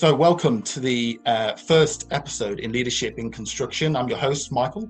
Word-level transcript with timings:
So, 0.00 0.14
welcome 0.14 0.62
to 0.62 0.80
the 0.80 1.20
uh, 1.26 1.56
first 1.56 2.06
episode 2.10 2.58
in 2.58 2.72
Leadership 2.72 3.18
in 3.18 3.30
Construction. 3.30 3.94
I'm 3.94 4.08
your 4.08 4.16
host, 4.16 4.50
Michael, 4.50 4.88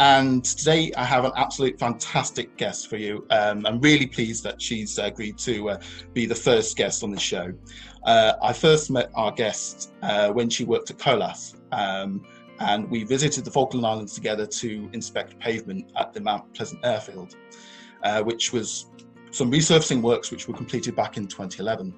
and 0.00 0.44
today 0.44 0.90
I 0.96 1.04
have 1.04 1.24
an 1.24 1.30
absolute 1.36 1.78
fantastic 1.78 2.56
guest 2.56 2.90
for 2.90 2.96
you. 2.96 3.24
Um, 3.30 3.64
I'm 3.64 3.80
really 3.80 4.08
pleased 4.08 4.42
that 4.42 4.60
she's 4.60 4.98
agreed 4.98 5.38
to 5.38 5.70
uh, 5.70 5.80
be 6.12 6.26
the 6.26 6.34
first 6.34 6.76
guest 6.76 7.04
on 7.04 7.12
the 7.12 7.20
show. 7.20 7.52
Uh, 8.02 8.32
I 8.42 8.52
first 8.52 8.90
met 8.90 9.12
our 9.14 9.30
guest 9.30 9.92
uh, 10.02 10.32
when 10.32 10.50
she 10.50 10.64
worked 10.64 10.90
at 10.90 10.98
Colas, 10.98 11.54
um, 11.70 12.26
and 12.58 12.90
we 12.90 13.04
visited 13.04 13.44
the 13.44 13.52
Falkland 13.52 13.86
Islands 13.86 14.12
together 14.12 14.44
to 14.44 14.90
inspect 14.92 15.38
pavement 15.38 15.92
at 15.96 16.12
the 16.12 16.20
Mount 16.20 16.52
Pleasant 16.52 16.84
airfield, 16.84 17.36
uh, 18.02 18.24
which 18.24 18.52
was 18.52 18.86
some 19.30 19.52
resurfacing 19.52 20.02
works 20.02 20.32
which 20.32 20.48
were 20.48 20.54
completed 20.54 20.96
back 20.96 21.16
in 21.16 21.28
2011. 21.28 21.94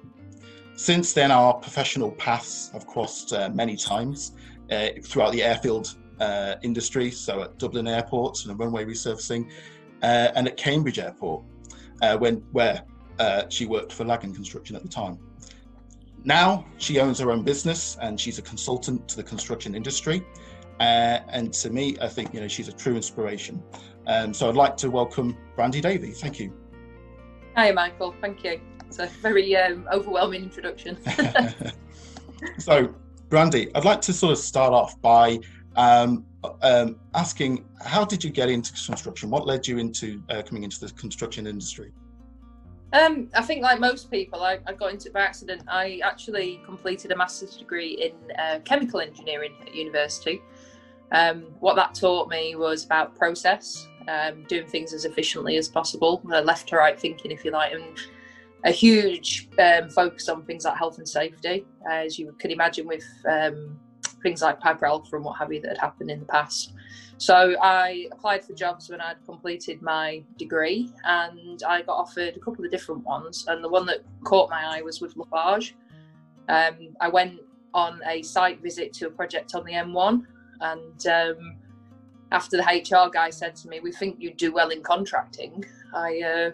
Since 0.81 1.13
then, 1.13 1.29
our 1.29 1.53
professional 1.53 2.11
paths 2.13 2.71
have 2.73 2.87
crossed 2.87 3.33
uh, 3.33 3.51
many 3.53 3.75
times 3.75 4.31
uh, 4.71 4.87
throughout 5.03 5.31
the 5.31 5.43
airfield 5.43 5.95
uh, 6.19 6.55
industry, 6.63 7.11
so 7.11 7.43
at 7.43 7.59
Dublin 7.59 7.87
Airport 7.87 8.43
and 8.47 8.57
runway 8.57 8.83
resurfacing, 8.83 9.47
uh, 10.01 10.31
and 10.33 10.47
at 10.47 10.57
Cambridge 10.57 10.97
Airport, 10.97 11.45
uh, 12.01 12.17
when 12.17 12.37
where 12.51 12.81
uh, 13.19 13.43
she 13.47 13.67
worked 13.67 13.93
for 13.93 14.05
Lagan 14.05 14.33
Construction 14.33 14.75
at 14.75 14.81
the 14.81 14.89
time. 14.89 15.19
Now 16.23 16.65
she 16.79 16.99
owns 16.99 17.19
her 17.19 17.29
own 17.29 17.43
business 17.43 17.95
and 18.01 18.19
she's 18.19 18.39
a 18.39 18.41
consultant 18.41 19.07
to 19.09 19.17
the 19.17 19.23
construction 19.23 19.75
industry. 19.75 20.25
and 20.79 21.53
to 21.53 21.69
me, 21.69 21.95
I 22.01 22.07
think 22.07 22.33
you 22.33 22.41
know 22.41 22.47
she's 22.47 22.69
a 22.69 22.73
true 22.73 22.95
inspiration. 22.95 23.61
Um, 24.07 24.33
so 24.33 24.49
I'd 24.49 24.55
like 24.55 24.77
to 24.77 24.89
welcome 24.89 25.37
Brandy 25.55 25.79
Davey. 25.79 26.09
Thank 26.09 26.39
you. 26.39 26.51
Hi, 27.55 27.71
Michael. 27.71 28.15
Thank 28.19 28.43
you. 28.43 28.59
It's 28.91 28.99
a 28.99 29.07
very 29.21 29.55
um, 29.55 29.87
overwhelming 29.89 30.43
introduction. 30.43 30.97
so, 32.57 32.93
Brandy, 33.29 33.73
I'd 33.73 33.85
like 33.85 34.01
to 34.01 34.11
sort 34.11 34.33
of 34.33 34.37
start 34.37 34.73
off 34.73 34.99
by 35.01 35.39
um, 35.77 36.25
um, 36.61 36.99
asking 37.13 37.63
how 37.85 38.03
did 38.03 38.21
you 38.21 38.29
get 38.29 38.49
into 38.49 38.73
construction? 38.73 39.29
What 39.29 39.47
led 39.47 39.65
you 39.65 39.77
into 39.77 40.21
uh, 40.27 40.41
coming 40.41 40.63
into 40.63 40.77
the 40.81 40.91
construction 40.91 41.47
industry? 41.47 41.93
Um, 42.91 43.29
I 43.33 43.41
think, 43.43 43.63
like 43.63 43.79
most 43.79 44.11
people, 44.11 44.43
I, 44.43 44.59
I, 44.67 44.73
got 44.73 44.91
into 44.91 45.07
it 45.07 45.13
by 45.13 45.21
accident. 45.21 45.61
I 45.69 46.01
actually 46.03 46.59
completed 46.65 47.13
a 47.13 47.15
master's 47.15 47.55
degree 47.55 47.93
in 47.93 48.37
uh, 48.37 48.59
chemical 48.65 48.99
engineering 48.99 49.53
at 49.61 49.73
university. 49.73 50.41
Um, 51.13 51.43
what 51.61 51.77
that 51.77 51.95
taught 51.95 52.27
me 52.27 52.57
was 52.57 52.83
about 52.83 53.15
process, 53.15 53.87
um, 54.09 54.43
doing 54.49 54.67
things 54.67 54.91
as 54.91 55.05
efficiently 55.05 55.55
as 55.55 55.69
possible, 55.69 56.21
uh, 56.29 56.41
left 56.41 56.67
to 56.69 56.75
right 56.75 56.99
thinking, 56.99 57.31
if 57.31 57.45
you 57.45 57.51
like, 57.51 57.71
and 57.71 57.97
a 58.63 58.71
huge 58.71 59.49
um, 59.59 59.89
focus 59.89 60.29
on 60.29 60.43
things 60.45 60.65
like 60.65 60.77
health 60.77 60.97
and 60.97 61.07
safety, 61.07 61.65
uh, 61.89 61.93
as 61.93 62.19
you 62.19 62.35
can 62.39 62.51
imagine 62.51 62.87
with 62.87 63.05
um, 63.27 63.79
things 64.21 64.41
like 64.41 64.59
Piper 64.59 64.85
Alpha 64.85 65.15
and 65.15 65.25
what 65.25 65.37
have 65.37 65.51
you 65.51 65.61
that 65.61 65.69
had 65.69 65.77
happened 65.77 66.11
in 66.11 66.19
the 66.19 66.25
past. 66.25 66.73
So 67.17 67.55
I 67.61 68.07
applied 68.11 68.43
for 68.43 68.53
jobs 68.53 68.89
when 68.89 68.99
I'd 68.99 69.23
completed 69.25 69.81
my 69.81 70.23
degree, 70.37 70.91
and 71.03 71.61
I 71.67 71.83
got 71.83 71.97
offered 71.97 72.35
a 72.35 72.39
couple 72.39 72.65
of 72.65 72.71
different 72.71 73.03
ones. 73.03 73.45
And 73.47 73.63
the 73.63 73.69
one 73.69 73.85
that 73.87 73.99
caught 74.23 74.49
my 74.49 74.77
eye 74.77 74.81
was 74.81 75.01
with 75.01 75.15
Lafarge. 75.15 75.75
Um, 76.49 76.95
I 76.99 77.09
went 77.09 77.41
on 77.73 78.01
a 78.07 78.21
site 78.23 78.61
visit 78.61 78.91
to 78.93 79.07
a 79.07 79.11
project 79.11 79.53
on 79.55 79.63
the 79.65 79.73
M1, 79.73 80.25
and 80.61 81.07
um, 81.07 81.55
after 82.31 82.57
the 82.57 82.63
HR 82.63 83.09
guy 83.11 83.29
said 83.29 83.55
to 83.57 83.67
me, 83.67 83.79
"We 83.79 83.91
think 83.91 84.17
you'd 84.19 84.37
do 84.37 84.51
well 84.51 84.69
in 84.69 84.81
contracting," 84.81 85.63
I 85.93 86.21
uh, 86.21 86.51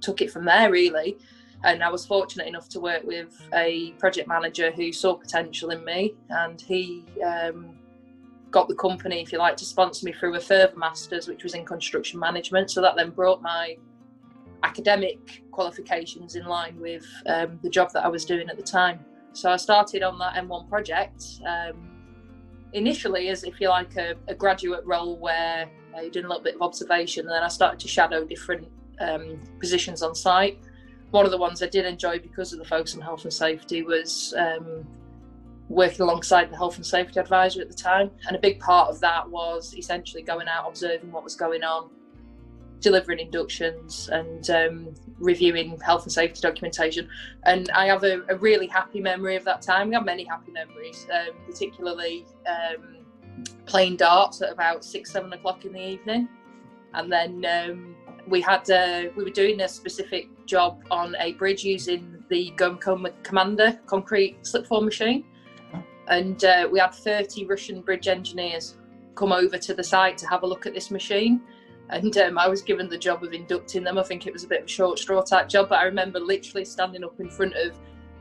took 0.00 0.20
it 0.20 0.30
from 0.30 0.44
there 0.44 0.70
really. 0.70 1.18
And 1.62 1.82
I 1.82 1.90
was 1.90 2.06
fortunate 2.06 2.46
enough 2.46 2.68
to 2.70 2.80
work 2.80 3.04
with 3.04 3.38
a 3.52 3.92
project 3.98 4.26
manager 4.26 4.70
who 4.70 4.92
saw 4.92 5.14
potential 5.14 5.70
in 5.70 5.84
me, 5.84 6.14
and 6.30 6.58
he 6.58 7.04
um, 7.22 7.76
got 8.50 8.66
the 8.68 8.74
company, 8.74 9.20
if 9.20 9.30
you 9.30 9.38
like, 9.38 9.56
to 9.58 9.64
sponsor 9.64 10.06
me 10.06 10.12
through 10.12 10.34
a 10.36 10.40
further 10.40 10.76
masters, 10.76 11.28
which 11.28 11.42
was 11.42 11.54
in 11.54 11.66
construction 11.66 12.18
management. 12.18 12.70
So 12.70 12.80
that 12.80 12.96
then 12.96 13.10
brought 13.10 13.42
my 13.42 13.76
academic 14.62 15.42
qualifications 15.50 16.34
in 16.34 16.44
line 16.46 16.78
with 16.80 17.04
um, 17.26 17.58
the 17.62 17.70
job 17.70 17.92
that 17.92 18.04
I 18.04 18.08
was 18.08 18.24
doing 18.24 18.48
at 18.48 18.56
the 18.56 18.62
time. 18.62 19.04
So 19.32 19.50
I 19.50 19.56
started 19.56 20.02
on 20.02 20.18
that 20.18 20.34
M1 20.34 20.68
project 20.68 21.24
um, 21.46 21.88
initially 22.72 23.28
as, 23.28 23.44
if 23.44 23.60
you 23.60 23.68
like, 23.68 23.96
a, 23.96 24.14
a 24.28 24.34
graduate 24.34 24.84
role 24.84 25.18
where 25.18 25.68
I 25.96 26.08
did 26.08 26.24
a 26.24 26.28
little 26.28 26.42
bit 26.42 26.56
of 26.56 26.62
observation, 26.62 27.26
and 27.26 27.34
then 27.34 27.42
I 27.42 27.48
started 27.48 27.80
to 27.80 27.88
shadow 27.88 28.24
different 28.24 28.68
um, 29.00 29.40
positions 29.58 30.02
on 30.02 30.14
site. 30.14 30.58
One 31.10 31.24
of 31.24 31.32
the 31.32 31.38
ones 31.38 31.62
I 31.62 31.66
did 31.66 31.86
enjoy 31.86 32.20
because 32.20 32.52
of 32.52 32.58
the 32.58 32.64
focus 32.64 32.94
on 32.94 33.00
health 33.00 33.24
and 33.24 33.32
safety 33.32 33.82
was 33.82 34.32
um, 34.38 34.86
working 35.68 36.02
alongside 36.02 36.50
the 36.50 36.56
health 36.56 36.76
and 36.76 36.86
safety 36.86 37.18
advisor 37.18 37.60
at 37.60 37.68
the 37.68 37.74
time. 37.74 38.10
And 38.26 38.36
a 38.36 38.38
big 38.38 38.60
part 38.60 38.90
of 38.90 39.00
that 39.00 39.28
was 39.28 39.74
essentially 39.74 40.22
going 40.22 40.48
out, 40.48 40.68
observing 40.68 41.10
what 41.10 41.24
was 41.24 41.34
going 41.34 41.62
on, 41.62 41.90
delivering 42.80 43.20
inductions, 43.20 44.08
and 44.12 44.50
um, 44.50 44.94
reviewing 45.18 45.78
health 45.80 46.04
and 46.04 46.12
safety 46.12 46.40
documentation. 46.40 47.08
And 47.44 47.70
I 47.70 47.86
have 47.86 48.04
a, 48.04 48.22
a, 48.28 48.36
really 48.36 48.66
happy 48.66 49.00
memory 49.00 49.36
of 49.36 49.44
that 49.44 49.62
time. 49.62 49.88
We 49.88 49.94
have 49.94 50.04
many 50.04 50.24
happy 50.24 50.50
memories, 50.50 51.06
um, 51.12 51.34
particularly 51.46 52.26
um, 52.48 52.96
playing 53.66 53.96
darts 53.96 54.42
at 54.42 54.50
about 54.50 54.84
six, 54.84 55.12
seven 55.12 55.32
o'clock 55.32 55.64
in 55.64 55.72
the 55.72 55.80
evening. 55.80 56.28
And 56.94 57.12
then 57.12 57.44
um, 57.44 57.96
we 58.30 58.40
had 58.40 58.70
uh, 58.70 59.10
we 59.16 59.24
were 59.24 59.30
doing 59.30 59.60
a 59.60 59.68
specific 59.68 60.28
job 60.46 60.82
on 60.90 61.16
a 61.18 61.32
bridge 61.34 61.64
using 61.64 62.24
the 62.28 62.52
Gomaco 62.56 63.12
Commander 63.22 63.78
concrete 63.86 64.46
slipform 64.46 64.84
machine, 64.84 65.24
and 66.08 66.42
uh, 66.44 66.68
we 66.70 66.78
had 66.78 66.94
30 66.94 67.46
Russian 67.46 67.82
bridge 67.82 68.08
engineers 68.08 68.76
come 69.16 69.32
over 69.32 69.58
to 69.58 69.74
the 69.74 69.84
site 69.84 70.16
to 70.18 70.28
have 70.28 70.44
a 70.44 70.46
look 70.46 70.66
at 70.66 70.74
this 70.74 70.90
machine. 70.90 71.42
And 71.90 72.16
um, 72.18 72.38
I 72.38 72.46
was 72.48 72.62
given 72.62 72.88
the 72.88 72.96
job 72.96 73.24
of 73.24 73.32
inducting 73.32 73.82
them. 73.82 73.98
I 73.98 74.04
think 74.04 74.28
it 74.28 74.32
was 74.32 74.44
a 74.44 74.46
bit 74.46 74.60
of 74.60 74.66
a 74.66 74.68
short 74.68 75.00
straw 75.00 75.22
type 75.22 75.48
job, 75.48 75.70
but 75.70 75.80
I 75.80 75.84
remember 75.84 76.20
literally 76.20 76.64
standing 76.64 77.02
up 77.02 77.18
in 77.18 77.28
front 77.28 77.54
of 77.54 77.76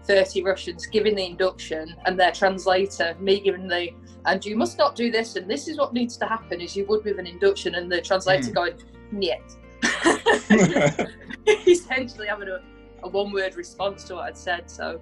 30 0.05 0.43
Russians 0.43 0.87
giving 0.87 1.13
the 1.13 1.25
induction 1.25 1.95
and 2.05 2.19
their 2.19 2.31
translator, 2.31 3.15
me 3.19 3.39
giving 3.39 3.67
the, 3.67 3.89
and 4.25 4.43
you 4.43 4.55
must 4.55 4.79
not 4.79 4.95
do 4.95 5.11
this, 5.11 5.35
and 5.35 5.47
this 5.47 5.67
is 5.67 5.77
what 5.77 5.93
needs 5.93 6.17
to 6.17 6.25
happen 6.25 6.61
as 6.61 6.75
you 6.75 6.85
would 6.87 7.05
with 7.05 7.19
an 7.19 7.27
induction, 7.27 7.75
and 7.75 7.91
the 7.91 8.01
translator 8.01 8.49
mm. 8.49 8.55
going, 8.55 8.73
Niet. 9.11 9.58
essentially 11.67 12.27
having 12.27 12.49
a, 12.49 12.59
a 13.03 13.07
one 13.09 13.31
word 13.31 13.55
response 13.55 14.03
to 14.05 14.15
what 14.15 14.25
I'd 14.25 14.37
said. 14.37 14.69
So, 14.69 15.01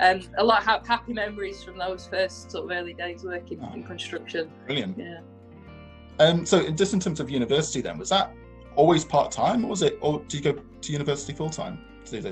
um, 0.00 0.22
a 0.38 0.44
lot 0.44 0.66
of 0.66 0.86
happy 0.86 1.12
memories 1.12 1.62
from 1.62 1.78
those 1.78 2.06
first 2.06 2.50
sort 2.50 2.64
of 2.64 2.76
early 2.76 2.94
days 2.94 3.24
working 3.24 3.60
oh, 3.62 3.74
in 3.74 3.84
construction. 3.84 4.50
Brilliant. 4.66 4.98
Yeah. 4.98 5.20
Um, 6.18 6.44
so, 6.44 6.70
just 6.70 6.94
in 6.94 7.00
terms 7.00 7.20
of 7.20 7.30
university, 7.30 7.80
then, 7.80 7.98
was 7.98 8.08
that 8.10 8.32
always 8.76 9.04
part 9.04 9.30
time, 9.30 9.64
or 9.64 9.68
was 9.68 9.82
it, 9.82 9.98
or 10.00 10.20
did 10.28 10.44
you 10.44 10.52
go 10.52 10.62
to 10.80 10.92
university 10.92 11.32
full 11.32 11.50
time? 11.50 11.84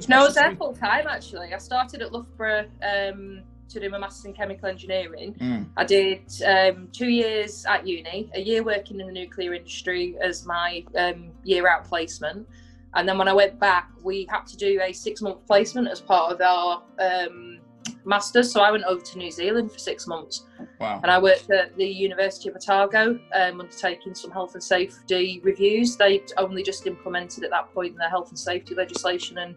No, 0.08 0.20
I 0.20 0.22
was 0.22 0.34
there 0.34 0.56
full 0.56 0.72
time 0.72 1.06
actually. 1.06 1.52
I 1.52 1.58
started 1.58 2.00
at 2.00 2.12
Loughborough 2.12 2.66
um, 2.82 3.42
to 3.68 3.80
do 3.80 3.90
my 3.90 3.98
master's 3.98 4.26
in 4.26 4.32
chemical 4.32 4.68
engineering. 4.68 5.34
Mm. 5.34 5.66
I 5.76 5.84
did 5.84 6.22
um, 6.46 6.88
two 6.92 7.08
years 7.08 7.64
at 7.66 7.86
uni, 7.86 8.30
a 8.34 8.40
year 8.40 8.62
working 8.62 9.00
in 9.00 9.06
the 9.06 9.12
nuclear 9.12 9.54
industry 9.54 10.16
as 10.22 10.46
my 10.46 10.84
um, 10.96 11.30
year 11.44 11.68
out 11.68 11.84
placement. 11.84 12.46
And 12.94 13.08
then 13.08 13.18
when 13.18 13.28
I 13.28 13.32
went 13.32 13.58
back, 13.60 13.90
we 14.02 14.26
had 14.30 14.46
to 14.46 14.56
do 14.56 14.80
a 14.82 14.92
six 14.92 15.20
month 15.20 15.46
placement 15.46 15.88
as 15.88 16.00
part 16.00 16.32
of 16.32 16.40
our 16.40 16.82
um, 16.98 17.60
master's. 18.04 18.50
So 18.50 18.60
I 18.60 18.70
went 18.70 18.84
over 18.84 19.02
to 19.02 19.18
New 19.18 19.30
Zealand 19.30 19.70
for 19.70 19.78
six 19.78 20.06
months. 20.06 20.44
Wow. 20.80 21.00
And 21.02 21.10
I 21.10 21.18
worked 21.18 21.50
at 21.50 21.76
the 21.76 21.86
University 21.86 22.48
of 22.48 22.56
Otago, 22.56 23.18
um, 23.34 23.60
undertaking 23.60 24.14
some 24.14 24.30
health 24.30 24.54
and 24.54 24.62
safety 24.62 25.40
reviews. 25.42 25.96
They'd 25.96 26.32
only 26.38 26.62
just 26.62 26.86
implemented 26.86 27.44
at 27.44 27.50
that 27.50 27.72
point 27.74 27.98
their 27.98 28.08
health 28.08 28.30
and 28.30 28.38
safety 28.38 28.74
legislation 28.74 29.38
and 29.38 29.56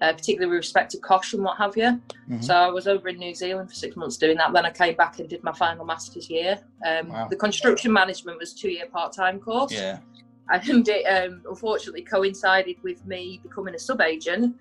uh, 0.00 0.12
particularly 0.12 0.50
with 0.50 0.58
respect 0.58 0.90
to 0.92 0.98
COSHH 0.98 1.34
and 1.34 1.44
what 1.44 1.56
have 1.56 1.76
you. 1.76 1.84
Mm-hmm. 1.84 2.42
So 2.42 2.54
I 2.54 2.68
was 2.68 2.86
over 2.86 3.08
in 3.08 3.18
New 3.18 3.34
Zealand 3.34 3.68
for 3.68 3.74
six 3.74 3.96
months 3.96 4.16
doing 4.16 4.36
that. 4.36 4.52
Then 4.52 4.66
I 4.66 4.70
came 4.70 4.94
back 4.94 5.18
and 5.18 5.28
did 5.28 5.42
my 5.42 5.52
final 5.52 5.84
master's 5.84 6.28
year. 6.28 6.58
Um, 6.84 7.08
wow. 7.08 7.28
The 7.28 7.36
construction 7.36 7.92
management 7.92 8.38
was 8.38 8.52
two 8.52 8.70
year 8.70 8.86
part 8.86 9.12
time 9.12 9.40
course. 9.40 9.72
Yeah. 9.72 9.98
And 10.48 10.88
it 10.88 11.04
um, 11.04 11.42
unfortunately 11.48 12.02
coincided 12.02 12.76
with 12.82 13.04
me 13.04 13.40
becoming 13.42 13.74
a 13.74 13.78
sub 13.78 14.00
agent. 14.00 14.54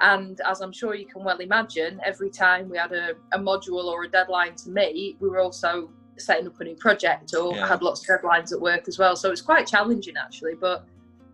And 0.00 0.40
as 0.42 0.60
I'm 0.60 0.72
sure 0.72 0.94
you 0.94 1.06
can 1.06 1.24
well 1.24 1.38
imagine, 1.38 2.00
every 2.04 2.30
time 2.30 2.68
we 2.68 2.76
had 2.76 2.92
a, 2.92 3.12
a 3.32 3.38
module 3.38 3.84
or 3.84 4.04
a 4.04 4.08
deadline 4.08 4.54
to 4.56 4.70
meet, 4.70 5.16
we 5.18 5.28
were 5.28 5.40
also 5.40 5.90
setting 6.18 6.46
up 6.46 6.60
a 6.60 6.64
new 6.64 6.76
project 6.76 7.34
or 7.34 7.54
yeah. 7.54 7.66
had 7.66 7.82
lots 7.82 8.08
of 8.08 8.20
deadlines 8.20 8.52
at 8.52 8.60
work 8.60 8.88
as 8.88 8.98
well. 8.98 9.16
So 9.16 9.32
it's 9.32 9.40
quite 9.40 9.66
challenging 9.66 10.16
actually, 10.16 10.54
but 10.54 10.86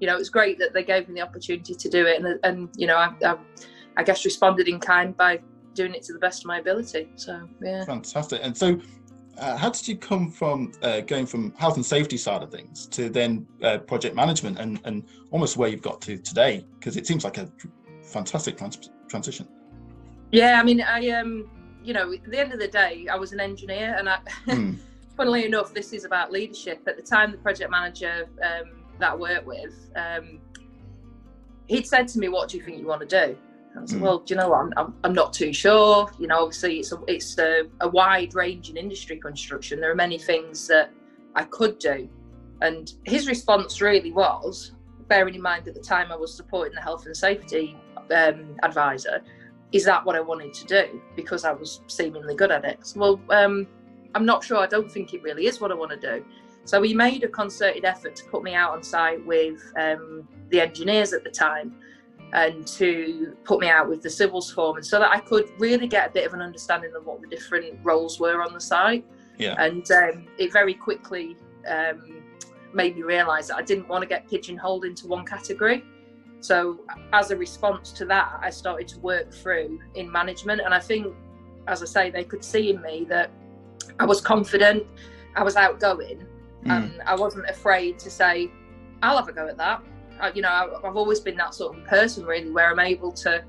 you 0.02 0.08
know, 0.08 0.16
it 0.16 0.18
was 0.18 0.30
great 0.30 0.58
that 0.58 0.74
they 0.74 0.82
gave 0.82 1.08
me 1.08 1.14
the 1.14 1.20
opportunity 1.20 1.76
to 1.76 1.88
do 1.88 2.04
it, 2.06 2.20
and 2.20 2.40
and 2.42 2.68
you 2.76 2.88
know, 2.88 2.96
I, 2.96 3.14
I, 3.24 3.36
I 3.96 4.02
guess 4.02 4.24
responded 4.24 4.66
in 4.66 4.80
kind 4.80 5.16
by 5.16 5.40
doing 5.74 5.94
it 5.94 6.02
to 6.02 6.12
the 6.12 6.18
best 6.18 6.42
of 6.42 6.46
my 6.46 6.58
ability. 6.58 7.08
So 7.14 7.48
yeah, 7.62 7.84
fantastic. 7.84 8.40
And 8.42 8.56
so, 8.56 8.80
uh, 9.38 9.56
how 9.56 9.70
did 9.70 9.86
you 9.86 9.96
come 9.96 10.28
from 10.28 10.72
uh, 10.82 11.02
going 11.02 11.24
from 11.24 11.54
health 11.54 11.76
and 11.76 11.86
safety 11.86 12.16
side 12.16 12.42
of 12.42 12.50
things 12.50 12.88
to 12.88 13.10
then 13.10 13.46
uh, 13.62 13.78
project 13.78 14.16
management 14.16 14.58
and 14.58 14.80
and 14.82 15.04
almost 15.30 15.56
where 15.56 15.68
you've 15.68 15.82
got 15.82 16.00
to 16.00 16.18
today? 16.18 16.66
Because 16.80 16.96
it 16.96 17.06
seems 17.06 17.22
like 17.22 17.38
a 17.38 17.48
fantastic 18.02 18.58
trans- 18.58 18.90
transition. 19.08 19.46
Yeah, 20.32 20.58
I 20.60 20.64
mean, 20.64 20.80
I 20.80 21.10
um, 21.10 21.48
you 21.84 21.94
know, 21.94 22.12
at 22.12 22.28
the 22.28 22.40
end 22.40 22.52
of 22.52 22.58
the 22.58 22.66
day, 22.66 23.06
I 23.08 23.14
was 23.14 23.30
an 23.30 23.38
engineer, 23.38 23.94
and 23.96 24.08
I, 24.08 24.18
mm. 24.48 24.78
funnily 25.16 25.44
enough, 25.44 25.72
this 25.72 25.92
is 25.92 26.04
about 26.04 26.32
leadership. 26.32 26.82
At 26.88 26.96
the 26.96 27.04
time, 27.04 27.30
the 27.30 27.38
project 27.38 27.70
manager 27.70 28.28
um, 28.42 28.81
that 29.02 29.12
I 29.12 29.16
worked 29.16 29.46
with, 29.46 29.90
um, 29.96 30.40
he'd 31.66 31.86
said 31.86 32.08
to 32.08 32.18
me, 32.18 32.28
"What 32.28 32.48
do 32.48 32.56
you 32.56 32.62
think 32.62 32.78
you 32.78 32.86
want 32.86 33.08
to 33.08 33.26
do?" 33.26 33.36
I 33.76 33.84
said, 33.84 33.98
mm. 33.98 34.02
"Well, 34.02 34.18
do 34.20 34.32
you 34.32 34.40
know 34.40 34.48
what? 34.48 34.72
I'm, 34.76 34.94
I'm, 35.04 35.12
not 35.12 35.32
too 35.32 35.52
sure. 35.52 36.10
You 36.18 36.28
know, 36.28 36.40
obviously, 36.44 36.78
it's 36.78 36.92
a, 36.92 36.98
it's 37.08 37.38
a, 37.38 37.64
a 37.80 37.88
wide 37.88 38.34
range 38.34 38.70
in 38.70 38.76
industry 38.76 39.16
construction. 39.16 39.80
There 39.80 39.90
are 39.90 39.94
many 40.06 40.18
things 40.18 40.66
that 40.68 40.90
I 41.34 41.44
could 41.44 41.78
do." 41.78 42.08
And 42.60 42.92
his 43.04 43.26
response 43.26 43.80
really 43.80 44.12
was, 44.12 44.72
bearing 45.08 45.34
in 45.34 45.42
mind 45.42 45.66
at 45.66 45.74
the 45.74 45.80
time 45.80 46.12
I 46.12 46.16
was 46.16 46.32
supporting 46.32 46.74
the 46.74 46.80
health 46.80 47.06
and 47.06 47.16
safety 47.16 47.76
um, 48.14 48.56
advisor, 48.62 49.22
is 49.72 49.84
that 49.84 50.04
what 50.04 50.14
I 50.14 50.20
wanted 50.20 50.54
to 50.54 50.66
do? 50.66 51.02
Because 51.16 51.44
I 51.44 51.52
was 51.52 51.80
seemingly 51.88 52.36
good 52.36 52.52
at 52.52 52.64
it. 52.64 52.86
So, 52.86 53.00
well, 53.00 53.20
um, 53.30 53.66
I'm 54.14 54.24
not 54.24 54.44
sure. 54.44 54.58
I 54.58 54.66
don't 54.66 54.90
think 54.90 55.12
it 55.12 55.22
really 55.22 55.46
is 55.46 55.60
what 55.60 55.72
I 55.72 55.74
want 55.74 55.90
to 55.90 55.96
do. 55.96 56.24
So 56.64 56.80
he 56.82 56.94
made 56.94 57.24
a 57.24 57.28
concerted 57.28 57.84
effort 57.84 58.14
to 58.16 58.24
put 58.24 58.42
me 58.42 58.54
out 58.54 58.72
on 58.72 58.82
site 58.82 59.24
with 59.26 59.60
um, 59.76 60.28
the 60.50 60.60
engineers 60.60 61.12
at 61.12 61.24
the 61.24 61.30
time 61.30 61.74
and 62.32 62.66
to 62.66 63.36
put 63.44 63.60
me 63.60 63.68
out 63.68 63.88
with 63.88 64.00
the 64.00 64.08
civils 64.08 64.50
foreman 64.50 64.82
so 64.82 64.98
that 64.98 65.10
I 65.10 65.20
could 65.20 65.50
really 65.58 65.86
get 65.86 66.08
a 66.08 66.12
bit 66.12 66.26
of 66.26 66.32
an 66.32 66.40
understanding 66.40 66.92
of 66.96 67.04
what 67.04 67.20
the 67.20 67.26
different 67.26 67.78
roles 67.82 68.18
were 68.18 68.42
on 68.42 68.54
the 68.54 68.60
site. 68.60 69.04
Yeah. 69.38 69.54
And 69.58 69.90
um, 69.90 70.26
it 70.38 70.52
very 70.52 70.74
quickly 70.74 71.36
um, 71.68 72.22
made 72.72 72.96
me 72.96 73.02
realise 73.02 73.48
that 73.48 73.56
I 73.56 73.62
didn't 73.62 73.88
want 73.88 74.02
to 74.02 74.08
get 74.08 74.28
pigeonholed 74.28 74.84
into 74.84 75.06
one 75.06 75.26
category. 75.26 75.84
So, 76.40 76.80
as 77.12 77.30
a 77.30 77.36
response 77.36 77.92
to 77.92 78.04
that, 78.06 78.38
I 78.40 78.50
started 78.50 78.88
to 78.88 79.00
work 79.00 79.32
through 79.32 79.78
in 79.94 80.10
management. 80.10 80.60
And 80.64 80.74
I 80.74 80.80
think, 80.80 81.14
as 81.68 81.82
I 81.82 81.86
say, 81.86 82.10
they 82.10 82.24
could 82.24 82.42
see 82.42 82.70
in 82.70 82.82
me 82.82 83.04
that 83.08 83.30
I 84.00 84.04
was 84.04 84.20
confident, 84.20 84.84
I 85.36 85.44
was 85.44 85.54
outgoing, 85.54 86.26
mm. 86.64 86.70
and 86.70 87.02
I 87.02 87.14
wasn't 87.14 87.48
afraid 87.48 87.98
to 88.00 88.10
say, 88.10 88.50
I'll 89.02 89.16
have 89.16 89.28
a 89.28 89.32
go 89.32 89.48
at 89.48 89.56
that. 89.58 89.82
I, 90.20 90.32
you 90.32 90.42
know, 90.42 90.48
I, 90.48 90.88
I've 90.88 90.96
always 90.96 91.20
been 91.20 91.36
that 91.36 91.54
sort 91.54 91.76
of 91.76 91.84
person, 91.84 92.24
really, 92.24 92.50
where 92.50 92.70
I'm 92.70 92.78
able 92.78 93.12
to 93.12 93.44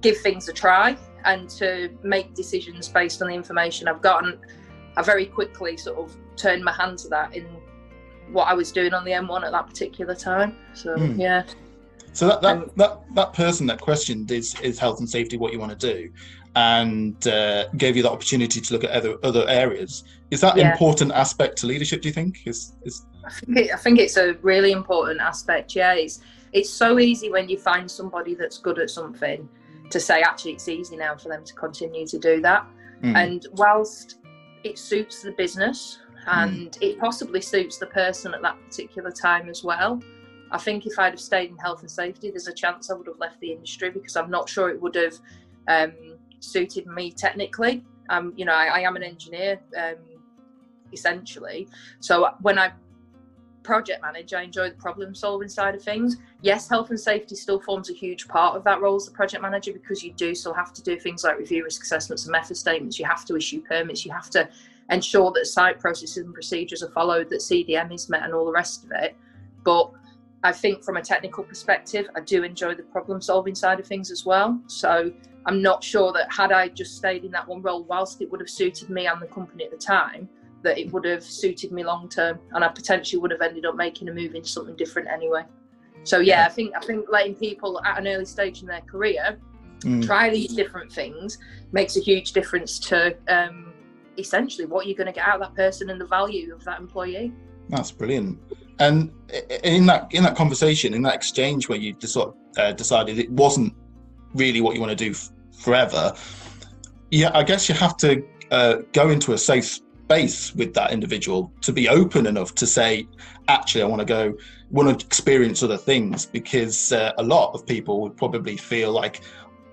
give 0.00 0.18
things 0.18 0.48
a 0.48 0.52
try 0.52 0.96
and 1.24 1.48
to 1.50 1.90
make 2.02 2.34
decisions 2.34 2.88
based 2.88 3.22
on 3.22 3.28
the 3.28 3.34
information 3.34 3.88
I've 3.88 4.02
got. 4.02 4.24
And 4.24 4.38
I 4.96 5.02
very 5.02 5.26
quickly 5.26 5.76
sort 5.76 5.98
of 5.98 6.16
turned 6.36 6.64
my 6.64 6.72
hand 6.72 6.98
to 6.98 7.08
that 7.08 7.34
in 7.34 7.46
what 8.32 8.44
I 8.48 8.54
was 8.54 8.72
doing 8.72 8.94
on 8.94 9.04
the 9.04 9.12
M1 9.12 9.44
at 9.44 9.52
that 9.52 9.66
particular 9.66 10.14
time. 10.14 10.56
So, 10.74 10.96
mm. 10.96 11.18
yeah. 11.18 11.44
So 12.12 12.26
that 12.26 12.42
that, 12.42 12.56
um, 12.56 12.70
that 12.76 13.00
that 13.14 13.32
person 13.32 13.66
that 13.68 13.80
questioned 13.80 14.30
is 14.32 14.58
is 14.60 14.78
health 14.78 14.98
and 14.98 15.08
safety 15.08 15.36
what 15.36 15.52
you 15.52 15.60
want 15.60 15.78
to 15.78 15.94
do, 15.94 16.10
and 16.56 17.26
uh, 17.28 17.68
gave 17.76 17.96
you 17.96 18.02
the 18.02 18.10
opportunity 18.10 18.60
to 18.60 18.72
look 18.72 18.84
at 18.84 18.90
other 18.90 19.16
other 19.22 19.44
areas. 19.48 20.04
Is 20.30 20.40
that 20.40 20.56
yeah. 20.56 20.72
important 20.72 21.12
aspect 21.12 21.58
to 21.58 21.66
leadership? 21.66 22.02
Do 22.02 22.08
you 22.08 22.14
think? 22.14 22.46
Is 22.46 22.74
is 22.82 23.06
I 23.24 23.30
think, 23.30 23.58
it, 23.58 23.72
I 23.72 23.76
think 23.76 23.98
it's 23.98 24.16
a 24.16 24.34
really 24.42 24.72
important 24.72 25.20
aspect. 25.20 25.74
Yeah, 25.74 25.94
it's 25.94 26.20
it's 26.52 26.70
so 26.70 26.98
easy 26.98 27.30
when 27.30 27.48
you 27.48 27.58
find 27.58 27.90
somebody 27.90 28.34
that's 28.34 28.58
good 28.58 28.78
at 28.78 28.90
something 28.90 29.48
to 29.90 30.00
say 30.00 30.22
actually 30.22 30.52
it's 30.52 30.68
easy 30.68 30.96
now 30.96 31.16
for 31.16 31.28
them 31.28 31.44
to 31.44 31.54
continue 31.54 32.06
to 32.06 32.18
do 32.18 32.40
that. 32.42 32.66
Mm. 33.02 33.16
And 33.16 33.46
whilst 33.52 34.18
it 34.62 34.78
suits 34.78 35.22
the 35.22 35.32
business 35.32 35.98
and 36.26 36.72
mm. 36.72 36.82
it 36.82 36.98
possibly 36.98 37.40
suits 37.40 37.78
the 37.78 37.86
person 37.86 38.34
at 38.34 38.42
that 38.42 38.56
particular 38.68 39.10
time 39.10 39.48
as 39.48 39.64
well 39.64 40.00
I 40.50 40.58
think 40.58 40.86
if 40.86 40.98
I'd 40.98 41.12
have 41.12 41.20
stayed 41.20 41.50
in 41.50 41.56
health 41.58 41.80
and 41.80 41.90
safety, 41.90 42.30
there's 42.30 42.48
a 42.48 42.52
chance 42.52 42.90
I 42.90 42.94
would 42.94 43.06
have 43.06 43.18
left 43.18 43.40
the 43.40 43.52
industry 43.52 43.90
because 43.90 44.16
I'm 44.16 44.30
not 44.30 44.48
sure 44.48 44.68
it 44.68 44.80
would 44.80 44.96
have 44.96 45.14
um, 45.68 45.92
suited 46.40 46.86
me 46.86 47.12
technically. 47.12 47.84
Um, 48.08 48.32
you 48.36 48.44
know, 48.44 48.52
I, 48.52 48.66
I 48.66 48.80
am 48.80 48.96
an 48.96 49.02
engineer 49.02 49.60
um, 49.76 49.96
essentially. 50.92 51.68
So 52.00 52.30
when 52.40 52.58
I 52.58 52.72
project 53.62 54.02
manage, 54.02 54.32
I 54.32 54.42
enjoy 54.42 54.70
the 54.70 54.76
problem 54.76 55.14
solving 55.14 55.48
side 55.48 55.74
of 55.74 55.82
things. 55.82 56.16
Yes, 56.42 56.68
health 56.68 56.90
and 56.90 56.98
safety 56.98 57.36
still 57.36 57.60
forms 57.60 57.90
a 57.90 57.92
huge 57.92 58.26
part 58.26 58.56
of 58.56 58.64
that 58.64 58.80
role 58.80 58.96
as 58.96 59.06
a 59.08 59.12
project 59.12 59.42
manager 59.42 59.72
because 59.72 60.02
you 60.02 60.12
do 60.12 60.34
still 60.34 60.54
have 60.54 60.72
to 60.72 60.82
do 60.82 60.98
things 60.98 61.24
like 61.24 61.38
review 61.38 61.64
risk 61.64 61.82
assessments 61.82 62.24
and 62.24 62.32
method 62.32 62.56
statements. 62.56 62.98
You 62.98 63.04
have 63.04 63.24
to 63.26 63.36
issue 63.36 63.62
permits. 63.62 64.04
You 64.04 64.12
have 64.12 64.30
to 64.30 64.48
ensure 64.90 65.30
that 65.32 65.46
site 65.46 65.78
processes 65.78 66.24
and 66.24 66.34
procedures 66.34 66.82
are 66.82 66.90
followed, 66.90 67.28
that 67.30 67.40
CDM 67.40 67.94
is 67.94 68.08
met, 68.08 68.22
and 68.24 68.34
all 68.34 68.44
the 68.44 68.52
rest 68.52 68.84
of 68.84 68.90
it. 68.92 69.16
But 69.62 69.92
I 70.42 70.52
think 70.52 70.82
from 70.82 70.96
a 70.96 71.02
technical 71.02 71.44
perspective, 71.44 72.08
I 72.16 72.20
do 72.20 72.42
enjoy 72.42 72.74
the 72.74 72.82
problem 72.82 73.20
solving 73.20 73.54
side 73.54 73.78
of 73.78 73.86
things 73.86 74.10
as 74.10 74.24
well. 74.24 74.60
So 74.66 75.12
I'm 75.46 75.62
not 75.62 75.82
sure 75.82 76.12
that 76.12 76.32
had 76.32 76.52
I 76.52 76.68
just 76.68 76.96
stayed 76.96 77.24
in 77.24 77.30
that 77.32 77.46
one 77.46 77.62
role, 77.62 77.84
whilst 77.84 78.20
it 78.20 78.30
would 78.30 78.40
have 78.40 78.50
suited 78.50 78.90
me 78.90 79.06
and 79.06 79.20
the 79.20 79.26
company 79.26 79.64
at 79.64 79.70
the 79.70 79.76
time, 79.76 80.28
that 80.62 80.78
it 80.78 80.92
would 80.92 81.04
have 81.04 81.22
suited 81.24 81.72
me 81.72 81.84
long 81.84 82.08
term, 82.08 82.38
and 82.52 82.64
I 82.64 82.68
potentially 82.68 83.20
would 83.20 83.30
have 83.30 83.40
ended 83.40 83.64
up 83.64 83.76
making 83.76 84.08
a 84.08 84.12
move 84.12 84.34
into 84.34 84.48
something 84.48 84.76
different 84.76 85.08
anyway. 85.08 85.44
So 86.04 86.18
yeah, 86.18 86.46
I 86.46 86.48
think 86.50 86.74
I 86.76 86.80
think 86.80 87.06
letting 87.10 87.34
people 87.34 87.80
at 87.84 87.98
an 87.98 88.06
early 88.06 88.24
stage 88.24 88.62
in 88.62 88.68
their 88.68 88.80
career 88.82 89.38
mm. 89.80 90.04
try 90.04 90.30
these 90.30 90.54
different 90.54 90.92
things 90.92 91.38
makes 91.72 91.96
a 91.96 92.00
huge 92.00 92.32
difference 92.32 92.78
to 92.78 93.16
um, 93.28 93.72
essentially 94.18 94.66
what 94.66 94.86
you're 94.86 94.96
going 94.96 95.06
to 95.06 95.12
get 95.12 95.26
out 95.26 95.40
of 95.40 95.40
that 95.40 95.54
person 95.54 95.90
and 95.90 96.00
the 96.00 96.06
value 96.06 96.54
of 96.54 96.64
that 96.64 96.78
employee. 96.78 97.32
That's 97.68 97.92
brilliant. 97.92 98.38
And 98.78 99.12
in 99.62 99.86
that 99.86 100.12
in 100.12 100.22
that 100.24 100.36
conversation, 100.36 100.94
in 100.94 101.02
that 101.02 101.14
exchange 101.14 101.68
where 101.68 101.78
you 101.78 101.92
just 101.94 102.14
sort 102.14 102.30
of 102.30 102.34
uh, 102.58 102.72
decided 102.72 103.18
it 103.18 103.30
wasn't 103.30 103.74
really 104.34 104.60
what 104.60 104.74
you 104.74 104.80
want 104.80 104.90
to 104.90 105.04
do 105.04 105.10
f- 105.10 105.30
forever, 105.58 106.14
yeah, 107.10 107.30
I 107.34 107.42
guess 107.42 107.68
you 107.68 107.74
have 107.74 107.96
to 107.98 108.22
uh, 108.50 108.76
go 108.92 109.10
into 109.10 109.32
a 109.32 109.38
safe 109.38 109.64
space 109.64 110.54
with 110.54 110.74
that 110.74 110.92
individual 110.92 111.52
to 111.62 111.72
be 111.72 111.88
open 111.88 112.26
enough 112.26 112.54
to 112.56 112.66
say, 112.66 113.08
actually, 113.48 113.82
I 113.82 113.86
want 113.86 114.00
to 114.00 114.06
go, 114.06 114.34
want 114.70 115.00
to 115.00 115.06
experience 115.06 115.62
other 115.62 115.76
things, 115.76 116.26
because 116.26 116.92
uh, 116.92 117.12
a 117.18 117.22
lot 117.22 117.52
of 117.54 117.66
people 117.66 118.00
would 118.02 118.16
probably 118.16 118.56
feel 118.56 118.92
like 118.92 119.22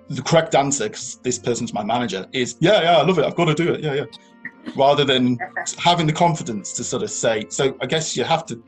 the 0.10 0.22
correct 0.22 0.56
answer, 0.56 0.86
because 0.86 1.20
this 1.24 1.38
person's 1.38 1.74
my 1.74 1.84
manager, 1.84 2.26
is 2.34 2.56
yeah, 2.60 2.82
yeah, 2.82 2.98
I 2.98 3.04
love 3.04 3.20
it, 3.20 3.26
I've 3.26 3.36
got 3.36 3.46
to 3.46 3.56
do 3.56 3.74
it, 3.74 3.84
yeah, 3.84 3.94
yeah 3.94 4.06
rather 4.76 5.06
than 5.06 5.38
having 5.78 6.06
the 6.06 6.12
confidence 6.12 6.74
to 6.74 6.84
sort 6.84 7.02
of 7.02 7.10
say 7.10 7.46
so 7.48 7.74
i 7.80 7.86
guess 7.86 8.18
you 8.18 8.26
have 8.26 8.46
to 8.46 8.62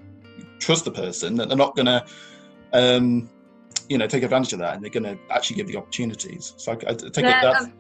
trust 0.60 0.86
the 0.86 0.91
person 0.91 1.36
that 1.36 1.48
they're 1.48 1.58
not 1.58 1.75
going 1.75 1.86
to, 1.86 2.05
um, 2.74 3.29
you 3.89 3.98
know, 3.98 4.08
take 4.08 4.24
advantage 4.24 4.53
of 4.53 4.60
that, 4.60 4.75
and 4.75 4.84
they're 4.84 4.91
going 4.91 5.03
to 5.03 5.17
actually 5.29 5.58
give 5.58 5.67
the 5.67 5.77
opportunities. 5.77 6.53
So 6.58 6.72
I, 6.72 6.75
I 6.75 6.93
take 6.93 7.17
yeah, 7.17 7.39
it 7.39 7.41
that. 7.41 7.72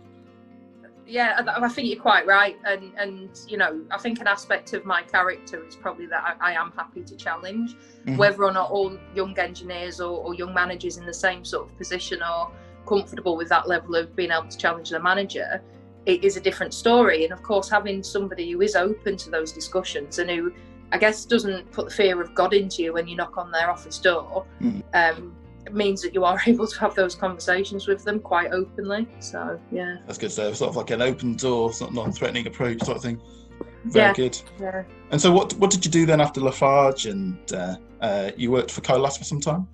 yeah, 1.05 1.41
I 1.47 1.69
think 1.69 1.87
you're 1.87 2.01
quite 2.01 2.25
right, 2.25 2.57
and 2.65 2.91
and 2.97 3.39
you 3.47 3.57
know, 3.57 3.81
I 3.91 3.97
think 3.97 4.19
an 4.19 4.27
aspect 4.27 4.73
of 4.73 4.85
my 4.85 5.03
character 5.03 5.65
is 5.65 5.75
probably 5.75 6.07
that 6.07 6.37
I, 6.41 6.51
I 6.51 6.53
am 6.53 6.73
happy 6.75 7.03
to 7.03 7.15
challenge, 7.15 7.75
mm-hmm. 7.75 8.17
whether 8.17 8.43
or 8.43 8.51
not 8.51 8.71
all 8.71 8.97
young 9.15 9.37
engineers 9.37 10.01
or, 10.01 10.19
or 10.19 10.35
young 10.35 10.53
managers 10.53 10.97
in 10.97 11.05
the 11.05 11.13
same 11.13 11.45
sort 11.45 11.69
of 11.69 11.77
position 11.77 12.21
are 12.21 12.51
comfortable 12.87 13.37
with 13.37 13.49
that 13.49 13.67
level 13.67 13.95
of 13.95 14.15
being 14.15 14.31
able 14.31 14.47
to 14.47 14.57
challenge 14.57 14.89
the 14.89 14.99
manager 14.99 15.61
it 16.05 16.23
is 16.23 16.37
a 16.37 16.41
different 16.41 16.73
story. 16.73 17.23
And 17.23 17.33
of 17.33 17.43
course, 17.43 17.69
having 17.69 18.01
somebody 18.01 18.51
who 18.51 18.61
is 18.61 18.75
open 18.75 19.17
to 19.17 19.29
those 19.29 19.51
discussions 19.51 20.17
and 20.17 20.29
who 20.29 20.51
I 20.91 20.97
guess 20.97 21.25
doesn't 21.25 21.71
put 21.71 21.89
the 21.89 21.95
fear 21.95 22.21
of 22.21 22.33
God 22.33 22.53
into 22.53 22.81
you 22.83 22.93
when 22.93 23.07
you 23.07 23.15
knock 23.15 23.37
on 23.37 23.51
their 23.51 23.69
office 23.69 23.99
door. 23.99 24.45
Mm. 24.61 24.83
Um, 24.93 25.35
it 25.69 25.75
means 25.75 26.01
that 26.01 26.13
you 26.13 26.25
are 26.25 26.39
able 26.47 26.67
to 26.67 26.79
have 26.79 26.95
those 26.95 27.15
conversations 27.15 27.87
with 27.87 28.03
them 28.03 28.19
quite 28.19 28.51
openly. 28.51 29.07
So 29.19 29.59
yeah, 29.71 29.97
that's 30.05 30.17
good. 30.17 30.31
So 30.31 30.51
sort 30.53 30.69
of 30.69 30.75
like 30.75 30.89
an 30.89 31.01
open 31.01 31.35
door, 31.35 31.71
sort 31.71 31.91
of 31.91 31.95
non-threatening 31.95 32.47
approach, 32.47 32.81
sort 32.81 32.97
of 32.97 33.03
thing. 33.03 33.21
Very 33.85 34.07
yeah, 34.07 34.13
good. 34.13 34.41
Yeah. 34.59 34.83
And 35.11 35.21
so, 35.21 35.31
what 35.31 35.53
what 35.53 35.71
did 35.71 35.85
you 35.85 35.91
do 35.91 36.05
then 36.05 36.19
after 36.19 36.41
Lafarge? 36.41 37.05
And 37.05 37.37
uh, 37.53 37.75
uh, 38.01 38.31
you 38.35 38.51
worked 38.51 38.71
for 38.71 38.81
Colas 38.81 39.17
for 39.17 39.23
some 39.23 39.39
time. 39.39 39.67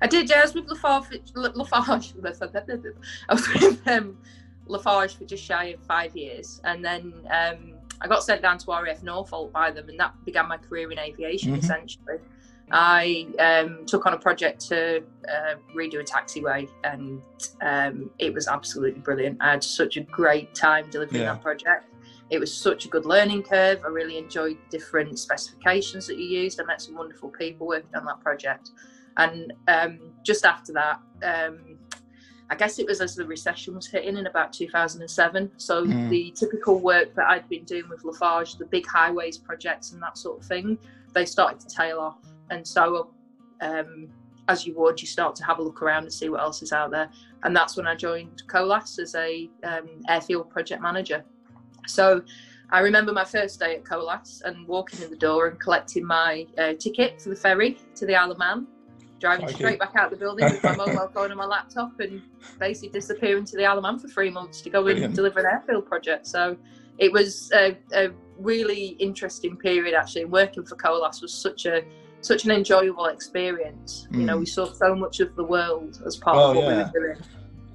I 0.00 0.06
did. 0.06 0.28
Yeah, 0.28 0.40
I 0.40 0.42
was 0.42 0.54
with 0.54 0.68
Lafarge. 0.68 1.20
Lafarge. 1.34 2.14
I 3.28 3.34
was 3.34 3.48
with 3.48 3.88
um, 3.88 4.18
Lafarge 4.66 5.16
for 5.16 5.24
just 5.24 5.42
shy 5.42 5.66
of 5.66 5.80
five 5.80 6.16
years, 6.16 6.60
and 6.64 6.84
then 6.84 7.12
um, 7.30 7.74
I 8.00 8.06
got 8.08 8.22
sent 8.22 8.42
down 8.42 8.58
to 8.58 8.70
RAF 8.70 9.02
Norfolk 9.02 9.52
by 9.52 9.70
them, 9.70 9.88
and 9.88 9.98
that 9.98 10.14
began 10.24 10.48
my 10.48 10.58
career 10.58 10.90
in 10.92 10.98
aviation 10.98 11.52
mm-hmm. 11.52 11.60
essentially. 11.60 12.18
I 12.76 13.28
um, 13.38 13.86
took 13.86 14.04
on 14.04 14.14
a 14.14 14.18
project 14.18 14.60
to 14.68 15.04
uh, 15.28 15.54
redo 15.76 16.00
a 16.00 16.04
taxiway, 16.04 16.68
and 16.82 17.22
um, 17.62 18.10
it 18.18 18.34
was 18.34 18.48
absolutely 18.48 19.00
brilliant. 19.00 19.38
I 19.40 19.52
had 19.52 19.62
such 19.62 19.96
a 19.96 20.00
great 20.00 20.56
time 20.56 20.90
delivering 20.90 21.22
yeah. 21.22 21.34
that 21.34 21.42
project. 21.42 21.86
It 22.30 22.40
was 22.40 22.52
such 22.52 22.84
a 22.84 22.88
good 22.88 23.06
learning 23.06 23.44
curve. 23.44 23.80
I 23.84 23.88
really 23.88 24.18
enjoyed 24.18 24.58
different 24.70 25.20
specifications 25.20 26.08
that 26.08 26.18
you 26.18 26.24
used. 26.24 26.60
I 26.60 26.64
met 26.64 26.82
some 26.82 26.96
wonderful 26.96 27.28
people 27.28 27.68
working 27.68 27.94
on 27.94 28.04
that 28.06 28.20
project. 28.20 28.70
And 29.18 29.52
um, 29.68 30.00
just 30.24 30.44
after 30.44 30.72
that, 30.72 30.98
um, 31.22 31.78
I 32.50 32.56
guess 32.56 32.80
it 32.80 32.86
was 32.88 33.00
as 33.00 33.14
the 33.14 33.24
recession 33.24 33.76
was 33.76 33.86
hitting 33.86 34.16
in 34.16 34.26
about 34.26 34.52
2007. 34.52 35.52
So 35.58 35.86
mm. 35.86 36.08
the 36.10 36.32
typical 36.32 36.80
work 36.80 37.14
that 37.14 37.26
I'd 37.26 37.48
been 37.48 37.62
doing 37.64 37.88
with 37.88 38.04
Lafarge, 38.04 38.56
the 38.56 38.66
big 38.66 38.84
highways 38.84 39.38
projects 39.38 39.92
and 39.92 40.02
that 40.02 40.18
sort 40.18 40.40
of 40.40 40.44
thing, 40.44 40.76
they 41.12 41.24
started 41.24 41.60
to 41.60 41.68
tail 41.72 42.00
off. 42.00 42.18
And 42.50 42.66
so 42.66 43.10
um, 43.60 44.08
as 44.48 44.66
you 44.66 44.74
would, 44.74 45.00
you 45.00 45.06
start 45.06 45.34
to 45.36 45.44
have 45.44 45.58
a 45.58 45.62
look 45.62 45.82
around 45.82 46.04
and 46.04 46.12
see 46.12 46.28
what 46.28 46.40
else 46.40 46.62
is 46.62 46.72
out 46.72 46.90
there. 46.90 47.10
And 47.42 47.54
that's 47.54 47.76
when 47.76 47.86
I 47.86 47.94
joined 47.94 48.42
COLAS 48.46 48.98
as 48.98 49.14
a 49.14 49.50
um, 49.62 49.88
airfield 50.08 50.50
project 50.50 50.82
manager. 50.82 51.24
So 51.86 52.22
I 52.70 52.80
remember 52.80 53.12
my 53.12 53.24
first 53.24 53.60
day 53.60 53.76
at 53.76 53.84
COLAS 53.84 54.42
and 54.44 54.66
walking 54.66 55.02
in 55.02 55.10
the 55.10 55.16
door 55.16 55.48
and 55.48 55.58
collecting 55.58 56.04
my 56.04 56.46
uh, 56.58 56.74
ticket 56.74 57.20
for 57.20 57.30
the 57.30 57.36
ferry 57.36 57.78
to 57.96 58.06
the 58.06 58.14
Isle 58.14 58.32
of 58.32 58.38
Man, 58.38 58.66
driving 59.18 59.46
okay. 59.46 59.54
straight 59.54 59.78
back 59.78 59.94
out 59.96 60.10
the 60.10 60.16
building 60.16 60.44
with 60.46 60.62
my 60.62 60.76
mobile 60.76 61.10
phone 61.14 61.30
and 61.30 61.38
my 61.38 61.46
laptop, 61.46 61.98
and 62.00 62.22
basically 62.58 62.88
disappearing 62.90 63.44
to 63.46 63.56
the 63.56 63.64
Isle 63.64 63.78
of 63.78 63.82
Man 63.82 63.98
for 63.98 64.08
three 64.08 64.30
months 64.30 64.60
to 64.62 64.70
go 64.70 64.82
Brilliant. 64.82 65.06
and 65.06 65.14
deliver 65.14 65.40
an 65.40 65.46
airfield 65.46 65.86
project. 65.86 66.26
So 66.26 66.56
it 66.98 67.12
was 67.12 67.50
a, 67.52 67.76
a 67.92 68.10
really 68.38 68.88
interesting 68.98 69.56
period 69.56 69.94
actually. 69.94 70.24
Working 70.26 70.64
for 70.64 70.76
COLAS 70.76 71.22
was 71.22 71.32
such 71.32 71.66
a 71.66 71.82
such 72.24 72.44
an 72.44 72.50
enjoyable 72.50 73.06
experience. 73.06 74.06
Mm. 74.10 74.18
You 74.18 74.26
know, 74.26 74.34
hmm. 74.34 74.40
we 74.40 74.46
saw 74.46 74.72
so 74.72 74.94
much 74.94 75.20
of 75.20 75.34
the 75.36 75.44
world 75.44 76.02
as 76.06 76.16
part 76.16 76.36
of 76.36 76.56
what 76.56 76.64
yeah. 76.64 76.68
we 76.68 77.00
were 77.00 77.14
doing. 77.14 77.22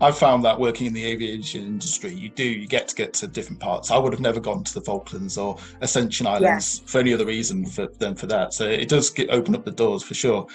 I 0.01 0.11
found 0.11 0.45
that 0.45 0.57
working 0.57 0.87
in 0.87 0.93
the 0.93 1.05
aviation 1.05 1.61
industry, 1.61 2.13
you 2.13 2.29
do 2.29 2.45
you 2.45 2.67
get 2.67 2.87
to 2.87 2.95
get 2.95 3.13
to 3.15 3.27
different 3.27 3.59
parts. 3.59 3.91
I 3.91 3.97
would 3.97 4.13
have 4.13 4.21
never 4.21 4.39
gone 4.39 4.63
to 4.63 4.73
the 4.73 4.81
Falklands 4.81 5.37
or 5.37 5.57
Ascension 5.81 6.25
Islands 6.25 6.79
yeah. 6.79 6.89
for 6.89 6.99
any 6.99 7.13
other 7.13 7.25
reason 7.25 7.65
for, 7.65 7.87
than 7.99 8.15
for 8.15 8.25
that. 8.27 8.53
So 8.53 8.65
it 8.65 8.87
does 8.87 9.09
get, 9.09 9.29
open 9.29 9.55
up 9.55 9.65
the 9.65 9.71
doors 9.71 10.01
for 10.01 10.13
sure. 10.13 10.47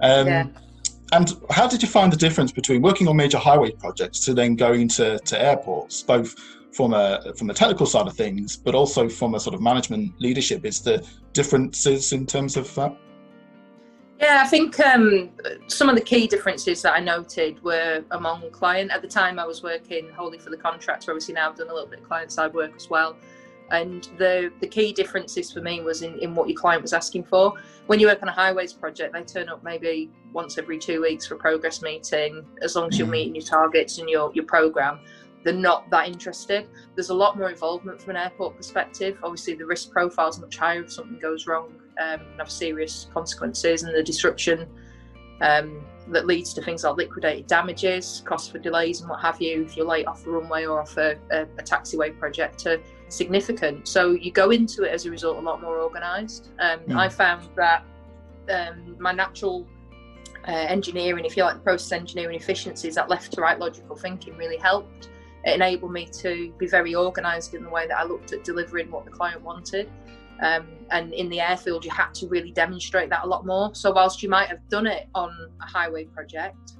Um, 0.00 0.26
yeah. 0.28 0.46
And 1.10 1.36
how 1.50 1.66
did 1.66 1.82
you 1.82 1.88
find 1.88 2.12
the 2.12 2.16
difference 2.16 2.52
between 2.52 2.80
working 2.80 3.08
on 3.08 3.16
major 3.16 3.38
highway 3.38 3.72
projects 3.72 4.20
to 4.24 4.34
then 4.34 4.54
going 4.54 4.88
to, 4.88 5.18
to 5.18 5.42
airports, 5.42 6.02
both 6.02 6.34
from 6.72 6.94
a 6.94 7.34
from 7.36 7.50
a 7.50 7.54
technical 7.54 7.86
side 7.86 8.06
of 8.06 8.14
things, 8.14 8.56
but 8.56 8.74
also 8.74 9.08
from 9.08 9.34
a 9.34 9.40
sort 9.40 9.54
of 9.54 9.60
management 9.60 10.18
leadership? 10.20 10.64
Is 10.64 10.80
the 10.80 11.04
differences 11.32 12.12
in 12.12 12.24
terms 12.24 12.56
of 12.56 12.72
that? 12.76 12.96
Yeah, 14.22 14.40
I 14.40 14.46
think 14.46 14.78
um, 14.78 15.30
some 15.66 15.88
of 15.88 15.96
the 15.96 16.00
key 16.00 16.28
differences 16.28 16.80
that 16.82 16.92
I 16.92 17.00
noted 17.00 17.60
were 17.64 18.04
among 18.12 18.52
client. 18.52 18.92
At 18.92 19.02
the 19.02 19.08
time, 19.08 19.40
I 19.40 19.44
was 19.44 19.64
working 19.64 20.10
wholly 20.10 20.38
for 20.38 20.50
the 20.50 20.56
contractor. 20.56 21.10
Obviously, 21.10 21.34
now 21.34 21.50
I've 21.50 21.56
done 21.56 21.68
a 21.68 21.74
little 21.74 21.88
bit 21.88 21.98
of 21.98 22.06
client 22.06 22.30
side 22.30 22.54
work 22.54 22.70
as 22.76 22.88
well. 22.88 23.16
And 23.72 24.08
the 24.18 24.52
the 24.60 24.68
key 24.68 24.92
differences 24.92 25.50
for 25.50 25.60
me 25.60 25.80
was 25.80 26.02
in, 26.02 26.20
in 26.20 26.36
what 26.36 26.48
your 26.48 26.56
client 26.56 26.82
was 26.82 26.92
asking 26.92 27.24
for. 27.24 27.54
When 27.86 27.98
you 27.98 28.06
work 28.06 28.22
on 28.22 28.28
a 28.28 28.32
highways 28.32 28.72
project, 28.72 29.12
they 29.12 29.24
turn 29.24 29.48
up 29.48 29.64
maybe 29.64 30.08
once 30.32 30.56
every 30.56 30.78
two 30.78 31.02
weeks 31.02 31.26
for 31.26 31.34
a 31.34 31.38
progress 31.38 31.82
meeting. 31.82 32.44
As 32.62 32.76
long 32.76 32.90
as 32.90 32.98
you're 33.00 33.08
mm. 33.08 33.18
meeting 33.18 33.34
your 33.34 33.44
targets 33.44 33.98
and 33.98 34.08
your 34.08 34.30
your 34.34 34.44
program, 34.44 35.00
they're 35.42 35.52
not 35.52 35.90
that 35.90 36.06
interested. 36.06 36.68
There's 36.94 37.10
a 37.10 37.14
lot 37.14 37.36
more 37.36 37.50
involvement 37.50 38.00
from 38.00 38.10
an 38.10 38.22
airport 38.22 38.56
perspective. 38.56 39.18
Obviously, 39.24 39.54
the 39.54 39.66
risk 39.66 39.90
profile 39.90 40.28
is 40.28 40.38
much 40.38 40.58
higher 40.58 40.84
if 40.84 40.92
something 40.92 41.18
goes 41.18 41.48
wrong 41.48 41.81
um, 42.00 42.20
and 42.20 42.38
have 42.38 42.50
serious 42.50 43.08
consequences, 43.12 43.82
and 43.82 43.94
the 43.94 44.02
disruption 44.02 44.66
um, 45.40 45.84
that 46.08 46.26
leads 46.26 46.52
to 46.54 46.62
things 46.62 46.84
like 46.84 46.96
liquidated 46.96 47.46
damages, 47.46 48.22
costs 48.24 48.50
for 48.50 48.58
delays, 48.58 49.00
and 49.00 49.10
what 49.10 49.20
have 49.20 49.40
you, 49.40 49.64
if 49.64 49.76
you're 49.76 49.86
late 49.86 50.06
off 50.06 50.24
the 50.24 50.30
runway 50.30 50.64
or 50.64 50.80
off 50.80 50.96
a, 50.96 51.16
a, 51.30 51.42
a 51.42 51.62
taxiway 51.62 52.16
project, 52.18 52.66
are 52.66 52.80
significant. 53.08 53.86
So 53.86 54.12
you 54.12 54.32
go 54.32 54.50
into 54.50 54.84
it 54.84 54.92
as 54.92 55.06
a 55.06 55.10
result 55.10 55.36
a 55.36 55.40
lot 55.40 55.60
more 55.60 55.80
organised. 55.80 56.50
Um, 56.58 56.80
mm. 56.80 56.96
I 56.96 57.08
found 57.08 57.48
that 57.56 57.84
um, 58.50 58.96
my 58.98 59.12
natural 59.12 59.66
uh, 60.48 60.50
engineering, 60.50 61.24
if 61.24 61.36
you 61.36 61.44
like, 61.44 61.54
the 61.54 61.60
process 61.60 61.92
engineering 61.92 62.36
efficiencies, 62.36 62.94
that 62.96 63.08
left 63.08 63.32
to 63.34 63.40
right 63.40 63.58
logical 63.58 63.96
thinking 63.96 64.36
really 64.36 64.56
helped. 64.56 65.08
It 65.44 65.54
enabled 65.54 65.92
me 65.92 66.06
to 66.20 66.52
be 66.58 66.66
very 66.66 66.94
organised 66.94 67.54
in 67.54 67.64
the 67.64 67.70
way 67.70 67.86
that 67.86 67.96
I 67.96 68.04
looked 68.04 68.32
at 68.32 68.44
delivering 68.44 68.90
what 68.90 69.04
the 69.04 69.10
client 69.10 69.42
wanted. 69.42 69.90
Um, 70.42 70.66
and 70.90 71.14
in 71.14 71.28
the 71.28 71.40
airfield, 71.40 71.84
you 71.84 71.90
had 71.90 72.12
to 72.14 72.26
really 72.26 72.50
demonstrate 72.50 73.08
that 73.10 73.24
a 73.24 73.26
lot 73.26 73.46
more. 73.46 73.74
So, 73.74 73.92
whilst 73.92 74.22
you 74.22 74.28
might 74.28 74.48
have 74.48 74.68
done 74.68 74.86
it 74.86 75.08
on 75.14 75.30
a 75.60 75.66
highway 75.66 76.04
project, 76.04 76.72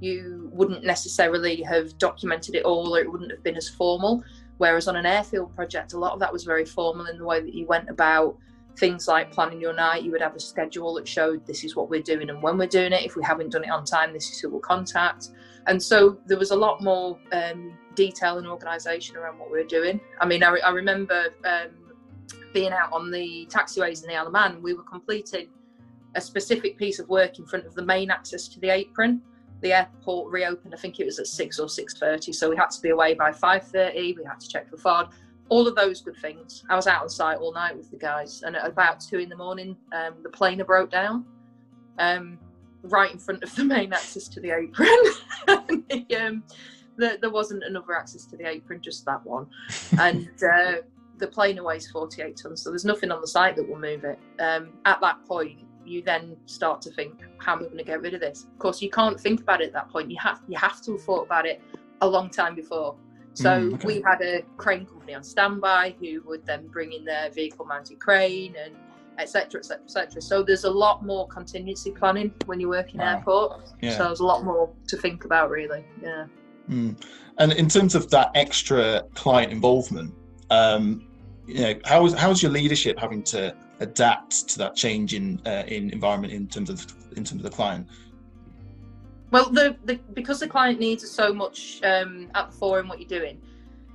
you 0.00 0.50
wouldn't 0.52 0.84
necessarily 0.84 1.62
have 1.62 1.96
documented 1.98 2.54
it 2.54 2.64
all, 2.64 2.94
or 2.94 3.00
it 3.00 3.10
wouldn't 3.10 3.30
have 3.30 3.42
been 3.42 3.56
as 3.56 3.68
formal. 3.68 4.24
Whereas 4.58 4.88
on 4.88 4.96
an 4.96 5.06
airfield 5.06 5.54
project, 5.54 5.92
a 5.92 5.98
lot 5.98 6.12
of 6.12 6.20
that 6.20 6.32
was 6.32 6.44
very 6.44 6.64
formal 6.64 7.06
in 7.06 7.18
the 7.18 7.24
way 7.24 7.40
that 7.40 7.54
you 7.54 7.66
went 7.66 7.88
about 7.88 8.36
things 8.78 9.06
like 9.06 9.30
planning 9.30 9.60
your 9.60 9.74
night. 9.74 10.02
You 10.02 10.10
would 10.12 10.22
have 10.22 10.34
a 10.34 10.40
schedule 10.40 10.94
that 10.94 11.06
showed 11.06 11.46
this 11.46 11.64
is 11.64 11.76
what 11.76 11.90
we're 11.90 12.02
doing 12.02 12.30
and 12.30 12.42
when 12.42 12.56
we're 12.56 12.66
doing 12.66 12.92
it. 12.92 13.02
If 13.04 13.16
we 13.16 13.22
haven't 13.22 13.50
done 13.50 13.64
it 13.64 13.70
on 13.70 13.84
time, 13.84 14.12
this 14.12 14.30
is 14.30 14.40
who 14.40 14.48
we'll 14.48 14.60
contact. 14.60 15.28
And 15.66 15.82
so 15.82 16.18
there 16.26 16.38
was 16.38 16.50
a 16.50 16.56
lot 16.56 16.82
more 16.82 17.18
um, 17.32 17.76
detail 17.94 18.38
and 18.38 18.46
organisation 18.46 19.16
around 19.16 19.38
what 19.38 19.50
we 19.50 19.58
were 19.58 19.68
doing. 19.68 20.00
I 20.20 20.26
mean, 20.26 20.42
I, 20.42 20.50
re- 20.50 20.62
I 20.62 20.70
remember 20.70 21.26
um, 21.44 21.70
being 22.52 22.72
out 22.72 22.92
on 22.92 23.10
the 23.10 23.46
taxiways 23.50 24.02
in 24.02 24.08
the 24.08 24.16
Isle 24.16 24.26
of 24.26 24.32
Man, 24.32 24.62
we 24.62 24.74
were 24.74 24.82
completing 24.82 25.48
a 26.14 26.20
specific 26.20 26.76
piece 26.76 26.98
of 26.98 27.08
work 27.08 27.38
in 27.38 27.46
front 27.46 27.66
of 27.66 27.74
the 27.74 27.84
main 27.84 28.10
access 28.10 28.48
to 28.48 28.60
the 28.60 28.70
apron. 28.70 29.22
The 29.60 29.72
airport 29.72 30.32
reopened, 30.32 30.74
I 30.74 30.76
think 30.76 30.98
it 31.00 31.06
was 31.06 31.18
at 31.18 31.26
six 31.26 31.58
or 31.58 31.68
six 31.68 31.96
thirty, 31.98 32.32
so 32.32 32.50
we 32.50 32.56
had 32.56 32.70
to 32.70 32.82
be 32.82 32.90
away 32.90 33.14
by 33.14 33.32
five 33.32 33.62
thirty. 33.68 34.12
We 34.12 34.24
had 34.24 34.40
to 34.40 34.48
check 34.48 34.68
for 34.68 34.76
FOD, 34.76 35.10
all 35.48 35.68
of 35.68 35.76
those 35.76 36.00
good 36.00 36.16
things. 36.16 36.64
I 36.68 36.76
was 36.76 36.86
out 36.86 37.02
on 37.02 37.08
site 37.08 37.38
all 37.38 37.52
night 37.52 37.76
with 37.76 37.90
the 37.90 37.96
guys, 37.96 38.42
and 38.42 38.56
at 38.56 38.66
about 38.66 39.00
two 39.00 39.18
in 39.18 39.28
the 39.28 39.36
morning, 39.36 39.76
um, 39.92 40.14
the 40.22 40.30
planer 40.30 40.64
broke 40.64 40.90
down, 40.90 41.24
um, 41.98 42.38
right 42.82 43.12
in 43.12 43.18
front 43.18 43.42
of 43.44 43.54
the 43.54 43.64
main 43.64 43.92
access 43.92 44.26
to 44.28 44.40
the 44.40 44.50
apron. 44.50 44.88
the, 45.46 46.16
um, 46.20 46.42
the, 46.96 47.18
there 47.20 47.30
wasn't 47.30 47.62
another 47.62 47.96
access 47.96 48.26
to 48.26 48.36
the 48.36 48.48
apron, 48.48 48.80
just 48.82 49.04
that 49.06 49.24
one, 49.24 49.46
and. 49.98 50.28
Uh, 50.42 50.72
the 51.22 51.28
plane 51.28 51.62
weighs 51.62 51.88
48 51.88 52.36
tons, 52.36 52.62
so 52.62 52.70
there's 52.70 52.84
nothing 52.84 53.12
on 53.12 53.20
the 53.20 53.28
site 53.28 53.54
that 53.54 53.66
will 53.66 53.78
move 53.78 54.02
it. 54.02 54.18
Um, 54.40 54.72
at 54.84 55.00
that 55.02 55.24
point, 55.24 55.60
you 55.84 56.02
then 56.02 56.36
start 56.46 56.82
to 56.82 56.90
think, 56.90 57.14
how 57.38 57.52
am 57.52 57.60
I 57.60 57.62
going 57.66 57.78
to 57.78 57.84
get 57.84 58.02
rid 58.02 58.12
of 58.14 58.20
this? 58.20 58.44
Of 58.52 58.58
course, 58.58 58.82
you 58.82 58.90
can't 58.90 59.18
think 59.18 59.40
about 59.40 59.62
it 59.62 59.66
at 59.66 59.72
that 59.72 59.88
point. 59.88 60.10
You 60.10 60.18
have 60.20 60.40
you 60.48 60.58
have 60.58 60.82
to 60.82 60.92
have 60.92 61.02
thought 61.02 61.24
about 61.24 61.46
it 61.46 61.62
a 62.00 62.08
long 62.08 62.28
time 62.28 62.56
before. 62.56 62.96
So 63.34 63.50
mm, 63.50 63.74
okay. 63.74 63.86
we 63.86 64.02
had 64.04 64.20
a 64.20 64.42
crane 64.56 64.84
company 64.84 65.14
on 65.14 65.22
standby 65.22 65.94
who 66.00 66.22
would 66.26 66.44
then 66.44 66.66
bring 66.66 66.92
in 66.92 67.04
their 67.04 67.30
vehicle 67.30 67.64
mounted 67.64 68.00
crane 68.00 68.56
and 68.62 68.74
etc 69.18 69.60
etc 69.60 69.84
etc 69.84 70.22
so 70.22 70.42
there's 70.42 70.64
a 70.64 70.70
lot 70.70 71.04
more 71.04 71.28
contingency 71.28 71.90
planning 71.90 72.32
when 72.46 72.58
you 72.58 72.68
work 72.68 72.94
in 72.94 73.00
wow. 73.00 73.16
airport 73.16 73.70
yeah. 73.82 73.96
so 73.96 74.04
there's 74.04 74.20
a 74.20 74.24
lot 74.24 74.42
more 74.42 74.72
to 74.88 74.96
think 74.96 75.26
about 75.26 75.50
really 75.50 75.84
yeah 76.02 76.24
mm. 76.70 76.98
and 77.38 77.52
in 77.52 77.68
terms 77.68 77.94
of 77.94 78.08
that 78.08 78.30
extra 78.34 79.02
client 79.14 79.52
involvement 79.52 80.14
um, 80.48 81.06
you 81.46 81.60
know 81.60 81.74
how 81.84 82.06
is 82.06 82.14
how's 82.14 82.42
your 82.42 82.52
leadership 82.52 82.98
having 82.98 83.22
to 83.24 83.54
adapt 83.80 84.48
to 84.48 84.58
that 84.58 84.76
change 84.76 85.14
in 85.14 85.40
uh, 85.46 85.64
in 85.66 85.90
environment 85.90 86.32
in 86.32 86.46
terms 86.46 86.70
of 86.70 86.86
in 87.16 87.24
terms 87.24 87.32
of 87.32 87.42
the 87.42 87.50
client? 87.50 87.86
Well 89.30 89.50
the, 89.50 89.76
the 89.84 89.96
because 90.12 90.40
the 90.40 90.48
client 90.48 90.78
needs 90.78 91.02
are 91.04 91.08
so 91.08 91.32
much 91.32 91.80
um, 91.84 92.28
at 92.34 92.50
the 92.50 92.56
fore 92.56 92.80
in 92.80 92.88
what 92.88 92.98
you're 93.00 93.08
doing 93.08 93.40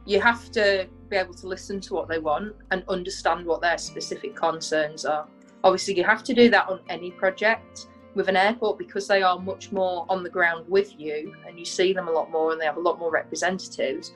you 0.08 0.22
have 0.22 0.50
to 0.52 0.88
be 1.10 1.18
able 1.18 1.34
to 1.34 1.48
listen 1.48 1.82
to 1.82 1.94
what 1.94 2.08
they 2.08 2.18
want 2.18 2.56
and 2.72 2.84
understand 2.88 3.46
what 3.46 3.62
their 3.62 3.78
specific 3.78 4.36
concerns 4.36 5.06
are. 5.06 5.28
Obviously 5.66 5.98
you 5.98 6.04
have 6.06 6.24
to 6.24 6.34
do 6.34 6.50
that 6.50 6.68
on 6.70 6.80
any 6.88 7.12
project 7.12 7.88
with 8.16 8.30
an 8.30 8.38
airport 8.38 8.80
because 8.80 9.06
they 9.06 9.22
are 9.22 9.38
much 9.38 9.72
more 9.74 10.06
on 10.08 10.24
the 10.24 10.30
ground 10.30 10.66
with 10.70 10.98
you 10.98 11.36
and 11.46 11.60
you 11.60 11.66
see 11.66 11.92
them 11.92 12.08
a 12.08 12.12
lot 12.12 12.32
more 12.32 12.54
and 12.54 12.62
they 12.62 12.66
have 12.66 12.78
a 12.78 12.80
lot 12.80 12.98
more 13.00 13.12
representatives. 13.12 14.14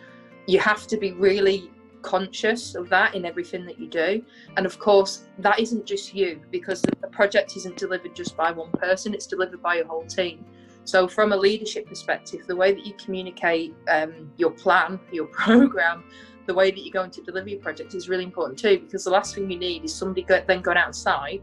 You 0.47 0.59
have 0.59 0.87
to 0.87 0.95
be 0.95 1.11
really 1.11 1.69
conscious 2.01 2.75
of 2.75 2.89
that 2.89 3.15
in 3.15 3.25
everything 3.25 3.65
that 3.65 3.79
you 3.79 3.87
do. 3.87 4.23
And 4.57 4.65
of 4.65 4.79
course, 4.79 5.25
that 5.39 5.59
isn't 5.59 5.85
just 5.85 6.13
you 6.13 6.41
because 6.51 6.81
the 6.81 7.07
project 7.07 7.55
isn't 7.57 7.77
delivered 7.77 8.15
just 8.15 8.35
by 8.35 8.51
one 8.51 8.71
person, 8.71 9.13
it's 9.13 9.27
delivered 9.27 9.61
by 9.61 9.77
a 9.77 9.85
whole 9.85 10.05
team. 10.05 10.45
So, 10.83 11.07
from 11.07 11.31
a 11.31 11.37
leadership 11.37 11.87
perspective, 11.87 12.47
the 12.47 12.55
way 12.55 12.73
that 12.73 12.85
you 12.85 12.93
communicate 12.93 13.73
um, 13.87 14.31
your 14.37 14.51
plan, 14.51 14.99
your 15.11 15.27
program, 15.27 16.03
the 16.47 16.53
way 16.53 16.71
that 16.71 16.79
you're 16.79 16.93
going 16.93 17.11
to 17.11 17.21
deliver 17.21 17.49
your 17.49 17.59
project 17.59 17.93
is 17.93 18.09
really 18.09 18.23
important 18.23 18.57
too. 18.57 18.79
Because 18.79 19.03
the 19.03 19.11
last 19.11 19.35
thing 19.35 19.49
you 19.49 19.59
need 19.59 19.83
is 19.83 19.93
somebody 19.93 20.25
then 20.47 20.61
going 20.61 20.77
outside 20.77 21.41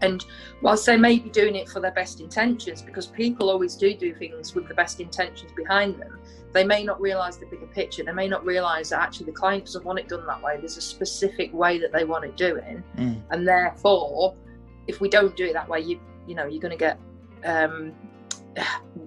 and 0.00 0.24
whilst 0.62 0.86
they 0.86 0.96
may 0.96 1.18
be 1.18 1.30
doing 1.30 1.54
it 1.54 1.68
for 1.68 1.80
their 1.80 1.92
best 1.92 2.20
intentions, 2.20 2.82
because 2.82 3.06
people 3.06 3.50
always 3.50 3.76
do 3.76 3.94
do 3.94 4.14
things 4.14 4.54
with 4.54 4.68
the 4.68 4.74
best 4.74 5.00
intentions 5.00 5.52
behind 5.52 6.00
them, 6.00 6.18
they 6.52 6.64
may 6.64 6.84
not 6.84 7.00
realize 7.00 7.38
the 7.38 7.46
bigger 7.46 7.66
picture. 7.66 8.02
They 8.02 8.12
may 8.12 8.28
not 8.28 8.44
realize 8.44 8.90
that 8.90 9.00
actually 9.00 9.26
the 9.26 9.32
client 9.32 9.66
doesn't 9.66 9.84
want 9.84 9.98
it 9.98 10.08
done 10.08 10.26
that 10.26 10.42
way. 10.42 10.56
There's 10.58 10.76
a 10.76 10.82
specific 10.82 11.52
way 11.52 11.78
that 11.78 11.92
they 11.92 12.04
want 12.04 12.24
it 12.24 12.36
doing, 12.36 12.82
mm. 12.96 13.22
and 13.30 13.46
therefore, 13.46 14.34
if 14.86 15.00
we 15.00 15.08
don't 15.08 15.36
do 15.36 15.46
it 15.46 15.52
that 15.52 15.68
way, 15.68 15.80
you 15.80 16.00
you 16.26 16.34
know 16.34 16.46
you're 16.46 16.60
going 16.60 16.76
to 16.76 16.78
get 16.78 16.98
um, 17.44 17.92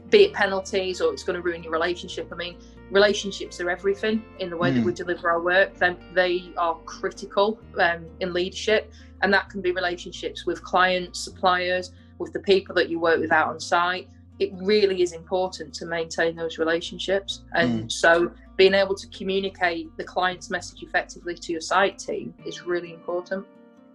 be 0.10 0.26
it 0.26 0.34
penalties 0.34 1.02
or 1.02 1.14
it's 1.14 1.24
going 1.24 1.36
to 1.36 1.42
ruin 1.42 1.64
your 1.64 1.72
relationship. 1.72 2.30
I 2.32 2.36
mean, 2.36 2.58
relationships 2.92 3.60
are 3.62 3.70
everything 3.70 4.24
in 4.40 4.50
the 4.50 4.58
way 4.58 4.72
mm. 4.72 4.76
that 4.76 4.84
we 4.84 4.92
mm. 4.92 4.96
deliver 4.96 5.30
our 5.30 5.42
work. 5.42 5.76
Then 5.78 5.98
they 6.14 6.52
are 6.58 6.76
critical 6.86 7.60
um, 7.80 8.06
in 8.20 8.34
leadership, 8.34 8.92
and 9.22 9.34
that 9.34 9.50
can 9.50 9.62
be 9.62 9.72
relationships 9.72 10.46
with 10.46 10.64
clients, 10.64 11.20
suppliers, 11.20 11.92
with 12.20 12.34
the 12.34 12.40
people 12.40 12.76
that 12.76 12.90
you 12.90 13.00
work 13.00 13.20
with 13.20 13.32
out 13.32 13.50
on 13.50 13.60
site. 13.60 14.08
It 14.40 14.52
really 14.56 15.02
is 15.02 15.14
important 15.14 15.74
to 15.76 15.86
maintain 15.86 16.36
those 16.36 16.58
relationships, 16.58 17.44
and 17.54 17.86
mm. 17.86 17.92
so 17.92 18.32
being 18.58 18.74
able 18.74 18.96
to 18.96 19.08
communicate 19.10 19.96
the 19.98 20.04
client's 20.04 20.50
message 20.50 20.82
effectively 20.84 21.36
to 21.36 21.52
your 21.52 21.62
site 21.62 21.98
team 22.00 22.34
is 22.46 22.62
really 22.64 22.94
important. 22.94 23.46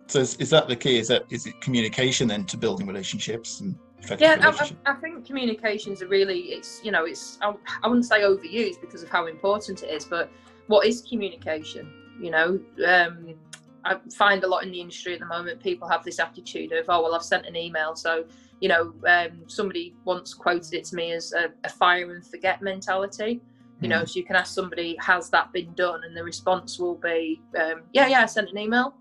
So 0.07 0.19
is, 0.21 0.35
is 0.37 0.51
that 0.51 0.69
the 0.69 0.77
key? 0.77 0.99
Is 0.99 1.09
that 1.09 1.25
is 1.31 1.47
it 1.47 1.61
communication 1.61 2.29
then 2.29 2.45
to 2.47 2.57
building 2.57 2.87
relationships? 2.87 3.61
And... 3.61 3.79
yeah, 4.19 4.37
I, 4.41 4.73
I, 4.87 4.95
think 4.95 5.27
communications 5.27 6.03
are 6.03 6.09
really 6.09 6.41
it's 6.53 6.81
you 6.83 6.91
know 6.91 7.05
it's 7.05 7.39
I, 7.43 7.55
I 7.83 7.89
wouldn't 7.89 8.07
say 8.07 8.23
overused 8.23 8.81
because 8.81 9.03
of 9.03 9.09
how 9.09 9.27
important 9.27 9.83
it 9.83 9.91
is, 9.91 10.05
but 10.05 10.31
what 10.67 10.87
is 10.87 11.03
communication? 11.03 11.93
You 12.21 12.31
know, 12.31 12.61
um, 12.87 13.35
I 13.85 13.97
find 14.17 14.43
a 14.45 14.47
lot 14.47 14.63
in 14.63 14.71
the 14.71 14.81
industry 14.81 15.15
at 15.15 15.21
the 15.21 15.27
moment 15.27 15.63
people 15.63 15.89
have 15.89 16.05
this 16.05 16.19
attitude 16.19 16.73
of 16.73 16.87
oh 16.89 17.03
well 17.03 17.15
I've 17.15 17.23
sent 17.23 17.47
an 17.47 17.57
email 17.57 17.95
so 17.95 18.25
you 18.61 18.69
know 18.69 18.93
um, 19.07 19.43
somebody 19.47 19.95
once 20.05 20.35
quoted 20.35 20.75
it 20.75 20.85
to 20.87 20.97
me 20.97 21.13
as 21.13 21.33
a, 21.33 21.49
a 21.65 21.69
fire 21.69 22.15
and 22.15 22.27
forget 22.27 22.61
mentality 22.63 23.41
you 23.81 23.89
know 23.89 24.01
hmm. 24.01 24.05
so 24.07 24.19
you 24.19 24.25
can 24.25 24.37
ask 24.37 24.55
somebody 24.55 24.97
has 25.01 25.31
that 25.31 25.53
been 25.53 25.73
done 25.75 26.05
and 26.05 26.17
the 26.17 26.23
response 26.23 26.79
will 26.79 26.97
be 26.97 27.41
um, 27.59 27.83
yeah 27.93 28.07
yeah 28.07 28.23
i 28.23 28.27
sent 28.27 28.51
an 28.51 28.59
email 28.59 28.95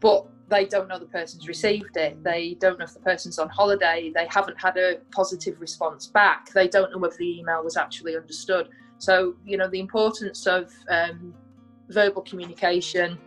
but 0.00 0.26
they 0.48 0.66
don't 0.66 0.88
know 0.88 0.98
the 0.98 1.06
person's 1.06 1.48
received 1.48 1.96
it. 1.96 2.22
They 2.22 2.56
don't 2.60 2.78
know 2.78 2.84
if 2.84 2.94
the 2.94 3.00
person's 3.00 3.38
on 3.38 3.48
holiday. 3.48 4.12
They 4.14 4.26
haven't 4.28 4.60
had 4.60 4.76
a 4.76 4.98
positive 5.10 5.60
response 5.60 6.06
back. 6.06 6.50
They 6.52 6.68
don't 6.68 6.92
know 6.92 6.98
whether 6.98 7.16
the 7.16 7.38
email 7.38 7.64
was 7.64 7.76
actually 7.76 8.16
understood. 8.16 8.68
So 8.98 9.34
you 9.44 9.56
know 9.56 9.68
the 9.68 9.80
importance 9.80 10.46
of 10.46 10.70
um, 10.88 11.34
verbal 11.88 12.22
communication 12.22 13.18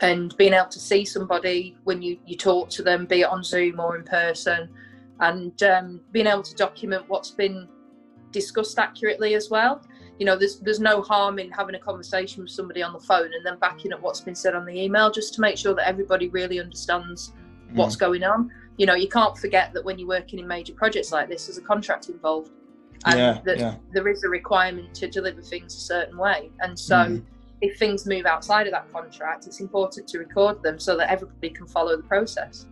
and 0.00 0.36
being 0.36 0.52
able 0.52 0.68
to 0.68 0.80
see 0.80 1.04
somebody 1.04 1.76
when 1.84 2.02
you, 2.02 2.18
you 2.26 2.36
talk 2.36 2.68
to 2.68 2.82
them 2.82 3.06
be 3.06 3.20
it 3.20 3.26
on 3.26 3.44
zoom 3.44 3.78
or 3.78 3.96
in 3.96 4.02
person 4.02 4.68
and 5.20 5.62
um, 5.62 6.00
being 6.10 6.26
able 6.26 6.42
to 6.42 6.54
document 6.54 7.04
what's 7.08 7.30
been 7.30 7.68
discussed 8.32 8.78
accurately 8.78 9.34
as 9.34 9.48
well. 9.48 9.80
You 10.18 10.26
know, 10.26 10.36
there's 10.36 10.60
there's 10.60 10.80
no 10.80 11.02
harm 11.02 11.38
in 11.38 11.50
having 11.50 11.74
a 11.74 11.78
conversation 11.78 12.42
with 12.42 12.52
somebody 12.52 12.82
on 12.82 12.92
the 12.92 13.00
phone 13.00 13.32
and 13.34 13.44
then 13.44 13.58
backing 13.58 13.92
up 13.92 14.00
what's 14.00 14.20
been 14.20 14.34
said 14.34 14.54
on 14.54 14.64
the 14.64 14.72
email, 14.72 15.10
just 15.10 15.34
to 15.34 15.40
make 15.40 15.58
sure 15.58 15.74
that 15.74 15.88
everybody 15.88 16.28
really 16.28 16.60
understands 16.60 17.32
mm. 17.70 17.74
what's 17.74 17.96
going 17.96 18.22
on. 18.22 18.50
You 18.76 18.86
know, 18.86 18.94
you 18.94 19.08
can't 19.08 19.36
forget 19.36 19.72
that 19.74 19.84
when 19.84 19.98
you're 19.98 20.08
working 20.08 20.38
in 20.38 20.46
major 20.46 20.72
projects 20.74 21.12
like 21.12 21.28
this, 21.28 21.46
there's 21.46 21.58
a 21.58 21.62
contract 21.62 22.08
involved, 22.08 22.50
and 23.06 23.18
yeah, 23.18 23.40
that 23.44 23.58
yeah. 23.58 23.74
there 23.92 24.06
is 24.08 24.22
a 24.24 24.28
requirement 24.28 24.94
to 24.96 25.08
deliver 25.08 25.42
things 25.42 25.74
a 25.74 25.80
certain 25.80 26.16
way. 26.16 26.50
And 26.60 26.78
so, 26.78 26.96
mm. 26.96 27.24
if 27.60 27.78
things 27.78 28.06
move 28.06 28.24
outside 28.26 28.66
of 28.66 28.72
that 28.72 28.92
contract, 28.92 29.46
it's 29.46 29.60
important 29.60 30.06
to 30.08 30.18
record 30.18 30.62
them 30.62 30.78
so 30.78 30.96
that 30.96 31.10
everybody 31.10 31.50
can 31.50 31.66
follow 31.66 31.96
the 31.96 32.04
process. 32.04 32.66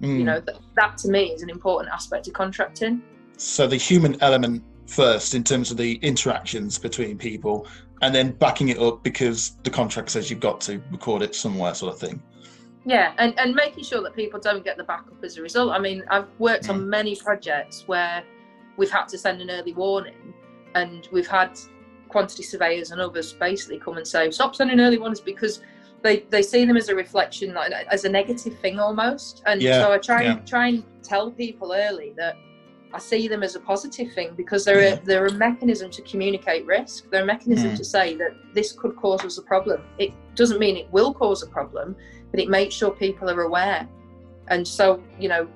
Mm. 0.00 0.18
You 0.18 0.24
know, 0.24 0.40
that, 0.40 0.56
that 0.76 0.98
to 0.98 1.08
me 1.08 1.32
is 1.32 1.42
an 1.42 1.50
important 1.50 1.92
aspect 1.92 2.26
of 2.26 2.34
contracting. 2.34 3.02
So 3.38 3.66
the 3.66 3.76
human 3.76 4.20
element 4.22 4.62
first 4.86 5.34
in 5.34 5.42
terms 5.42 5.70
of 5.70 5.76
the 5.76 5.94
interactions 5.96 6.78
between 6.78 7.18
people 7.18 7.66
and 8.02 8.14
then 8.14 8.32
backing 8.32 8.68
it 8.68 8.78
up 8.78 9.02
because 9.02 9.56
the 9.62 9.70
contract 9.70 10.10
says 10.10 10.30
you've 10.30 10.40
got 10.40 10.60
to 10.60 10.82
record 10.90 11.22
it 11.22 11.34
somewhere 11.34 11.74
sort 11.74 11.92
of 11.92 11.98
thing 11.98 12.22
yeah 12.84 13.14
and, 13.18 13.38
and 13.38 13.54
making 13.54 13.82
sure 13.82 14.02
that 14.02 14.14
people 14.14 14.38
don't 14.38 14.64
get 14.64 14.76
the 14.76 14.84
backup 14.84 15.22
as 15.24 15.36
a 15.36 15.42
result 15.42 15.72
i 15.72 15.78
mean 15.78 16.02
i've 16.10 16.28
worked 16.38 16.64
mm. 16.64 16.70
on 16.70 16.88
many 16.88 17.16
projects 17.16 17.84
where 17.86 18.22
we've 18.76 18.90
had 18.90 19.06
to 19.06 19.18
send 19.18 19.40
an 19.40 19.50
early 19.50 19.72
warning 19.72 20.34
and 20.74 21.08
we've 21.10 21.26
had 21.26 21.58
quantity 22.08 22.42
surveyors 22.42 22.92
and 22.92 23.00
others 23.00 23.32
basically 23.32 23.78
come 23.78 23.96
and 23.96 24.06
say 24.06 24.30
stop 24.30 24.54
sending 24.54 24.78
early 24.80 24.98
warnings 24.98 25.20
because 25.20 25.60
they, 26.02 26.20
they 26.30 26.42
see 26.42 26.64
them 26.64 26.76
as 26.76 26.88
a 26.88 26.94
reflection 26.94 27.52
like 27.52 27.72
as 27.90 28.04
a 28.04 28.08
negative 28.08 28.56
thing 28.60 28.78
almost 28.78 29.42
and 29.46 29.60
yeah, 29.60 29.80
so 29.82 29.92
i 29.92 29.98
try 29.98 30.22
yeah. 30.22 30.32
and 30.32 30.46
try 30.46 30.68
and 30.68 30.84
tell 31.02 31.30
people 31.30 31.72
early 31.74 32.12
that 32.16 32.36
I 32.96 32.98
see 32.98 33.28
them 33.28 33.42
as 33.42 33.54
a 33.56 33.60
positive 33.60 34.14
thing 34.14 34.32
because 34.34 34.64
they're 34.64 34.80
yeah. 34.80 34.94
a, 34.94 35.00
they're 35.04 35.26
a 35.26 35.32
mechanism 35.32 35.90
to 35.90 36.00
communicate 36.00 36.64
risk. 36.64 37.10
They're 37.10 37.24
a 37.24 37.26
mechanism 37.26 37.72
mm. 37.72 37.76
to 37.76 37.84
say 37.84 38.16
that 38.16 38.34
this 38.54 38.72
could 38.72 38.96
cause 38.96 39.22
us 39.22 39.36
a 39.36 39.42
problem. 39.42 39.84
It 39.98 40.14
doesn't 40.34 40.58
mean 40.58 40.78
it 40.78 40.90
will 40.90 41.12
cause 41.12 41.42
a 41.42 41.46
problem, 41.46 41.94
but 42.30 42.40
it 42.40 42.48
makes 42.48 42.74
sure 42.74 42.90
people 42.90 43.28
are 43.28 43.42
aware. 43.42 43.86
And 44.48 44.66
so, 44.66 45.02
you 45.20 45.28
know, 45.28 45.46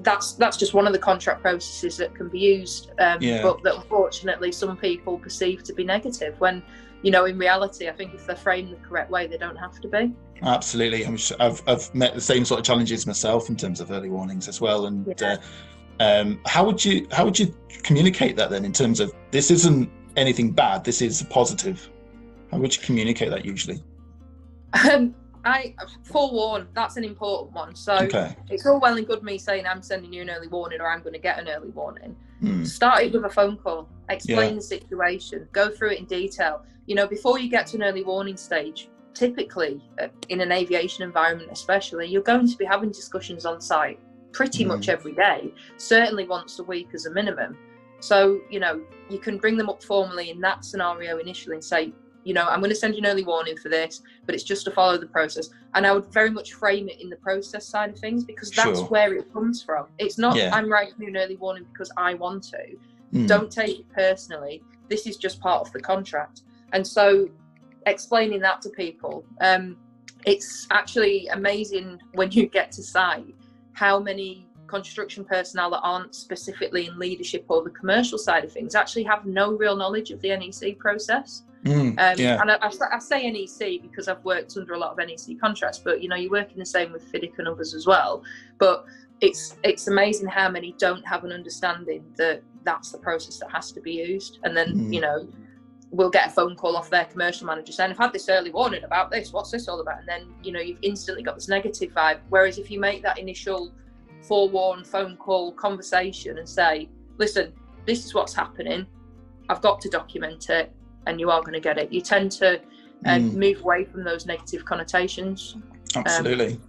that's 0.00 0.32
that's 0.32 0.56
just 0.56 0.74
one 0.74 0.88
of 0.88 0.92
the 0.92 0.98
contract 0.98 1.40
processes 1.40 1.96
that 1.98 2.16
can 2.16 2.28
be 2.30 2.40
used, 2.40 2.90
um, 2.98 3.22
yeah. 3.22 3.42
but 3.42 3.62
that 3.62 3.76
unfortunately 3.76 4.50
some 4.50 4.76
people 4.76 5.18
perceive 5.18 5.62
to 5.64 5.72
be 5.72 5.84
negative. 5.84 6.34
When 6.40 6.64
you 7.02 7.12
know, 7.12 7.26
in 7.26 7.38
reality, 7.38 7.88
I 7.88 7.92
think 7.92 8.12
if 8.12 8.26
they're 8.26 8.34
framed 8.34 8.72
the 8.72 8.88
correct 8.88 9.08
way, 9.08 9.28
they 9.28 9.38
don't 9.38 9.56
have 9.56 9.78
to 9.82 9.88
be. 9.88 10.12
Absolutely, 10.42 11.06
i 11.06 11.44
have 11.44 11.62
I've 11.68 11.94
met 11.94 12.14
the 12.14 12.20
same 12.20 12.44
sort 12.44 12.58
of 12.58 12.66
challenges 12.66 13.06
myself 13.06 13.50
in 13.50 13.56
terms 13.56 13.80
of 13.80 13.92
early 13.92 14.10
warnings 14.10 14.48
as 14.48 14.60
well, 14.60 14.86
and. 14.86 15.06
Yeah. 15.20 15.34
Uh, 15.34 15.36
um, 16.00 16.40
how 16.46 16.64
would 16.64 16.84
you 16.84 17.06
how 17.12 17.24
would 17.24 17.38
you 17.38 17.54
communicate 17.82 18.36
that 18.36 18.50
then 18.50 18.64
in 18.64 18.72
terms 18.72 19.00
of 19.00 19.12
this 19.30 19.50
isn't 19.50 19.90
anything 20.16 20.50
bad, 20.50 20.84
this 20.84 21.02
is 21.02 21.22
positive? 21.30 21.88
How 22.50 22.58
would 22.58 22.76
you 22.76 22.82
communicate 22.82 23.30
that 23.30 23.44
usually? 23.44 23.82
Um, 24.90 25.14
I 25.44 25.74
forewarn. 26.02 26.66
That's 26.74 26.96
an 26.96 27.04
important 27.04 27.54
one. 27.54 27.74
So 27.76 27.96
okay. 27.98 28.34
it's 28.50 28.66
all 28.66 28.80
well 28.80 28.96
and 28.96 29.06
good 29.06 29.22
me 29.22 29.38
saying 29.38 29.64
I'm 29.66 29.80
sending 29.80 30.12
you 30.12 30.22
an 30.22 30.30
early 30.30 30.48
warning 30.48 30.80
or 30.80 30.90
I'm 30.90 31.00
going 31.00 31.12
to 31.12 31.20
get 31.20 31.38
an 31.38 31.48
early 31.48 31.70
warning. 31.70 32.16
Mm. 32.42 32.66
Start 32.66 33.04
it 33.04 33.12
with 33.12 33.24
a 33.24 33.30
phone 33.30 33.56
call. 33.56 33.88
Explain 34.08 34.50
yeah. 34.50 34.54
the 34.56 34.60
situation. 34.60 35.48
Go 35.52 35.70
through 35.70 35.92
it 35.92 36.00
in 36.00 36.04
detail. 36.06 36.64
You 36.86 36.96
know, 36.96 37.06
before 37.06 37.38
you 37.38 37.48
get 37.48 37.68
to 37.68 37.76
an 37.76 37.84
early 37.84 38.02
warning 38.02 38.36
stage, 38.36 38.88
typically 39.14 39.80
uh, 40.00 40.08
in 40.28 40.40
an 40.40 40.52
aviation 40.52 41.04
environment, 41.04 41.50
especially, 41.52 42.08
you're 42.08 42.22
going 42.22 42.48
to 42.48 42.56
be 42.56 42.64
having 42.64 42.90
discussions 42.90 43.46
on 43.46 43.60
site 43.60 44.00
pretty 44.36 44.64
mm. 44.64 44.68
much 44.68 44.88
every 44.90 45.12
day, 45.12 45.50
certainly 45.78 46.26
once 46.26 46.58
a 46.58 46.64
week 46.64 46.88
as 46.92 47.06
a 47.06 47.10
minimum. 47.10 47.56
So, 48.00 48.40
you 48.50 48.60
know, 48.60 48.82
you 49.08 49.18
can 49.18 49.38
bring 49.38 49.56
them 49.56 49.70
up 49.70 49.82
formally 49.82 50.28
in 50.28 50.40
that 50.42 50.64
scenario 50.64 51.16
initially 51.16 51.56
and 51.56 51.64
say, 51.64 51.92
you 52.22 52.34
know, 52.34 52.46
I'm 52.46 52.60
going 52.60 52.70
to 52.70 52.76
send 52.76 52.94
you 52.94 53.00
an 53.00 53.06
early 53.06 53.24
warning 53.24 53.56
for 53.56 53.70
this, 53.70 54.02
but 54.26 54.34
it's 54.34 54.44
just 54.44 54.66
to 54.66 54.70
follow 54.72 54.98
the 54.98 55.06
process. 55.06 55.48
And 55.74 55.86
I 55.86 55.92
would 55.92 56.12
very 56.12 56.28
much 56.28 56.52
frame 56.52 56.88
it 56.88 57.00
in 57.00 57.08
the 57.08 57.16
process 57.16 57.66
side 57.66 57.90
of 57.90 57.98
things 57.98 58.24
because 58.24 58.50
that's 58.50 58.80
sure. 58.80 58.88
where 58.88 59.14
it 59.14 59.32
comes 59.32 59.62
from. 59.62 59.86
It's 59.98 60.18
not, 60.18 60.36
yeah. 60.36 60.50
I'm 60.52 60.70
writing 60.70 60.94
you 60.98 61.08
an 61.08 61.16
early 61.16 61.36
warning 61.36 61.64
because 61.72 61.90
I 61.96 62.12
want 62.14 62.42
to. 62.50 62.76
Mm. 63.14 63.26
Don't 63.26 63.50
take 63.50 63.80
it 63.80 63.88
personally. 63.94 64.62
This 64.88 65.06
is 65.06 65.16
just 65.16 65.40
part 65.40 65.66
of 65.66 65.72
the 65.72 65.80
contract. 65.80 66.42
And 66.72 66.86
so, 66.86 67.30
explaining 67.86 68.40
that 68.40 68.60
to 68.62 68.70
people, 68.70 69.24
um, 69.40 69.76
it's 70.26 70.66
actually 70.72 71.28
amazing 71.28 72.00
when 72.12 72.32
you 72.32 72.46
get 72.46 72.72
to 72.72 72.82
site 72.82 73.34
how 73.76 74.00
many 74.00 74.48
construction 74.68 75.22
personnel 75.22 75.70
that 75.70 75.80
aren't 75.82 76.14
specifically 76.14 76.86
in 76.86 76.98
leadership 76.98 77.44
or 77.48 77.62
the 77.62 77.70
commercial 77.70 78.16
side 78.16 78.42
of 78.42 78.50
things 78.50 78.74
actually 78.74 79.02
have 79.02 79.26
no 79.26 79.52
real 79.52 79.76
knowledge 79.76 80.10
of 80.10 80.20
the 80.22 80.34
NEC 80.34 80.78
process. 80.78 81.42
Mm, 81.64 81.90
um, 81.98 82.18
yeah. 82.18 82.40
And 82.40 82.50
I, 82.50 82.58
I, 82.62 82.98
say 82.98 83.30
NEC 83.30 83.82
because 83.82 84.08
I've 84.08 84.24
worked 84.24 84.56
under 84.56 84.72
a 84.72 84.78
lot 84.78 84.92
of 84.92 84.98
NEC 84.98 85.38
contracts, 85.38 85.78
but 85.78 86.02
you 86.02 86.08
know, 86.08 86.16
you're 86.16 86.30
working 86.30 86.58
the 86.58 86.64
same 86.64 86.90
with 86.90 87.12
FIDIC 87.12 87.38
and 87.38 87.48
others 87.48 87.74
as 87.74 87.86
well. 87.86 88.22
But 88.56 88.86
it's 89.20 89.56
it's 89.62 89.88
amazing 89.88 90.28
how 90.28 90.48
many 90.48 90.74
don't 90.78 91.06
have 91.06 91.24
an 91.24 91.32
understanding 91.32 92.02
that 92.16 92.42
that's 92.64 92.92
the 92.92 92.98
process 92.98 93.38
that 93.40 93.50
has 93.50 93.72
to 93.72 93.80
be 93.82 93.92
used. 93.92 94.38
And 94.42 94.56
then 94.56 94.74
mm. 94.74 94.94
you 94.94 95.02
know, 95.02 95.28
we'll 95.90 96.10
get 96.10 96.28
a 96.28 96.30
phone 96.30 96.56
call 96.56 96.76
off 96.76 96.90
their 96.90 97.04
commercial 97.04 97.46
manager 97.46 97.72
saying, 97.72 97.90
I've 97.90 97.98
had 97.98 98.12
this 98.12 98.28
early 98.28 98.50
warning 98.50 98.84
about 98.84 99.10
this, 99.10 99.32
what's 99.32 99.50
this 99.50 99.68
all 99.68 99.80
about? 99.80 100.00
And 100.00 100.08
then, 100.08 100.34
you 100.42 100.52
know, 100.52 100.60
you've 100.60 100.80
instantly 100.82 101.22
got 101.22 101.36
this 101.36 101.48
negative 101.48 101.92
vibe. 101.92 102.18
Whereas 102.28 102.58
if 102.58 102.70
you 102.70 102.80
make 102.80 103.02
that 103.02 103.18
initial 103.18 103.72
forewarn 104.22 104.84
phone 104.84 105.16
call 105.16 105.52
conversation 105.52 106.38
and 106.38 106.48
say, 106.48 106.88
listen, 107.18 107.52
this 107.86 108.04
is 108.04 108.14
what's 108.14 108.34
happening, 108.34 108.86
I've 109.48 109.62
got 109.62 109.80
to 109.82 109.88
document 109.88 110.50
it, 110.50 110.72
and 111.06 111.20
you 111.20 111.30
are 111.30 111.40
going 111.40 111.54
to 111.54 111.60
get 111.60 111.78
it, 111.78 111.92
you 111.92 112.00
tend 112.00 112.32
to 112.32 112.60
um, 113.04 113.30
mm. 113.30 113.34
move 113.34 113.60
away 113.60 113.84
from 113.84 114.02
those 114.04 114.26
negative 114.26 114.64
connotations. 114.64 115.56
Absolutely. 115.94 116.54
Um, 116.54 116.60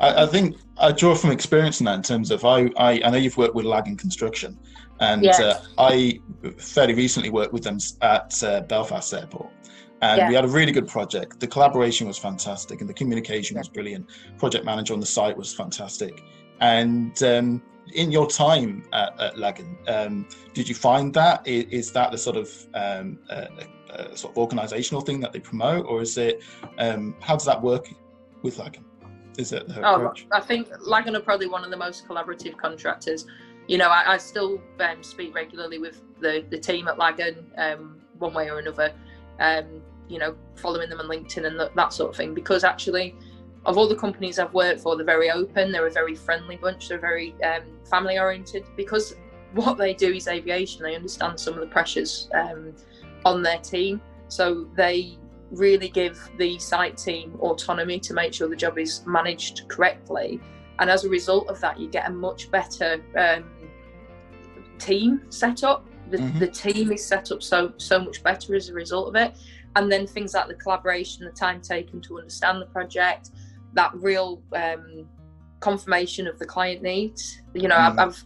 I, 0.00 0.22
I, 0.24 0.26
think 0.26 0.56
I 0.78 0.92
draw 0.92 1.14
from 1.14 1.30
experience 1.30 1.80
in 1.80 1.86
that 1.86 1.94
in 1.94 2.02
terms 2.02 2.30
of 2.30 2.44
I, 2.44 2.70
I, 2.76 3.00
I 3.04 3.10
know 3.10 3.18
you've 3.18 3.36
worked 3.36 3.54
with 3.54 3.64
Lagan 3.64 3.96
Construction, 3.96 4.58
and 5.02 5.24
yes. 5.24 5.40
uh, 5.40 5.60
I 5.78 6.20
fairly 6.58 6.94
recently 6.94 7.30
worked 7.30 7.52
with 7.52 7.64
them 7.64 7.78
at 8.02 8.42
uh, 8.44 8.60
Belfast 8.62 9.12
Airport. 9.12 9.50
And 10.00 10.18
yeah. 10.18 10.28
we 10.28 10.34
had 10.34 10.44
a 10.44 10.48
really 10.48 10.72
good 10.72 10.88
project. 10.88 11.40
The 11.40 11.46
collaboration 11.46 12.06
was 12.06 12.18
fantastic, 12.18 12.80
and 12.80 12.88
the 12.88 12.94
communication 12.94 13.56
yeah. 13.56 13.60
was 13.60 13.68
brilliant. 13.68 14.08
Project 14.38 14.64
manager 14.64 14.94
on 14.94 15.00
the 15.00 15.06
site 15.06 15.36
was 15.36 15.52
fantastic. 15.54 16.22
And 16.60 17.20
um, 17.22 17.62
in 17.94 18.12
your 18.12 18.28
time 18.28 18.84
at, 18.92 19.20
at 19.20 19.38
Lagan, 19.38 19.76
um, 19.88 20.28
did 20.54 20.68
you 20.68 20.74
find 20.74 21.12
that 21.14 21.46
is, 21.46 21.64
is 21.70 21.92
that 21.92 22.12
the 22.12 22.18
sort 22.18 22.36
of 22.36 22.48
um, 22.74 23.18
sort 24.14 24.36
of 24.36 24.48
organisational 24.48 25.04
thing 25.04 25.18
that 25.20 25.32
they 25.32 25.40
promote, 25.40 25.84
or 25.86 26.00
is 26.00 26.16
it 26.16 26.42
um, 26.78 27.14
how 27.20 27.34
does 27.34 27.46
that 27.46 27.60
work 27.60 27.92
with 28.42 28.58
Lagan? 28.58 28.84
Is 29.38 29.52
it 29.52 29.64
oh, 29.76 29.94
approach? 29.94 30.26
I 30.30 30.40
think 30.40 30.68
Lagan 30.80 31.16
are 31.16 31.20
probably 31.20 31.48
one 31.48 31.64
of 31.64 31.70
the 31.70 31.76
most 31.76 32.06
collaborative 32.06 32.56
contractors. 32.56 33.26
You 33.68 33.78
know, 33.78 33.88
I, 33.88 34.14
I 34.14 34.16
still 34.18 34.60
um, 34.80 35.02
speak 35.02 35.34
regularly 35.34 35.78
with 35.78 36.02
the, 36.20 36.44
the 36.50 36.58
team 36.58 36.88
at 36.88 36.98
Lagan, 36.98 37.46
um, 37.56 38.00
one 38.18 38.34
way 38.34 38.50
or 38.50 38.58
another. 38.58 38.92
Um, 39.38 39.82
you 40.08 40.18
know, 40.18 40.36
following 40.56 40.90
them 40.90 41.00
on 41.00 41.06
LinkedIn 41.06 41.46
and 41.46 41.58
that 41.74 41.92
sort 41.92 42.10
of 42.10 42.16
thing, 42.16 42.34
because 42.34 42.64
actually, 42.64 43.14
of 43.64 43.78
all 43.78 43.88
the 43.88 43.96
companies 43.96 44.38
I've 44.38 44.52
worked 44.52 44.80
for, 44.80 44.96
they're 44.96 45.06
very 45.06 45.30
open. 45.30 45.72
They're 45.72 45.86
a 45.86 45.90
very 45.90 46.14
friendly 46.14 46.56
bunch. 46.56 46.88
They're 46.88 46.98
very 46.98 47.34
um, 47.42 47.62
family 47.88 48.18
oriented 48.18 48.64
because 48.76 49.14
what 49.52 49.78
they 49.78 49.94
do 49.94 50.12
is 50.12 50.28
aviation. 50.28 50.82
They 50.82 50.94
understand 50.94 51.38
some 51.38 51.54
of 51.54 51.60
the 51.60 51.66
pressures 51.66 52.28
um, 52.34 52.74
on 53.24 53.42
their 53.42 53.58
team, 53.58 54.00
so 54.28 54.68
they 54.74 55.16
really 55.50 55.88
give 55.88 56.18
the 56.38 56.58
site 56.58 56.96
team 56.96 57.36
autonomy 57.40 58.00
to 58.00 58.14
make 58.14 58.32
sure 58.32 58.48
the 58.48 58.56
job 58.56 58.78
is 58.78 59.02
managed 59.06 59.68
correctly 59.68 60.40
and 60.78 60.90
as 60.90 61.04
a 61.04 61.08
result 61.08 61.48
of 61.48 61.60
that, 61.60 61.78
you 61.78 61.88
get 61.88 62.08
a 62.08 62.12
much 62.12 62.50
better 62.50 63.02
um, 63.16 63.44
team 64.78 65.22
set 65.28 65.64
up. 65.64 65.86
The, 66.10 66.18
mm-hmm. 66.18 66.38
the 66.38 66.48
team 66.48 66.92
is 66.92 67.04
set 67.04 67.32
up 67.32 67.42
so 67.42 67.72
so 67.76 67.98
much 67.98 68.22
better 68.22 68.54
as 68.54 68.68
a 68.68 68.74
result 68.74 69.08
of 69.08 69.16
it, 69.16 69.34
and 69.76 69.90
then 69.90 70.06
things 70.06 70.34
like 70.34 70.48
the 70.48 70.54
collaboration, 70.54 71.24
the 71.24 71.30
time 71.30 71.60
taken 71.60 72.00
to 72.02 72.18
understand 72.18 72.60
the 72.60 72.66
project, 72.66 73.30
that 73.74 73.92
real 73.94 74.42
um, 74.54 75.08
confirmation 75.60 76.26
of 76.26 76.38
the 76.38 76.46
client 76.46 76.82
needs. 76.82 77.40
You 77.54 77.68
know, 77.68 77.76
mm. 77.76 77.90
I've, 77.90 77.98
I've, 77.98 78.24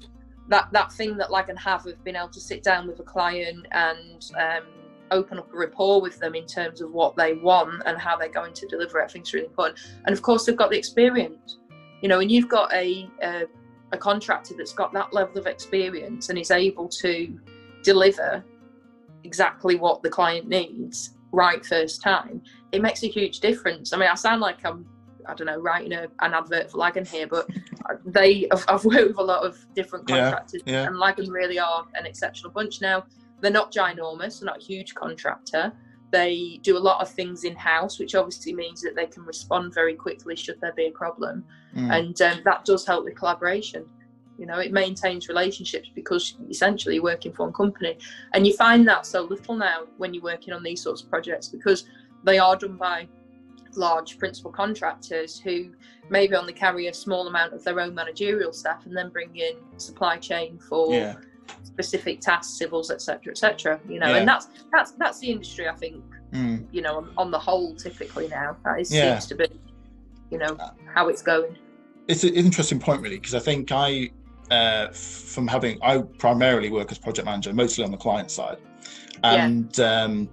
that 0.48 0.68
that 0.72 0.92
thing 0.92 1.16
that 1.18 1.30
like 1.30 1.48
and 1.48 1.58
have 1.58 1.86
of 1.86 2.02
being 2.02 2.16
able 2.16 2.28
to 2.28 2.40
sit 2.40 2.62
down 2.62 2.86
with 2.86 2.98
a 3.00 3.04
client 3.04 3.66
and 3.72 4.30
um, 4.38 4.66
open 5.10 5.38
up 5.38 5.52
a 5.52 5.56
rapport 5.56 6.00
with 6.00 6.18
them 6.18 6.34
in 6.34 6.46
terms 6.46 6.80
of 6.80 6.92
what 6.92 7.16
they 7.16 7.34
want 7.34 7.82
and 7.86 7.98
how 7.98 8.16
they're 8.16 8.28
going 8.28 8.52
to 8.54 8.66
deliver 8.66 9.00
it. 9.00 9.04
I 9.04 9.08
think 9.08 9.26
is 9.26 9.34
really 9.34 9.46
important. 9.46 9.78
And 10.04 10.12
of 10.12 10.22
course, 10.22 10.46
they've 10.46 10.56
got 10.56 10.70
the 10.70 10.78
experience. 10.78 11.58
You 12.02 12.08
know, 12.08 12.20
and 12.20 12.30
you've 12.30 12.48
got 12.48 12.72
a, 12.72 13.08
a 13.22 13.44
a 13.92 13.96
contractor 13.96 14.54
that's 14.56 14.72
got 14.72 14.92
that 14.92 15.12
level 15.12 15.38
of 15.38 15.46
experience 15.46 16.28
and 16.28 16.38
is 16.38 16.50
able 16.50 16.88
to 16.88 17.38
deliver 17.82 18.44
exactly 19.24 19.76
what 19.76 20.02
the 20.02 20.10
client 20.10 20.48
needs 20.48 21.14
right 21.32 21.64
first 21.64 22.02
time, 22.02 22.42
it 22.72 22.82
makes 22.82 23.02
a 23.02 23.08
huge 23.08 23.40
difference. 23.40 23.92
I 23.92 23.98
mean, 23.98 24.08
I 24.08 24.14
sound 24.14 24.40
like 24.40 24.64
I'm, 24.64 24.86
I 25.26 25.34
don't 25.34 25.46
know, 25.46 25.58
writing 25.58 25.92
a, 25.92 26.08
an 26.20 26.34
advert 26.34 26.70
for 26.70 26.78
Lagan 26.78 27.04
here, 27.04 27.26
but 27.26 27.48
they, 28.06 28.48
I've, 28.50 28.64
I've, 28.68 28.84
worked 28.84 29.08
with 29.08 29.18
a 29.18 29.22
lot 29.22 29.44
of 29.44 29.58
different 29.74 30.08
contractors, 30.08 30.62
yeah, 30.66 30.82
yeah. 30.82 30.86
and 30.86 30.98
Lagan 30.98 31.30
really 31.30 31.58
are 31.58 31.86
an 31.94 32.06
exceptional 32.06 32.50
bunch. 32.50 32.80
Now, 32.80 33.04
they're 33.40 33.50
not 33.50 33.72
ginormous, 33.72 34.40
they're 34.40 34.46
not 34.46 34.58
a 34.58 34.64
huge 34.64 34.94
contractor. 34.94 35.72
They 36.10 36.60
do 36.62 36.76
a 36.76 36.78
lot 36.78 37.00
of 37.00 37.08
things 37.10 37.44
in 37.44 37.56
house, 37.56 37.98
which 37.98 38.14
obviously 38.14 38.54
means 38.54 38.80
that 38.82 38.94
they 38.94 39.06
can 39.06 39.24
respond 39.24 39.74
very 39.74 39.94
quickly 39.94 40.36
should 40.36 40.60
there 40.60 40.72
be 40.72 40.86
a 40.86 40.92
problem, 40.92 41.44
mm. 41.74 41.90
and 41.92 42.20
um, 42.22 42.40
that 42.44 42.64
does 42.64 42.86
help 42.86 43.04
with 43.04 43.16
collaboration. 43.16 43.84
You 44.38 44.46
know, 44.46 44.58
it 44.58 44.70
maintains 44.70 45.28
relationships 45.28 45.90
because 45.94 46.36
essentially 46.50 46.96
you're 46.96 47.04
working 47.04 47.32
for 47.32 47.44
one 47.44 47.52
company, 47.52 47.98
and 48.34 48.46
you 48.46 48.54
find 48.54 48.86
that 48.88 49.06
so 49.06 49.22
little 49.22 49.56
now 49.56 49.84
when 49.96 50.14
you're 50.14 50.22
working 50.22 50.54
on 50.54 50.62
these 50.62 50.82
sorts 50.82 51.02
of 51.02 51.10
projects 51.10 51.48
because 51.48 51.86
they 52.24 52.38
are 52.38 52.56
done 52.56 52.76
by 52.76 53.08
large 53.76 54.18
principal 54.18 54.50
contractors 54.50 55.38
who 55.38 55.70
maybe 56.08 56.34
only 56.34 56.52
carry 56.52 56.86
a 56.86 56.94
small 56.94 57.26
amount 57.26 57.52
of 57.52 57.62
their 57.64 57.80
own 57.80 57.94
managerial 57.94 58.52
staff 58.52 58.86
and 58.86 58.96
then 58.96 59.10
bring 59.10 59.34
in 59.36 59.56
supply 59.76 60.16
chain 60.16 60.58
for 60.58 60.92
yeah. 60.92 61.14
Specific 61.62 62.20
tasks, 62.20 62.58
civils, 62.58 62.90
etc., 62.90 63.30
etc. 63.30 63.80
You 63.88 64.00
know, 64.00 64.08
yeah. 64.08 64.16
and 64.16 64.28
that's 64.28 64.48
that's 64.72 64.92
that's 64.92 65.18
the 65.20 65.30
industry 65.30 65.68
I 65.68 65.74
think. 65.74 66.02
Mm. 66.32 66.66
You 66.72 66.82
know, 66.82 66.96
on, 66.96 67.12
on, 67.16 67.30
the 67.30 67.38
whole, 67.38 67.74
typically 67.76 68.26
now 68.28 68.56
that 68.64 68.80
is, 68.80 68.92
yeah. 68.92 69.18
seems 69.18 69.26
to 69.26 69.34
be, 69.36 69.46
you 70.30 70.38
know, 70.38 70.58
how 70.92 71.08
it's 71.08 71.22
going. 71.22 71.56
It's 72.08 72.24
an 72.24 72.34
interesting 72.34 72.80
point, 72.80 73.00
really, 73.00 73.16
because 73.16 73.34
I 73.34 73.38
think 73.38 73.70
I 73.70 74.10
uh, 74.50 74.88
from 74.88 75.46
having 75.46 75.78
I 75.82 75.98
primarily 76.18 76.70
work 76.70 76.90
as 76.90 76.98
project 76.98 77.26
manager, 77.26 77.52
mostly 77.52 77.84
on 77.84 77.90
the 77.90 77.96
client 77.96 78.30
side, 78.30 78.58
and 79.22 79.76
yeah. 79.78 80.02
um, 80.02 80.28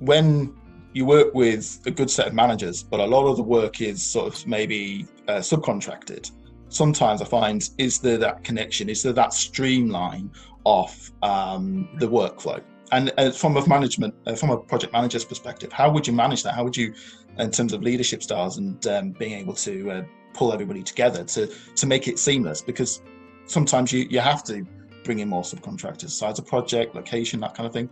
when 0.00 0.54
you 0.92 1.04
work 1.04 1.34
with 1.34 1.80
a 1.86 1.90
good 1.90 2.10
set 2.10 2.26
of 2.26 2.34
managers, 2.34 2.82
but 2.82 3.00
a 3.00 3.04
lot 3.04 3.26
of 3.26 3.36
the 3.36 3.42
work 3.42 3.80
is 3.80 4.02
sort 4.02 4.32
of 4.32 4.46
maybe 4.46 5.06
uh, 5.28 5.34
subcontracted. 5.34 6.30
Sometimes 6.76 7.22
I 7.22 7.24
find 7.24 7.70
is 7.78 7.98
there 8.00 8.18
that 8.18 8.44
connection? 8.44 8.90
Is 8.90 9.02
there 9.02 9.14
that 9.14 9.32
streamline 9.32 10.30
of 10.66 11.10
um, 11.22 11.88
the 11.98 12.06
workflow? 12.06 12.62
And 12.92 13.12
uh, 13.16 13.30
from 13.30 13.56
a 13.56 13.66
management, 13.66 14.14
uh, 14.26 14.34
from 14.34 14.50
a 14.50 14.58
project 14.58 14.92
manager's 14.92 15.24
perspective, 15.24 15.72
how 15.72 15.90
would 15.90 16.06
you 16.06 16.12
manage 16.12 16.42
that? 16.42 16.54
How 16.54 16.64
would 16.64 16.76
you, 16.76 16.92
in 17.38 17.50
terms 17.50 17.72
of 17.72 17.82
leadership 17.82 18.22
styles 18.22 18.58
and 18.58 18.86
um, 18.88 19.12
being 19.12 19.32
able 19.32 19.54
to 19.54 19.90
uh, 19.90 20.02
pull 20.34 20.52
everybody 20.52 20.82
together 20.82 21.24
to 21.24 21.50
to 21.80 21.86
make 21.86 22.08
it 22.08 22.18
seamless? 22.18 22.60
Because 22.60 23.00
sometimes 23.46 23.90
you, 23.90 24.06
you 24.10 24.20
have 24.20 24.44
to 24.44 24.66
bring 25.02 25.20
in 25.20 25.28
more 25.30 25.42
subcontractors, 25.42 26.10
size 26.10 26.38
of 26.38 26.46
project, 26.46 26.94
location, 26.94 27.40
that 27.40 27.54
kind 27.54 27.66
of 27.66 27.72
thing. 27.72 27.88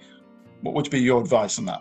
What 0.61 0.75
would 0.75 0.90
be 0.90 1.01
your 1.01 1.23
advice 1.23 1.59
on 1.59 1.64
that? 1.64 1.81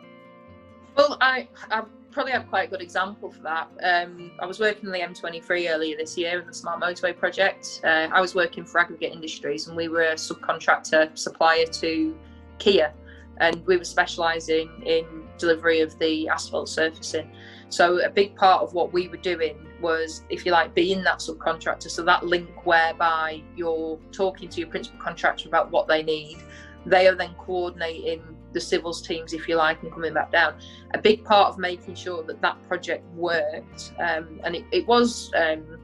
Well, 0.96 1.18
I, 1.20 1.50
I 1.70 1.84
probably 2.14 2.32
have 2.32 2.48
quite 2.48 2.68
a 2.68 2.72
good 2.72 2.82
example 2.82 3.32
for 3.32 3.42
that. 3.42 3.70
Um, 3.84 4.32
I 4.40 4.46
was 4.46 4.60
working 4.60 4.88
on 4.88 4.94
the 4.94 5.00
M23 5.00 5.70
earlier 5.70 5.98
this 5.98 6.18
year 6.18 6.40
in 6.40 6.48
the 6.48 6.54
Smart 6.54 6.82
Motorway 6.82 7.18
project. 7.18 7.82
Uh, 7.84 8.08
I 8.12 8.22
was 8.22 8.36
working 8.36 8.66
for 8.66 8.80
Aggregate 8.80 9.12
Industries 9.12 9.68
and 9.68 9.76
we 9.76 9.88
were 9.88 10.04
a 10.04 10.16
subcontractor 10.16 11.18
supplier 11.18 11.66
to 11.66 12.16
Kier 12.60 12.92
and 13.38 13.66
we 13.66 13.78
were 13.78 13.84
specialising 13.84 14.70
in 14.86 15.06
delivery 15.38 15.82
of 15.82 15.98
the 16.00 16.30
asphalt 16.30 16.70
surfacing. 16.70 17.30
So 17.70 18.06
a 18.06 18.10
big 18.10 18.36
part 18.36 18.62
of 18.62 18.74
what 18.74 18.94
we 18.94 19.08
were 19.08 19.18
doing 19.18 19.58
was, 19.82 20.22
if 20.30 20.46
you 20.46 20.52
like, 20.52 20.76
being 20.76 21.04
that 21.04 21.20
subcontractor. 21.20 21.90
So 21.90 22.04
that 22.04 22.24
link 22.24 22.66
whereby 22.66 23.42
you're 23.56 23.98
talking 24.12 24.48
to 24.50 24.60
your 24.60 24.70
principal 24.70 25.00
contractor 25.00 25.50
about 25.50 25.72
what 25.72 25.88
they 25.88 26.04
need. 26.04 26.38
They 26.86 27.08
are 27.08 27.16
then 27.16 27.34
coordinating 27.40 28.22
the 28.54 28.62
civils 28.62 29.02
teams, 29.02 29.34
if 29.34 29.48
you 29.48 29.56
like, 29.56 29.82
and 29.84 29.92
coming 29.92 30.14
back 30.14 30.32
down. 30.32 30.56
A 30.94 30.98
big 30.98 31.24
part 31.24 31.50
of 31.50 31.58
making 31.58 31.96
sure 31.96 32.24
that 32.24 32.42
that 32.42 32.62
project 32.68 33.06
worked, 33.16 33.94
um, 34.00 34.40
and 34.44 34.56
it, 34.56 34.66
it 34.72 34.88
was 34.88 35.32
um, 35.36 35.80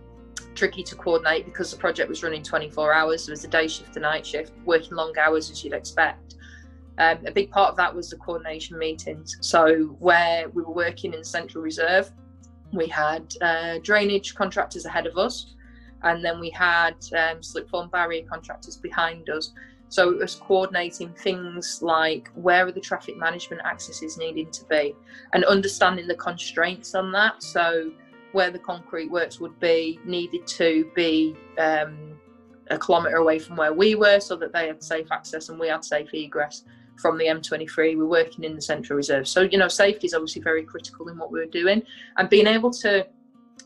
tricky 0.56 0.84
to 0.84 0.96
coordinate 0.96 1.46
because 1.46 1.72
the 1.72 1.78
project 1.78 2.10
was 2.10 2.24
running 2.24 2.44
24 2.44 2.94
hours. 2.94 3.26
There 3.26 3.34
was 3.34 3.44
a 3.44 3.48
day 3.48 3.68
shift, 3.68 3.96
a 3.98 4.00
night 4.00 4.26
shift, 4.26 4.52
working 4.66 4.96
long 4.96 5.18
hours 5.18 5.50
as 5.50 5.64
you'd 5.64 5.74
expect. 5.74 6.36
Um, 6.98 7.26
a 7.26 7.32
big 7.32 7.50
part 7.50 7.72
of 7.72 7.78
that 7.78 7.96
was 7.96 8.10
the 8.10 8.18
coordination 8.18 8.78
meetings. 8.78 9.38
So 9.40 9.96
where 10.00 10.50
we 10.50 10.64
were 10.64 10.74
working 10.74 11.14
in 11.14 11.24
Central 11.24 11.64
Reserve, 11.64 12.12
we 12.74 12.88
had 12.88 13.34
uh, 13.42 13.80
drainage 13.82 14.36
contractors 14.36 14.86
ahead 14.86 15.08
of 15.08 15.18
us, 15.18 15.56
and 16.04 16.24
then 16.24 16.40
we 16.40 16.50
had 16.50 16.96
um, 17.18 17.42
slip 17.42 17.70
form 17.70 17.90
barrier 17.90 18.26
contractors 18.30 18.78
behind 18.78 19.30
us. 19.30 19.54
So 19.90 20.12
it 20.12 20.20
was 20.20 20.36
coordinating 20.36 21.14
things 21.14 21.80
like 21.82 22.30
where 22.36 22.68
are 22.68 22.72
the 22.72 22.80
traffic 22.80 23.18
management 23.18 23.64
accesses 23.66 24.18
needing 24.18 24.52
to 24.52 24.64
be, 24.66 24.96
and 25.34 25.44
understanding 25.46 26.08
the 26.08 26.16
constraints 26.16 26.94
on 26.96 27.12
that. 27.14 27.42
So 27.42 27.92
where 28.32 28.52
the 28.52 28.60
concrete 28.60 29.10
works 29.10 29.40
would 29.40 29.60
be 29.60 30.00
needed 30.06 30.46
to 30.46 30.90
be 30.96 31.36
um, 31.58 32.20
a 32.70 32.78
kilometre 32.78 33.18
away 33.18 33.40
from 33.40 33.56
where 33.56 33.74
we 33.74 33.96
were, 33.96 34.20
so 34.20 34.36
that 34.36 34.54
they 34.54 34.68
had 34.68 34.84
safe 34.84 35.08
access 35.12 35.50
and 35.50 35.60
we 35.60 35.68
had 35.68 35.84
safe 35.84 36.14
egress 36.14 36.64
from 37.02 37.18
the 37.18 37.26
M23. 37.26 37.98
We're 37.98 38.06
working 38.06 38.44
in 38.44 38.56
the 38.56 38.62
Central 38.62 38.98
Reserve. 38.98 39.28
So, 39.28 39.42
you 39.42 39.58
know, 39.58 39.68
safety 39.68 40.06
is 40.06 40.14
obviously 40.14 40.42
very 40.42 40.64
critical 40.64 41.08
in 41.08 41.18
what 41.18 41.32
we're 41.32 41.46
doing. 41.48 41.82
And 42.18 42.30
being 42.30 42.46
able 42.46 42.72
to, 42.72 43.08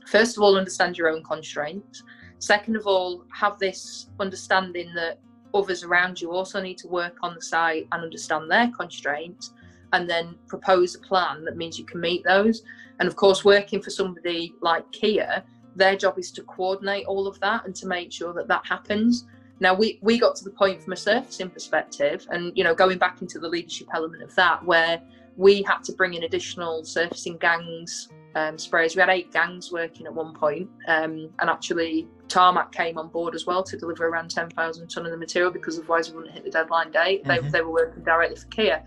first 0.08 0.38
of 0.38 0.44
all, 0.44 0.58
understand 0.58 0.98
your 0.98 1.10
own 1.10 1.24
constraints. 1.24 2.04
Second 2.40 2.76
of 2.76 2.86
all, 2.86 3.26
have 3.34 3.58
this 3.60 4.08
understanding 4.20 4.94
that 4.96 5.20
others 5.54 5.84
around 5.84 6.20
you 6.20 6.32
also 6.32 6.62
need 6.62 6.78
to 6.80 6.88
work 6.88 7.18
on 7.22 7.36
the 7.36 7.42
site 7.42 7.88
and 7.92 8.04
understand 8.04 8.50
their 8.50 8.70
constraints 8.70 9.54
and 9.94 10.10
then 10.10 10.36
propose 10.48 10.96
a 10.96 11.00
plan 11.00 11.46
that 11.46 11.56
means 11.56 11.78
you 11.78 11.86
can 11.86 12.02
meet 12.02 12.24
those. 12.24 12.64
And 13.00 13.08
of 13.08 13.16
course, 13.16 13.46
working 13.46 13.82
for 13.82 13.92
somebody 13.92 14.54
like 14.62 14.92
Kier, 14.92 15.44
their 15.76 15.96
job 15.96 16.20
is 16.20 16.32
to 16.32 16.44
coordinate 16.44 17.06
all 17.06 17.28
of 17.28 17.40
that 17.40 17.66
and 17.66 17.76
to 17.76 17.88
make 17.88 18.12
sure 18.12 18.34
that 18.34 18.48
that 18.48 18.66
happens. 18.66 19.26
Now 19.60 19.74
we 19.74 20.00
we 20.02 20.20
got 20.20 20.36
to 20.38 20.44
the 20.44 20.50
point 20.50 20.84
from 20.84 20.94
a 20.94 20.98
surfacing 20.98 21.52
perspective, 21.52 22.28
and 22.32 22.56
you 22.58 22.64
know 22.64 22.76
going 22.76 22.98
back 22.98 23.22
into 23.22 23.40
the 23.40 23.48
leadership 23.48 23.88
element 23.94 24.24
of 24.24 24.34
that, 24.36 24.64
where 24.66 25.02
we 25.38 25.62
had 25.64 25.84
to 25.84 25.94
bring 25.94 26.16
in 26.16 26.24
additional 26.24 26.84
surfacing 26.84 27.38
gangs, 27.38 28.10
um, 28.36 28.58
sprayers. 28.58 28.96
We 28.96 29.00
had 29.00 29.10
eight 29.10 29.32
gangs 29.32 29.72
working 29.72 30.06
at 30.06 30.14
one 30.14 30.34
point, 30.34 30.70
um, 30.88 31.30
and 31.40 31.50
actually 31.50 32.08
Tarmac 32.34 32.72
came 32.72 32.98
on 32.98 33.10
board 33.10 33.36
as 33.36 33.46
well 33.46 33.64
to 33.64 33.78
deliver 33.78 34.08
around 34.08 34.32
ten 34.32 34.50
thousand 34.50 34.88
ton 34.88 35.06
of 35.06 35.12
the 35.12 35.18
material 35.18 35.52
because 35.52 35.78
otherwise 35.78 36.10
we 36.10 36.18
wouldn't 36.18 36.34
hit 36.34 36.44
the 36.44 36.50
deadline 36.50 36.92
date. 36.92 37.24
Mm-hmm. 37.24 37.44
They 37.44 37.50
they 37.50 37.62
were 37.62 37.72
working 37.72 38.04
directly 38.04 38.36
for 38.36 38.48
Kier, 38.48 38.84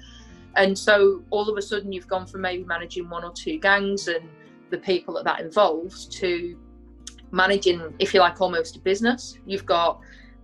and 0.56 0.76
so 0.76 1.22
all 1.30 1.48
of 1.48 1.56
a 1.56 1.62
sudden 1.62 1.92
you've 1.92 2.08
gone 2.08 2.26
from 2.26 2.40
maybe 2.40 2.64
managing 2.64 3.08
one 3.08 3.24
or 3.24 3.32
two 3.32 3.58
gangs 3.58 4.08
and 4.08 4.28
the 4.70 4.78
people 4.78 5.14
that 5.14 5.24
that 5.24 5.40
involves 5.40 6.06
to 6.06 6.58
managing, 7.30 7.94
if 8.00 8.12
you 8.12 8.20
like, 8.20 8.40
almost 8.40 8.76
a 8.76 8.80
business. 8.80 9.38
You've 9.46 9.66
got 9.66 10.00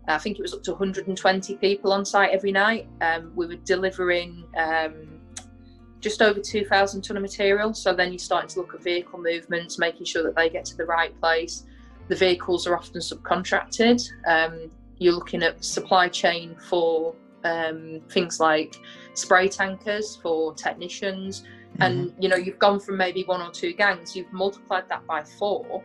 I 0.07 0.19
think 0.19 0.39
it 0.39 0.43
was 0.43 0.55
up 0.55 0.63
to 0.65 0.73
120 0.73 1.57
people 1.57 1.93
on 1.93 2.05
site 2.05 2.31
every 2.31 2.53
night. 2.53 2.89
Um, 3.01 3.33
we 3.35 3.47
were 3.47 3.57
delivering 3.57 4.45
um, 4.57 5.21
just 6.01 6.21
over 6.21 6.41
2,000 6.41 7.03
ton 7.03 7.17
of 7.17 7.23
material. 7.23 7.73
So 7.73 7.95
then 7.95 8.11
you're 8.13 8.19
starting 8.19 8.49
to 8.51 8.61
look 8.61 8.75
at 8.75 8.83
vehicle 8.83 9.21
movements, 9.21 9.79
making 9.79 10.07
sure 10.07 10.23
that 10.25 10.35
they 10.35 10.49
get 10.49 10.65
to 10.67 10.77
the 10.77 10.85
right 10.85 11.19
place. 11.21 11.65
The 12.13 12.19
vehicles 12.19 12.67
are 12.67 12.77
often 12.77 13.01
subcontracted. 13.01 14.07
Um, 14.27 14.71
you're 14.99 15.15
looking 15.15 15.43
at 15.43 15.65
supply 15.65 16.09
chain 16.09 16.55
for 16.69 17.15
um, 17.43 18.03
things 18.11 18.39
like 18.39 18.77
spray 19.15 19.49
tankers 19.49 20.17
for 20.17 20.53
technicians. 20.53 21.41
Mm-hmm. 21.41 21.83
And 21.83 22.15
you 22.21 22.29
know, 22.29 22.37
you've 22.37 22.59
gone 22.59 22.81
from 22.81 22.99
maybe 22.99 23.25
one 23.25 23.41
or 23.41 23.51
two 23.51 23.73
gangs, 23.73 24.15
you've 24.15 24.31
multiplied 24.31 24.91
that 24.91 25.07
by 25.07 25.25
four, 25.25 25.83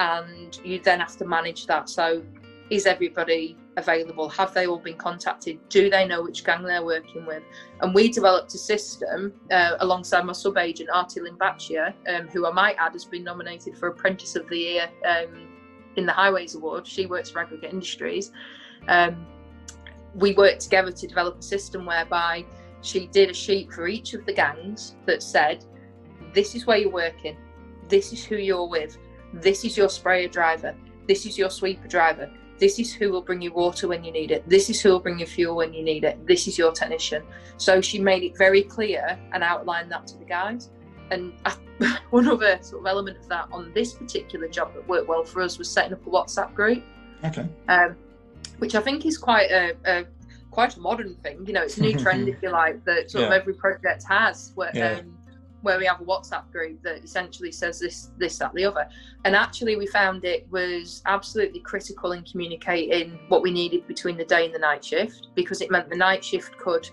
and 0.00 0.58
you 0.64 0.78
then 0.78 1.00
have 1.00 1.18
to 1.18 1.26
manage 1.26 1.66
that. 1.66 1.90
So 1.90 2.22
is 2.70 2.86
everybody 2.86 3.54
available? 3.76 4.30
Have 4.30 4.54
they 4.54 4.66
all 4.66 4.78
been 4.78 4.96
contacted? 4.96 5.58
Do 5.68 5.90
they 5.90 6.08
know 6.08 6.22
which 6.22 6.44
gang 6.44 6.62
they're 6.62 6.82
working 6.82 7.26
with? 7.26 7.42
And 7.82 7.94
we 7.94 8.10
developed 8.10 8.54
a 8.54 8.58
system 8.58 9.34
uh, 9.50 9.72
alongside 9.80 10.24
my 10.24 10.32
sub 10.32 10.56
agent, 10.56 10.88
Artie 10.94 11.20
Limbachia, 11.20 11.92
um, 12.08 12.26
who 12.28 12.46
I 12.46 12.52
might 12.52 12.76
add 12.78 12.94
has 12.94 13.04
been 13.04 13.22
nominated 13.22 13.76
for 13.76 13.88
Apprentice 13.88 14.34
of 14.34 14.48
the 14.48 14.56
Year 14.56 14.88
um, 15.06 15.47
in 15.98 16.06
the 16.06 16.12
Highways 16.12 16.54
Award. 16.54 16.86
She 16.86 17.04
works 17.04 17.28
for 17.28 17.40
Aggregate 17.40 17.72
Industries. 17.72 18.32
Um, 18.86 19.26
we 20.14 20.32
worked 20.34 20.62
together 20.62 20.90
to 20.90 21.06
develop 21.06 21.38
a 21.38 21.42
system 21.42 21.84
whereby 21.84 22.46
she 22.80 23.08
did 23.08 23.30
a 23.30 23.34
sheet 23.34 23.72
for 23.72 23.88
each 23.88 24.14
of 24.14 24.24
the 24.24 24.32
gangs 24.32 24.94
that 25.04 25.22
said, 25.22 25.64
This 26.32 26.54
is 26.54 26.66
where 26.66 26.78
you're 26.78 26.90
working, 26.90 27.36
this 27.88 28.12
is 28.12 28.24
who 28.24 28.36
you're 28.36 28.68
with, 28.68 28.96
this 29.34 29.64
is 29.64 29.76
your 29.76 29.88
sprayer 29.88 30.28
driver, 30.28 30.74
this 31.06 31.26
is 31.26 31.36
your 31.36 31.50
sweeper 31.50 31.88
driver, 31.88 32.30
this 32.58 32.78
is 32.78 32.92
who 32.94 33.10
will 33.10 33.22
bring 33.22 33.42
you 33.42 33.52
water 33.52 33.88
when 33.88 34.02
you 34.02 34.12
need 34.12 34.30
it, 34.30 34.48
this 34.48 34.70
is 34.70 34.80
who 34.80 34.90
will 34.90 35.00
bring 35.00 35.18
you 35.18 35.26
fuel 35.26 35.56
when 35.56 35.74
you 35.74 35.82
need 35.82 36.04
it, 36.04 36.24
this 36.26 36.48
is 36.48 36.56
your 36.56 36.72
technician. 36.72 37.22
So 37.56 37.80
she 37.80 37.98
made 37.98 38.22
it 38.22 38.38
very 38.38 38.62
clear 38.62 39.18
and 39.32 39.42
outlined 39.42 39.90
that 39.92 40.06
to 40.08 40.18
the 40.18 40.24
guys. 40.24 40.70
And 41.10 41.32
one 42.10 42.28
other 42.28 42.58
sort 42.60 42.82
of 42.82 42.86
element 42.86 43.18
of 43.18 43.28
that 43.28 43.48
on 43.52 43.72
this 43.72 43.94
particular 43.94 44.48
job 44.48 44.74
that 44.74 44.86
worked 44.88 45.08
well 45.08 45.24
for 45.24 45.42
us 45.42 45.58
was 45.58 45.70
setting 45.70 45.92
up 45.92 46.06
a 46.06 46.10
WhatsApp 46.10 46.54
group. 46.54 46.82
Okay. 47.24 47.46
Um, 47.68 47.96
which 48.58 48.74
I 48.74 48.80
think 48.80 49.06
is 49.06 49.16
quite 49.16 49.50
a, 49.50 49.74
a 49.84 50.04
quite 50.50 50.76
a 50.76 50.80
modern 50.80 51.14
thing. 51.16 51.46
You 51.46 51.52
know, 51.52 51.62
it's 51.62 51.78
a 51.78 51.82
new 51.82 51.96
trend, 51.96 52.28
if 52.32 52.42
you 52.42 52.50
like, 52.50 52.84
that 52.84 53.10
sort 53.10 53.22
yeah. 53.22 53.28
of 53.28 53.32
every 53.32 53.54
project 53.54 54.04
has, 54.08 54.52
where 54.54 54.70
yeah. 54.74 54.98
um, 54.98 55.16
where 55.62 55.78
we 55.78 55.86
have 55.86 56.00
a 56.00 56.04
WhatsApp 56.04 56.50
group 56.52 56.80
that 56.82 57.02
essentially 57.02 57.50
says 57.50 57.80
this, 57.80 58.10
this, 58.16 58.38
that, 58.38 58.54
the 58.54 58.64
other. 58.64 58.88
And 59.24 59.34
actually, 59.34 59.76
we 59.76 59.86
found 59.86 60.24
it 60.24 60.46
was 60.50 61.02
absolutely 61.06 61.60
critical 61.60 62.12
in 62.12 62.22
communicating 62.22 63.18
what 63.28 63.42
we 63.42 63.50
needed 63.50 63.86
between 63.86 64.16
the 64.16 64.24
day 64.24 64.44
and 64.46 64.54
the 64.54 64.58
night 64.58 64.84
shift 64.84 65.28
because 65.34 65.60
it 65.60 65.70
meant 65.70 65.88
the 65.88 65.96
night 65.96 66.24
shift 66.24 66.56
could 66.58 66.88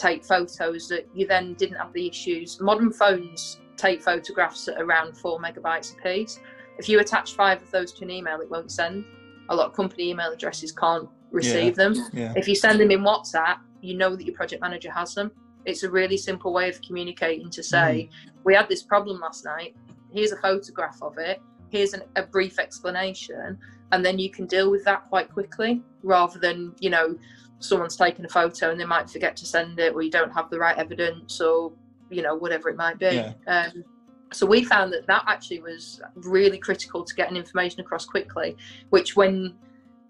take 0.00 0.24
photos 0.24 0.88
that 0.88 1.06
you 1.14 1.26
then 1.26 1.54
didn't 1.54 1.76
have 1.76 1.92
the 1.92 2.08
issues. 2.08 2.60
Modern 2.60 2.92
phones 2.92 3.60
take 3.76 4.02
photographs 4.02 4.66
at 4.68 4.80
around 4.80 5.16
four 5.16 5.38
megabytes 5.38 5.96
a 5.96 6.02
piece. 6.02 6.40
If 6.78 6.88
you 6.88 7.00
attach 7.00 7.34
five 7.34 7.62
of 7.62 7.70
those 7.70 7.92
to 7.94 8.04
an 8.04 8.10
email, 8.10 8.40
it 8.40 8.50
won't 8.50 8.72
send. 8.72 9.04
A 9.50 9.54
lot 9.54 9.66
of 9.66 9.74
company 9.74 10.10
email 10.10 10.30
addresses 10.32 10.72
can't 10.72 11.08
receive 11.30 11.76
yeah. 11.76 11.84
them. 11.84 11.94
Yeah. 12.12 12.32
If 12.36 12.48
you 12.48 12.54
send 12.54 12.80
them 12.80 12.90
in 12.90 13.00
WhatsApp, 13.00 13.58
you 13.82 13.94
know 13.96 14.16
that 14.16 14.24
your 14.24 14.34
project 14.34 14.62
manager 14.62 14.90
has 14.90 15.14
them. 15.14 15.30
It's 15.66 15.82
a 15.82 15.90
really 15.90 16.16
simple 16.16 16.52
way 16.52 16.68
of 16.68 16.80
communicating 16.80 17.50
to 17.50 17.62
say, 17.62 18.08
mm. 18.10 18.32
we 18.44 18.54
had 18.54 18.68
this 18.68 18.82
problem 18.82 19.20
last 19.20 19.44
night. 19.44 19.76
Here's 20.12 20.32
a 20.32 20.36
photograph 20.36 20.98
of 21.02 21.18
it. 21.18 21.40
Here's 21.70 21.92
an, 21.92 22.02
a 22.16 22.22
brief 22.22 22.58
explanation. 22.58 23.58
And 23.92 24.04
then 24.04 24.18
you 24.18 24.30
can 24.30 24.46
deal 24.46 24.70
with 24.70 24.84
that 24.84 25.08
quite 25.08 25.30
quickly 25.30 25.82
rather 26.02 26.38
than, 26.38 26.74
you 26.80 26.90
know, 26.90 27.18
someone's 27.60 27.96
taken 27.96 28.24
a 28.24 28.28
photo 28.28 28.70
and 28.70 28.80
they 28.80 28.84
might 28.84 29.08
forget 29.08 29.36
to 29.36 29.46
send 29.46 29.78
it 29.78 29.94
or 29.94 30.02
you 30.02 30.10
don't 30.10 30.32
have 30.32 30.50
the 30.50 30.58
right 30.58 30.76
evidence 30.76 31.40
or, 31.40 31.72
you 32.10 32.22
know, 32.22 32.34
whatever 32.34 32.68
it 32.68 32.76
might 32.76 32.98
be. 32.98 33.06
Yeah. 33.06 33.32
Um, 33.46 33.84
so 34.32 34.46
we 34.46 34.64
found 34.64 34.92
that 34.92 35.06
that 35.06 35.24
actually 35.26 35.60
was 35.60 36.00
really 36.14 36.58
critical 36.58 37.04
to 37.04 37.14
getting 37.14 37.36
information 37.36 37.80
across 37.80 38.04
quickly, 38.04 38.56
which 38.90 39.16
when 39.16 39.54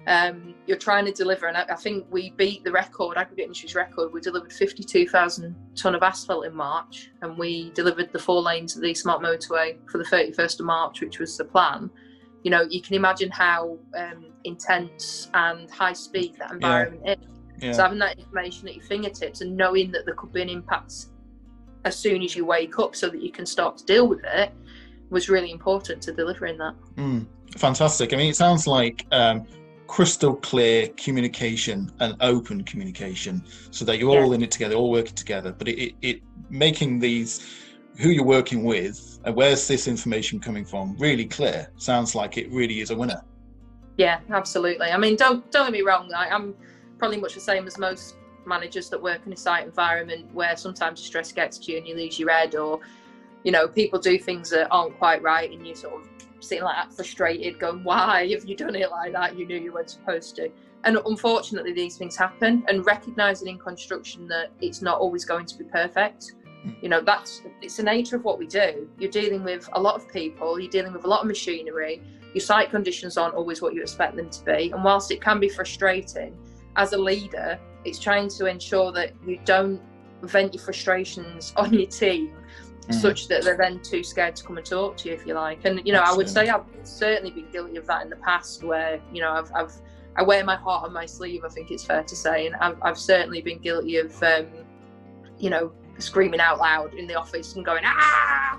um, 0.06 0.54
you're 0.66 0.78
trying 0.78 1.04
to 1.06 1.12
deliver, 1.12 1.46
and 1.46 1.56
I, 1.56 1.64
I, 1.70 1.74
think 1.74 2.06
we 2.10 2.30
beat 2.30 2.64
the 2.64 2.72
record, 2.72 3.18
aggregate 3.18 3.44
industries 3.44 3.74
record. 3.74 4.12
We 4.12 4.20
delivered 4.20 4.52
52,000 4.52 5.54
tonne 5.74 5.94
of 5.94 6.02
asphalt 6.02 6.46
in 6.46 6.54
March, 6.54 7.10
and 7.20 7.36
we 7.36 7.70
delivered 7.70 8.10
the 8.12 8.18
four 8.18 8.40
lanes 8.40 8.76
of 8.76 8.82
the 8.82 8.94
smart 8.94 9.22
motorway 9.22 9.76
for 9.90 9.98
the 9.98 10.04
31st 10.04 10.60
of 10.60 10.66
March, 10.66 11.00
which 11.00 11.18
was 11.18 11.36
the 11.36 11.44
plan. 11.44 11.90
You 12.42 12.50
know, 12.50 12.62
you 12.62 12.80
can 12.80 12.94
imagine 12.94 13.30
how 13.30 13.78
um, 13.94 14.26
intense 14.44 15.28
and 15.34 15.70
high 15.70 15.92
speed 15.92 16.36
that 16.38 16.52
environment 16.52 17.02
yeah. 17.04 17.12
is. 17.12 17.39
Yeah. 17.60 17.72
So 17.72 17.82
having 17.82 17.98
that 17.98 18.18
information 18.18 18.68
at 18.68 18.74
your 18.74 18.84
fingertips 18.84 19.40
and 19.40 19.56
knowing 19.56 19.90
that 19.92 20.06
there 20.06 20.14
could 20.14 20.32
be 20.32 20.42
an 20.42 20.48
impact 20.48 21.06
as 21.84 21.96
soon 21.96 22.22
as 22.22 22.36
you 22.36 22.44
wake 22.44 22.78
up, 22.78 22.94
so 22.94 23.08
that 23.08 23.22
you 23.22 23.32
can 23.32 23.46
start 23.46 23.78
to 23.78 23.84
deal 23.86 24.06
with 24.06 24.20
it, 24.24 24.52
was 25.08 25.28
really 25.28 25.50
important 25.50 26.02
to 26.02 26.12
delivering 26.12 26.58
that. 26.58 26.74
Mm, 26.96 27.26
fantastic. 27.56 28.12
I 28.12 28.16
mean, 28.16 28.30
it 28.30 28.36
sounds 28.36 28.66
like 28.66 29.06
um, 29.12 29.46
crystal 29.90 30.36
clear 30.36 30.86
communication 30.96 31.90
and 31.98 32.14
open 32.20 32.62
communication 32.62 33.42
so 33.72 33.84
that 33.84 33.98
you're 33.98 34.14
yeah. 34.14 34.22
all 34.22 34.32
in 34.34 34.40
it 34.40 34.48
together 34.48 34.76
all 34.76 34.88
working 34.88 35.16
together 35.16 35.50
but 35.50 35.66
it, 35.66 35.82
it, 35.82 35.94
it, 36.00 36.22
making 36.48 37.00
these 37.00 37.56
who 37.98 38.10
you're 38.10 38.24
working 38.24 38.62
with 38.62 39.18
and 39.24 39.34
where's 39.34 39.66
this 39.66 39.88
information 39.88 40.38
coming 40.38 40.64
from 40.64 40.96
really 40.98 41.24
clear 41.24 41.72
sounds 41.76 42.14
like 42.14 42.38
it 42.38 42.48
really 42.52 42.78
is 42.78 42.90
a 42.90 42.96
winner 42.96 43.20
yeah 43.96 44.20
absolutely 44.30 44.92
i 44.92 44.96
mean 44.96 45.16
don't 45.16 45.50
don't 45.50 45.66
get 45.66 45.72
me 45.72 45.82
wrong 45.82 46.08
I, 46.14 46.28
i'm 46.28 46.54
probably 47.00 47.18
much 47.18 47.34
the 47.34 47.40
same 47.40 47.66
as 47.66 47.76
most 47.78 48.14
managers 48.46 48.88
that 48.90 49.02
work 49.02 49.20
in 49.26 49.32
a 49.32 49.36
site 49.36 49.66
environment 49.66 50.32
where 50.32 50.56
sometimes 50.56 51.00
stress 51.00 51.32
gets 51.32 51.58
to 51.58 51.72
you 51.72 51.78
and 51.78 51.86
you 51.88 51.96
lose 51.96 52.18
your 52.18 52.30
head 52.30 52.54
or 52.54 52.80
you 53.44 53.52
know 53.52 53.66
people 53.66 53.98
do 53.98 54.18
things 54.18 54.50
that 54.50 54.68
aren't 54.70 54.96
quite 54.98 55.20
right 55.22 55.50
and 55.50 55.66
you 55.66 55.74
sort 55.74 55.94
of 55.94 56.08
sitting 56.40 56.64
like 56.64 56.76
that 56.76 56.92
frustrated, 56.92 57.58
going, 57.58 57.84
Why 57.84 58.28
have 58.28 58.44
you 58.44 58.56
done 58.56 58.74
it 58.74 58.90
like 58.90 59.12
that? 59.12 59.38
You 59.38 59.46
knew 59.46 59.58
you 59.58 59.72
weren't 59.72 59.90
supposed 59.90 60.36
to. 60.36 60.50
And 60.84 60.98
unfortunately, 61.06 61.72
these 61.72 61.96
things 61.96 62.16
happen. 62.16 62.64
And 62.68 62.84
recognizing 62.86 63.48
in 63.48 63.58
construction 63.58 64.26
that 64.28 64.50
it's 64.60 64.82
not 64.82 64.98
always 64.98 65.24
going 65.24 65.46
to 65.46 65.58
be 65.58 65.64
perfect. 65.64 66.32
Mm. 66.66 66.82
You 66.82 66.88
know, 66.88 67.00
that's 67.00 67.42
it's 67.62 67.76
the 67.76 67.82
nature 67.82 68.16
of 68.16 68.24
what 68.24 68.38
we 68.38 68.46
do. 68.46 68.88
You're 68.98 69.10
dealing 69.10 69.44
with 69.44 69.68
a 69.74 69.80
lot 69.80 69.94
of 69.94 70.08
people, 70.08 70.58
you're 70.58 70.70
dealing 70.70 70.92
with 70.92 71.04
a 71.04 71.08
lot 71.08 71.20
of 71.20 71.26
machinery. 71.26 72.02
Your 72.34 72.42
site 72.42 72.70
conditions 72.70 73.16
aren't 73.16 73.34
always 73.34 73.60
what 73.60 73.74
you 73.74 73.82
expect 73.82 74.16
them 74.16 74.30
to 74.30 74.44
be. 74.44 74.70
And 74.70 74.84
whilst 74.84 75.10
it 75.10 75.20
can 75.20 75.40
be 75.40 75.48
frustrating, 75.48 76.36
as 76.80 76.94
a 76.94 76.98
leader, 76.98 77.60
it's 77.84 77.98
trying 77.98 78.28
to 78.28 78.46
ensure 78.46 78.90
that 78.92 79.12
you 79.26 79.38
don't 79.44 79.80
vent 80.22 80.54
your 80.54 80.62
frustrations 80.62 81.52
on 81.56 81.72
your 81.72 81.86
team 81.86 82.32
mm. 82.88 82.94
such 82.94 83.28
that 83.28 83.44
they're 83.44 83.56
then 83.56 83.80
too 83.80 84.02
scared 84.02 84.34
to 84.36 84.44
come 84.44 84.56
and 84.56 84.66
talk 84.66 84.96
to 84.96 85.08
you 85.08 85.14
if 85.14 85.26
you 85.26 85.34
like 85.34 85.64
and 85.64 85.80
you 85.86 85.92
know 85.92 86.00
Absolutely. 86.00 86.14
i 86.14 86.16
would 86.16 86.28
say 86.28 86.48
i've 86.48 86.86
certainly 86.86 87.30
been 87.30 87.50
guilty 87.50 87.76
of 87.76 87.86
that 87.86 88.02
in 88.02 88.10
the 88.10 88.16
past 88.16 88.62
where 88.62 89.00
you 89.12 89.20
know 89.22 89.32
i've, 89.32 89.50
I've 89.54 89.72
i 90.16 90.22
wear 90.22 90.44
my 90.44 90.56
heart 90.56 90.84
on 90.84 90.92
my 90.92 91.06
sleeve 91.06 91.42
i 91.42 91.48
think 91.48 91.70
it's 91.70 91.84
fair 91.84 92.02
to 92.02 92.16
say 92.16 92.46
and 92.46 92.56
i've, 92.56 92.76
I've 92.82 92.98
certainly 92.98 93.40
been 93.40 93.60
guilty 93.60 93.96
of 93.96 94.22
um, 94.22 94.46
you 95.38 95.48
know 95.48 95.72
screaming 95.98 96.40
out 96.40 96.58
loud 96.58 96.92
in 96.94 97.06
the 97.06 97.14
office 97.14 97.56
and 97.56 97.64
going 97.64 97.82
ah 97.86 98.58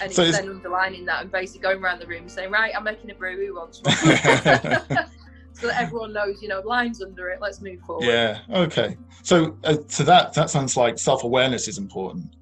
and 0.00 0.10
so 0.10 0.30
then 0.30 0.48
underlining 0.48 1.04
that 1.04 1.22
and 1.22 1.30
basically 1.30 1.60
going 1.60 1.82
around 1.82 2.00
the 2.00 2.06
room 2.06 2.30
saying 2.30 2.50
right 2.50 2.72
i'm 2.74 2.84
making 2.84 3.10
a 3.10 3.14
brew 3.14 3.46
who 3.46 3.54
wants 3.54 3.82
one 3.82 5.06
so 5.54 5.66
that 5.68 5.80
everyone 5.80 6.12
knows, 6.12 6.42
you 6.42 6.48
know, 6.48 6.60
lines 6.60 7.02
under 7.02 7.28
it. 7.28 7.40
Let's 7.40 7.60
move 7.60 7.80
forward. 7.80 8.06
Yeah. 8.06 8.40
Okay. 8.50 8.96
So, 9.22 9.56
uh, 9.64 9.76
so 9.86 10.02
that 10.04 10.32
that 10.34 10.50
sounds 10.50 10.76
like 10.76 10.98
self 10.98 11.24
awareness 11.24 11.68
is 11.68 11.78
important 11.78 12.34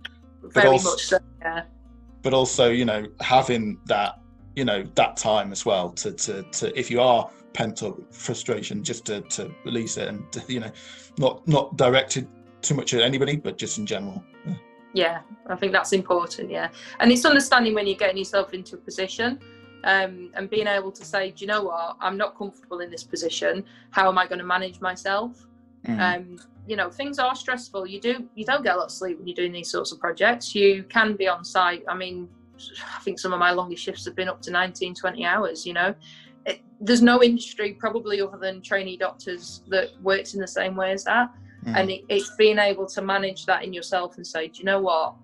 very 0.51 0.68
also, 0.68 0.90
much 0.90 1.07
so. 1.07 1.18
Yeah. 1.40 1.62
But 2.23 2.35
also, 2.35 2.70
you 2.70 2.85
know, 2.85 3.07
having 3.20 3.79
that, 3.87 4.20
you 4.57 4.64
know, 4.64 4.85
that 4.94 5.16
time 5.16 5.53
as 5.53 5.64
well 5.64 5.90
to 5.92 6.12
to 6.12 6.42
to 6.42 6.79
if 6.79 6.90
you 6.90 7.01
are 7.01 7.31
pent 7.53 7.83
up 7.83 7.96
frustration, 8.12 8.83
just 8.85 9.07
to 9.07 9.23
to 9.23 9.51
release 9.64 9.96
it 9.96 10.09
and 10.09 10.25
you 10.49 10.61
know, 10.61 10.70
not 11.18 11.46
not 11.46 11.77
directed 11.77 12.29
too 12.62 12.75
much 12.75 12.92
at 12.94 13.01
anybody, 13.01 13.37
but 13.37 13.57
just 13.57 13.79
in 13.79 13.87
general. 13.87 14.23
Yeah. 14.44 14.55
yeah, 14.92 15.20
I 15.46 15.57
think 15.57 15.73
that's 15.73 15.92
important. 15.92 16.51
Yeah, 16.51 16.68
and 17.01 17.11
it's 17.11 17.25
understanding 17.25 17.75
when 17.75 17.87
you're 17.87 17.96
getting 17.96 18.18
yourself 18.18 18.53
into 18.53 18.77
a 18.77 18.79
position. 18.79 19.40
Um, 19.84 20.30
and 20.34 20.50
being 20.50 20.66
able 20.66 20.92
to 20.92 21.04
say, 21.04 21.30
do 21.30 21.42
you 21.42 21.46
know 21.46 21.64
what? 21.64 21.96
I'm 22.00 22.16
not 22.16 22.36
comfortable 22.36 22.80
in 22.80 22.90
this 22.90 23.02
position. 23.02 23.64
How 23.90 24.08
am 24.08 24.18
I 24.18 24.26
going 24.26 24.38
to 24.38 24.44
manage 24.44 24.80
myself? 24.80 25.46
Mm. 25.86 26.00
Um, 26.00 26.40
you 26.70 26.76
know 26.76 26.88
things 26.88 27.18
are 27.18 27.34
stressful 27.34 27.84
you 27.86 28.00
do 28.00 28.28
you 28.36 28.44
don't 28.44 28.62
get 28.62 28.74
a 28.74 28.78
lot 28.78 28.84
of 28.86 28.90
sleep 28.92 29.18
when 29.18 29.26
you're 29.26 29.34
doing 29.34 29.52
these 29.52 29.70
sorts 29.70 29.90
of 29.90 29.98
projects 29.98 30.54
you 30.54 30.84
can 30.84 31.16
be 31.16 31.26
on 31.26 31.44
site 31.44 31.82
i 31.88 31.94
mean 31.94 32.28
i 32.96 33.00
think 33.00 33.18
some 33.18 33.32
of 33.32 33.40
my 33.40 33.50
longest 33.50 33.82
shifts 33.82 34.04
have 34.04 34.14
been 34.14 34.28
up 34.28 34.40
to 34.40 34.50
19 34.52 34.94
20 34.94 35.24
hours 35.24 35.66
you 35.66 35.72
know 35.72 35.92
it, 36.46 36.60
there's 36.80 37.02
no 37.02 37.22
industry 37.22 37.72
probably 37.72 38.20
other 38.20 38.38
than 38.38 38.62
trainee 38.62 38.96
doctors 38.96 39.62
that 39.68 39.88
works 40.00 40.34
in 40.34 40.40
the 40.40 40.46
same 40.46 40.76
way 40.76 40.92
as 40.92 41.02
that 41.02 41.32
mm. 41.66 41.76
and 41.76 41.90
it, 41.90 42.04
it's 42.08 42.30
being 42.36 42.58
able 42.58 42.86
to 42.86 43.02
manage 43.02 43.46
that 43.46 43.64
in 43.64 43.72
yourself 43.72 44.16
and 44.16 44.26
say 44.26 44.46
do 44.46 44.58
you 44.58 44.64
know 44.64 44.80
what 44.80 45.14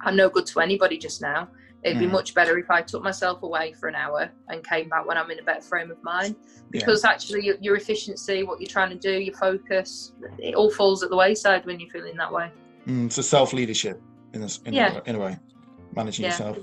i'm 0.00 0.16
no 0.16 0.28
good 0.28 0.46
to 0.46 0.58
anybody 0.58 0.98
just 0.98 1.22
now 1.22 1.48
It'd 1.84 1.98
be 1.98 2.06
mm. 2.06 2.12
much 2.12 2.34
better 2.34 2.56
if 2.58 2.70
I 2.70 2.80
took 2.80 3.02
myself 3.02 3.42
away 3.42 3.72
for 3.72 3.88
an 3.88 3.96
hour 3.96 4.30
and 4.48 4.64
came 4.64 4.88
back 4.88 5.06
when 5.06 5.18
I'm 5.18 5.30
in 5.30 5.40
a 5.40 5.42
better 5.42 5.62
frame 5.62 5.90
of 5.90 6.02
mind. 6.04 6.36
Because 6.70 7.02
yeah. 7.02 7.10
actually, 7.10 7.44
your, 7.44 7.56
your, 7.60 7.76
efficiency, 7.76 8.44
what 8.44 8.60
you're 8.60 8.68
trying 8.68 8.90
to 8.90 8.96
do, 8.96 9.10
your 9.10 9.34
focus, 9.34 10.12
it 10.38 10.54
all 10.54 10.70
falls 10.70 11.02
at 11.02 11.10
the 11.10 11.16
wayside 11.16 11.66
when 11.66 11.80
you're 11.80 11.90
feeling 11.90 12.16
that 12.16 12.32
way. 12.32 12.50
Mm, 12.86 13.10
so 13.10 13.20
self 13.20 13.52
leadership 13.52 14.00
in 14.32 14.42
a, 14.42 14.48
in, 14.64 14.74
yeah. 14.74 15.00
a, 15.04 15.10
in 15.10 15.16
a 15.16 15.18
way, 15.18 15.38
managing 15.94 16.24
yeah, 16.24 16.30
yourself. 16.30 16.58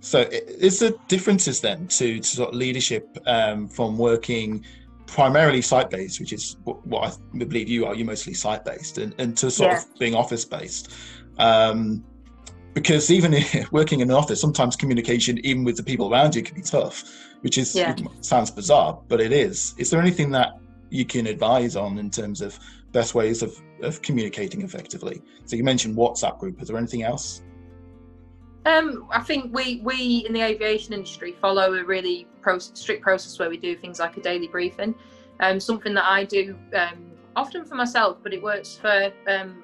So. 0.00 0.20
is 0.30 0.78
there 0.78 0.92
differences 1.08 1.60
then 1.60 1.88
to, 1.88 2.20
to 2.20 2.26
sort 2.26 2.50
of 2.50 2.54
leadership 2.54 3.18
um, 3.26 3.68
from 3.68 3.98
working 3.98 4.64
primarily 5.06 5.62
site 5.62 5.90
based, 5.90 6.18
which 6.18 6.32
is 6.32 6.56
what, 6.64 6.84
what, 6.86 7.18
I 7.34 7.38
believe 7.44 7.68
you 7.68 7.86
are, 7.86 7.94
you're 7.94 8.06
mostly 8.06 8.34
site 8.34 8.64
based, 8.64 8.98
and, 8.98 9.14
and 9.18 9.36
to 9.38 9.50
sort 9.50 9.74
of 9.74 9.98
being 9.98 10.14
office 10.14 10.44
based? 10.44 10.92
Um, 11.38 12.04
because 12.76 13.10
even 13.10 13.34
working 13.72 14.00
in 14.00 14.10
an 14.10 14.14
office, 14.14 14.38
sometimes 14.38 14.76
communication, 14.76 15.38
even 15.44 15.64
with 15.64 15.78
the 15.78 15.82
people 15.82 16.12
around 16.12 16.34
you, 16.34 16.42
can 16.42 16.54
be 16.54 16.60
tough, 16.60 17.04
which 17.40 17.56
is 17.56 17.74
yeah. 17.74 17.96
sounds 18.20 18.50
bizarre, 18.50 19.00
but 19.08 19.18
it 19.18 19.32
is. 19.32 19.74
Is 19.78 19.88
there 19.88 19.98
anything 19.98 20.30
that 20.32 20.58
you 20.90 21.06
can 21.06 21.26
advise 21.26 21.74
on 21.74 21.96
in 21.96 22.10
terms 22.10 22.42
of 22.42 22.58
best 22.92 23.14
ways 23.14 23.42
of, 23.42 23.58
of 23.82 24.02
communicating 24.02 24.60
effectively? 24.60 25.22
So 25.46 25.56
you 25.56 25.64
mentioned 25.64 25.96
WhatsApp 25.96 26.38
group. 26.38 26.60
Is 26.60 26.68
there 26.68 26.76
anything 26.76 27.02
else? 27.02 27.42
Um, 28.66 29.08
I 29.10 29.22
think 29.22 29.54
we 29.54 29.80
we 29.82 30.26
in 30.26 30.34
the 30.34 30.42
aviation 30.42 30.92
industry 30.92 31.32
follow 31.32 31.72
a 31.72 31.82
really 31.84 32.28
pro- 32.42 32.58
strict 32.58 33.02
process 33.02 33.38
where 33.38 33.48
we 33.48 33.56
do 33.56 33.74
things 33.74 34.00
like 34.00 34.18
a 34.18 34.20
daily 34.20 34.48
briefing. 34.48 34.94
Um, 35.40 35.58
something 35.60 35.94
that 35.94 36.04
I 36.04 36.24
do 36.24 36.58
um, 36.74 37.12
often 37.36 37.64
for 37.64 37.74
myself, 37.74 38.18
but 38.22 38.34
it 38.34 38.42
works 38.42 38.76
for 38.76 39.10
um, 39.28 39.62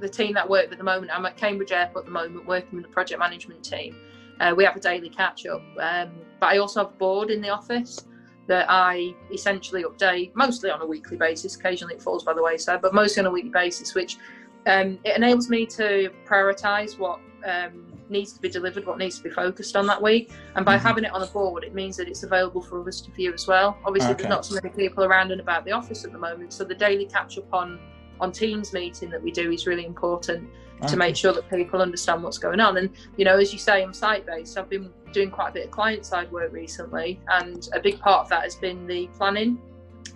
the 0.00 0.08
team 0.08 0.34
that 0.34 0.48
work 0.48 0.70
at 0.70 0.78
the 0.78 0.84
moment. 0.84 1.10
I'm 1.14 1.26
at 1.26 1.36
Cambridge 1.36 1.72
Airport 1.72 2.04
at 2.04 2.06
the 2.06 2.12
moment, 2.12 2.46
working 2.46 2.76
with 2.76 2.84
the 2.84 2.92
project 2.92 3.18
management 3.18 3.64
team. 3.64 3.96
Uh, 4.40 4.52
we 4.56 4.64
have 4.64 4.76
a 4.76 4.80
daily 4.80 5.08
catch 5.08 5.46
up, 5.46 5.62
um, 5.80 6.10
but 6.40 6.46
I 6.46 6.58
also 6.58 6.80
have 6.80 6.92
a 6.92 6.96
board 6.96 7.30
in 7.30 7.40
the 7.40 7.48
office 7.48 8.04
that 8.46 8.66
I 8.68 9.14
essentially 9.32 9.82
update 9.84 10.32
mostly 10.34 10.70
on 10.70 10.82
a 10.82 10.86
weekly 10.86 11.16
basis. 11.16 11.56
Occasionally 11.56 11.94
it 11.94 12.02
falls 12.02 12.22
by 12.22 12.32
the 12.32 12.42
wayside, 12.42 12.80
but 12.82 12.94
mostly 12.94 13.20
on 13.20 13.26
a 13.26 13.30
weekly 13.30 13.50
basis, 13.50 13.94
which 13.94 14.18
um, 14.66 14.98
it 15.04 15.16
enables 15.16 15.48
me 15.48 15.66
to 15.66 16.10
prioritise 16.26 16.98
what 16.98 17.20
um, 17.44 17.92
needs 18.08 18.32
to 18.32 18.40
be 18.40 18.48
delivered, 18.48 18.86
what 18.86 18.98
needs 18.98 19.16
to 19.18 19.24
be 19.24 19.30
focused 19.30 19.76
on 19.76 19.86
that 19.86 20.00
week. 20.00 20.30
And 20.54 20.64
by 20.64 20.76
mm-hmm. 20.76 20.86
having 20.86 21.04
it 21.04 21.12
on 21.12 21.22
a 21.22 21.26
board, 21.26 21.64
it 21.64 21.74
means 21.74 21.96
that 21.96 22.08
it's 22.08 22.22
available 22.22 22.60
for 22.60 22.80
others 22.80 23.00
to 23.02 23.10
view 23.10 23.32
as 23.32 23.46
well. 23.46 23.78
Obviously, 23.84 24.12
okay. 24.12 24.22
there's 24.22 24.30
not 24.30 24.46
so 24.46 24.54
many 24.54 24.68
people 24.70 25.04
around 25.04 25.32
and 25.32 25.40
about 25.40 25.64
the 25.64 25.72
office 25.72 26.04
at 26.04 26.12
the 26.12 26.18
moment, 26.18 26.52
so 26.52 26.64
the 26.64 26.74
daily 26.74 27.06
catch 27.06 27.38
up 27.38 27.52
on 27.52 27.80
on 28.20 28.32
Teams 28.32 28.72
meeting 28.72 29.10
that 29.10 29.22
we 29.22 29.30
do 29.30 29.50
is 29.50 29.66
really 29.66 29.84
important 29.84 30.48
okay. 30.78 30.88
to 30.88 30.96
make 30.96 31.16
sure 31.16 31.32
that 31.32 31.48
people 31.50 31.80
understand 31.80 32.22
what's 32.22 32.38
going 32.38 32.60
on. 32.60 32.76
And 32.76 32.90
you 33.16 33.24
know, 33.24 33.38
as 33.38 33.52
you 33.52 33.58
say, 33.58 33.82
I'm 33.82 33.92
site 33.92 34.26
based. 34.26 34.58
I've 34.58 34.68
been 34.68 34.92
doing 35.12 35.30
quite 35.30 35.50
a 35.50 35.52
bit 35.52 35.64
of 35.66 35.70
client 35.70 36.04
side 36.04 36.30
work 36.30 36.52
recently, 36.52 37.20
and 37.28 37.68
a 37.72 37.80
big 37.80 37.98
part 38.00 38.22
of 38.22 38.28
that 38.30 38.42
has 38.42 38.54
been 38.54 38.86
the 38.86 39.08
planning 39.16 39.60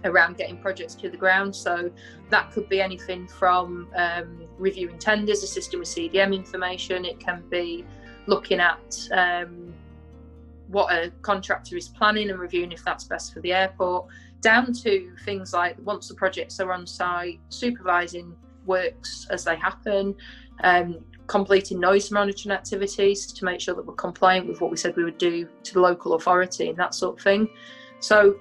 around 0.05 0.37
getting 0.37 0.57
projects 0.57 0.95
to 0.95 1.11
the 1.11 1.17
ground. 1.17 1.55
So 1.55 1.91
that 2.31 2.51
could 2.53 2.69
be 2.69 2.81
anything 2.81 3.29
from 3.29 3.89
um, 3.95 4.47
reviewing 4.59 4.99
tenders, 4.99 5.43
assisting 5.43 5.81
with 5.81 5.89
CDM 5.89 6.35
information. 6.35 7.05
It 7.05 7.21
can 7.21 7.43
be 7.51 7.85
looking 8.27 8.61
at 8.61 9.09
um, 9.13 9.73
what 10.69 10.93
a 10.93 11.11
contractor 11.23 11.77
is 11.77 11.89
planning 11.89 12.31
and 12.31 12.39
reviewing 12.39 12.73
if 12.73 12.85
that's 12.85 13.05
best 13.05 13.35
for 13.35 13.41
the 13.41 13.53
airport, 13.53 14.07
down 14.41 14.73
to 14.73 15.13
things 15.25 15.53
like 15.53 15.77
once 15.85 16.09
the 16.09 16.15
projects 16.15 16.61
are 16.61 16.73
on 16.73 16.87
site, 16.87 17.41
supervising 17.49 18.35
works 18.67 19.27
as 19.31 19.45
they 19.45 19.57
happen, 19.57 20.15
um, 20.63 20.99
completing 21.27 21.79
noise 21.79 22.11
monitoring 22.11 22.53
activities 22.53 23.27
to 23.27 23.45
make 23.45 23.61
sure 23.61 23.75
that 23.75 23.87
we're 23.87 23.95
compliant 23.95 24.49
with 24.49 24.61
what 24.61 24.71
we 24.71 24.77
said 24.77 24.97
we 24.97 25.05
would 25.05 25.19
do 25.19 25.49
to 25.63 25.75
the 25.75 25.81
local 25.81 26.15
authority 26.15 26.69
and 26.69 26.79
that 26.79 26.95
sort 26.95 27.19
of 27.19 27.23
thing. 27.23 27.49
So 28.01 28.37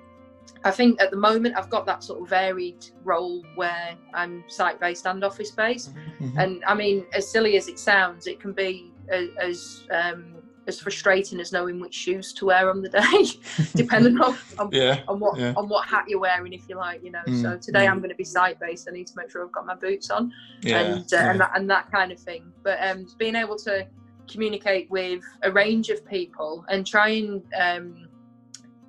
I 0.63 0.71
think 0.71 1.01
at 1.01 1.11
the 1.11 1.17
moment 1.17 1.55
I've 1.57 1.69
got 1.69 1.85
that 1.85 2.03
sort 2.03 2.21
of 2.21 2.27
varied 2.27 2.85
role 3.03 3.43
where 3.55 3.95
I'm 4.13 4.43
site 4.47 4.79
based 4.79 5.05
and 5.05 5.23
office 5.23 5.51
based. 5.51 5.93
Mm-hmm. 5.93 6.25
mm-hmm. 6.25 6.39
And 6.39 6.63
I 6.65 6.73
mean, 6.73 7.05
as 7.13 7.29
silly 7.29 7.57
as 7.57 7.67
it 7.67 7.79
sounds, 7.79 8.27
it 8.27 8.39
can 8.39 8.53
be 8.53 8.91
as 9.39 9.87
um, 9.91 10.38
as 10.69 10.79
frustrating 10.79 11.41
as 11.41 11.51
knowing 11.51 11.81
which 11.81 11.93
shoes 11.93 12.31
to 12.33 12.45
wear 12.45 12.69
on 12.69 12.81
the 12.81 12.87
day, 12.87 13.63
depending 13.75 14.17
on 14.21 14.37
on, 14.57 14.69
yeah, 14.71 15.01
on 15.09 15.19
what 15.19 15.37
yeah. 15.37 15.53
on 15.57 15.67
what 15.67 15.85
hat 15.85 16.05
you're 16.07 16.19
wearing, 16.19 16.53
if 16.53 16.69
you 16.69 16.77
like. 16.77 17.03
You 17.03 17.11
know, 17.11 17.23
mm, 17.27 17.41
so 17.41 17.57
today 17.57 17.85
mm. 17.85 17.91
I'm 17.91 17.97
going 17.97 18.11
to 18.11 18.15
be 18.15 18.23
site 18.23 18.59
based. 18.59 18.87
I 18.89 18.93
need 18.93 19.07
to 19.07 19.13
make 19.17 19.29
sure 19.29 19.43
I've 19.43 19.51
got 19.51 19.65
my 19.65 19.75
boots 19.75 20.09
on, 20.09 20.31
yeah, 20.61 20.79
and 20.79 21.13
uh, 21.13 21.17
and 21.17 21.39
that 21.41 21.51
and 21.55 21.69
that 21.69 21.91
kind 21.91 22.13
of 22.13 22.19
thing. 22.19 22.53
But 22.63 22.77
um, 22.81 23.07
being 23.17 23.35
able 23.35 23.57
to 23.57 23.85
communicate 24.29 24.89
with 24.89 25.23
a 25.43 25.51
range 25.51 25.89
of 25.89 26.05
people 26.05 26.63
and 26.69 26.85
try 26.87 27.09
and 27.09 27.43
um, 27.59 28.07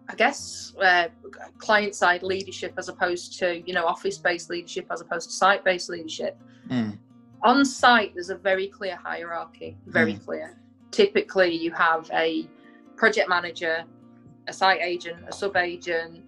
I 0.08 0.14
guess 0.14 0.74
uh, 0.80 1.08
client 1.58 1.94
side 1.94 2.22
leadership 2.22 2.74
as 2.76 2.88
opposed 2.88 3.38
to 3.40 3.62
you 3.66 3.74
know 3.74 3.86
office 3.86 4.18
based 4.18 4.50
leadership 4.50 4.86
as 4.90 5.00
opposed 5.00 5.30
to 5.30 5.34
site 5.34 5.64
based 5.64 5.88
leadership. 5.88 6.38
Mm. 6.68 6.98
On 7.42 7.64
site, 7.64 8.12
there's 8.14 8.28
a 8.28 8.36
very 8.36 8.68
clear 8.68 8.96
hierarchy, 8.96 9.78
very 9.86 10.14
mm. 10.14 10.24
clear. 10.24 10.60
Typically, 10.90 11.54
you 11.54 11.70
have 11.72 12.10
a 12.12 12.48
project 12.96 13.28
manager, 13.28 13.84
a 14.48 14.52
site 14.52 14.80
agent, 14.82 15.18
a 15.28 15.32
sub 15.32 15.56
agent, 15.56 16.24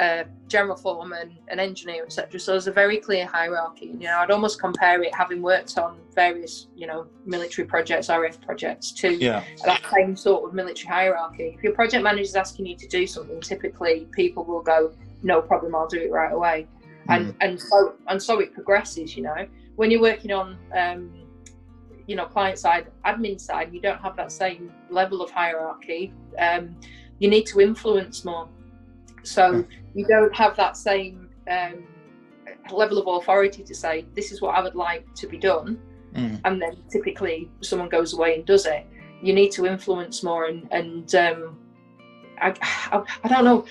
a 0.00 0.24
general 0.48 0.76
foreman, 0.76 1.36
an 1.48 1.60
engineer, 1.60 2.04
etc. 2.04 2.40
So 2.40 2.52
there's 2.52 2.66
a 2.66 2.72
very 2.72 2.98
clear 2.98 3.26
hierarchy. 3.26 3.86
You 3.86 4.06
know, 4.06 4.18
I'd 4.18 4.30
almost 4.30 4.58
compare 4.60 5.02
it, 5.02 5.14
having 5.14 5.42
worked 5.42 5.78
on 5.78 5.98
various, 6.14 6.68
you 6.74 6.86
know, 6.86 7.06
military 7.26 7.66
projects, 7.66 8.08
RF 8.08 8.40
projects, 8.40 8.92
to 8.92 9.12
yeah. 9.12 9.44
that 9.64 9.82
same 9.92 10.16
sort 10.16 10.48
of 10.48 10.54
military 10.54 10.88
hierarchy. 10.88 11.54
If 11.56 11.62
your 11.62 11.74
project 11.74 12.02
manager 12.02 12.22
is 12.22 12.34
asking 12.34 12.66
you 12.66 12.76
to 12.76 12.88
do 12.88 13.06
something, 13.06 13.40
typically 13.40 14.08
people 14.12 14.44
will 14.44 14.62
go, 14.62 14.92
"No 15.22 15.42
problem, 15.42 15.74
I'll 15.74 15.88
do 15.88 16.00
it 16.00 16.10
right 16.10 16.32
away," 16.32 16.66
mm. 17.06 17.14
and 17.14 17.34
and 17.40 17.60
so 17.60 17.94
and 18.08 18.22
so 18.22 18.40
it 18.40 18.54
progresses. 18.54 19.16
You 19.16 19.24
know, 19.24 19.46
when 19.76 19.90
you're 19.90 20.00
working 20.00 20.32
on 20.32 20.56
um, 20.74 21.12
you 22.10 22.16
know 22.16 22.26
client 22.26 22.58
side 22.58 22.86
admin 23.10 23.40
side 23.40 23.72
you 23.72 23.80
don't 23.80 24.02
have 24.06 24.14
that 24.16 24.30
same 24.32 24.72
level 24.90 25.22
of 25.22 25.30
hierarchy 25.30 26.12
um, 26.46 26.64
you 27.20 27.28
need 27.34 27.46
to 27.52 27.60
influence 27.60 28.24
more 28.24 28.48
so 29.22 29.64
you 29.94 30.06
don't 30.06 30.34
have 30.34 30.56
that 30.56 30.76
same 30.76 31.28
um, 31.50 31.84
level 32.72 32.98
of 32.98 33.22
authority 33.22 33.62
to 33.62 33.74
say, 33.74 34.06
this 34.14 34.32
is 34.32 34.40
what 34.40 34.56
I 34.56 34.62
would 34.62 34.74
like 34.74 35.12
to 35.16 35.26
be 35.26 35.38
done. 35.38 35.78
Mm. 36.14 36.40
And 36.44 36.60
then 36.60 36.76
typically 36.90 37.50
someone 37.60 37.88
goes 37.88 38.14
away 38.14 38.34
and 38.34 38.44
does 38.44 38.66
it. 38.66 38.86
You 39.22 39.32
need 39.32 39.52
to 39.52 39.66
influence 39.66 40.22
more. 40.22 40.46
And, 40.46 40.66
and 40.70 41.14
um, 41.14 41.58
I, 42.40 42.54
I, 42.92 43.02
I 43.24 43.28
don't 43.28 43.44
know. 43.44 43.64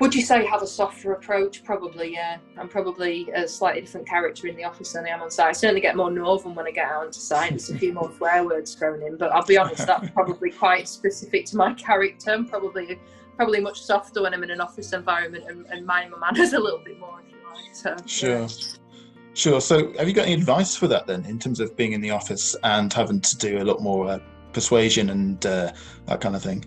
Would 0.00 0.14
you 0.14 0.22
say 0.22 0.46
have 0.46 0.62
a 0.62 0.66
softer 0.66 1.12
approach? 1.12 1.64
Probably, 1.64 2.12
yeah. 2.12 2.38
I'm 2.56 2.68
probably 2.68 3.28
a 3.34 3.48
slightly 3.48 3.80
different 3.80 4.06
character 4.06 4.46
in 4.46 4.54
the 4.54 4.62
office 4.62 4.92
than 4.92 5.04
I 5.04 5.08
am 5.08 5.22
on 5.22 5.30
site. 5.30 5.48
I 5.48 5.52
certainly 5.52 5.80
get 5.80 5.96
more 5.96 6.10
northern 6.10 6.54
when 6.54 6.66
I 6.66 6.70
get 6.70 6.88
out 6.88 7.06
onto 7.06 7.18
site. 7.18 7.50
There's 7.50 7.70
a 7.70 7.78
few 7.78 7.92
more 7.92 8.10
swear 8.16 8.44
words 8.44 8.74
thrown 8.74 9.02
in, 9.02 9.16
but 9.16 9.32
I'll 9.32 9.44
be 9.44 9.58
honest, 9.58 9.86
that's 9.86 10.08
probably 10.14 10.50
quite 10.50 10.86
specific 10.86 11.46
to 11.46 11.56
my 11.56 11.74
character. 11.74 12.30
I'm 12.30 12.46
probably 12.46 13.00
probably 13.36 13.60
much 13.60 13.82
softer 13.82 14.22
when 14.22 14.34
I'm 14.34 14.42
in 14.42 14.50
an 14.50 14.60
office 14.60 14.92
environment 14.92 15.44
and, 15.48 15.64
and 15.66 15.86
mind 15.86 16.12
my 16.12 16.18
manners 16.18 16.52
a 16.54 16.58
little 16.58 16.80
bit 16.80 16.98
more, 16.98 17.20
if 17.24 17.32
you 17.32 17.38
like. 17.48 17.74
So, 17.74 17.96
sure. 18.06 18.40
Yeah. 18.40 18.48
Sure. 19.34 19.60
So, 19.60 19.92
have 19.94 20.08
you 20.08 20.14
got 20.14 20.26
any 20.26 20.34
advice 20.34 20.74
for 20.74 20.88
that 20.88 21.06
then, 21.06 21.24
in 21.24 21.38
terms 21.38 21.60
of 21.60 21.76
being 21.76 21.92
in 21.92 22.00
the 22.00 22.10
office 22.10 22.56
and 22.64 22.92
having 22.92 23.20
to 23.20 23.36
do 23.36 23.62
a 23.62 23.64
lot 23.64 23.80
more 23.80 24.08
uh, 24.08 24.18
persuasion 24.52 25.10
and 25.10 25.44
uh, 25.46 25.72
that 26.06 26.20
kind 26.20 26.34
of 26.34 26.42
thing? 26.42 26.64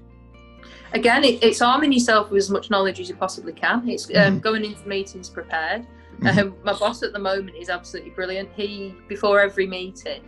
Again, 0.93 1.23
it, 1.23 1.43
it's 1.43 1.61
arming 1.61 1.91
yourself 1.93 2.31
with 2.31 2.39
as 2.39 2.49
much 2.49 2.69
knowledge 2.69 2.99
as 2.99 3.07
you 3.09 3.15
possibly 3.15 3.53
can. 3.53 3.87
It's 3.87 4.05
um, 4.09 4.13
mm-hmm. 4.13 4.37
going 4.39 4.65
into 4.65 4.87
meetings 4.87 5.29
prepared. 5.29 5.85
Mm-hmm. 6.19 6.39
Um, 6.39 6.55
my 6.63 6.73
boss 6.73 7.01
at 7.03 7.13
the 7.13 7.19
moment 7.19 7.55
is 7.57 7.69
absolutely 7.69 8.11
brilliant. 8.11 8.49
He, 8.55 8.93
before 9.07 9.39
every 9.39 9.65
meeting, 9.65 10.23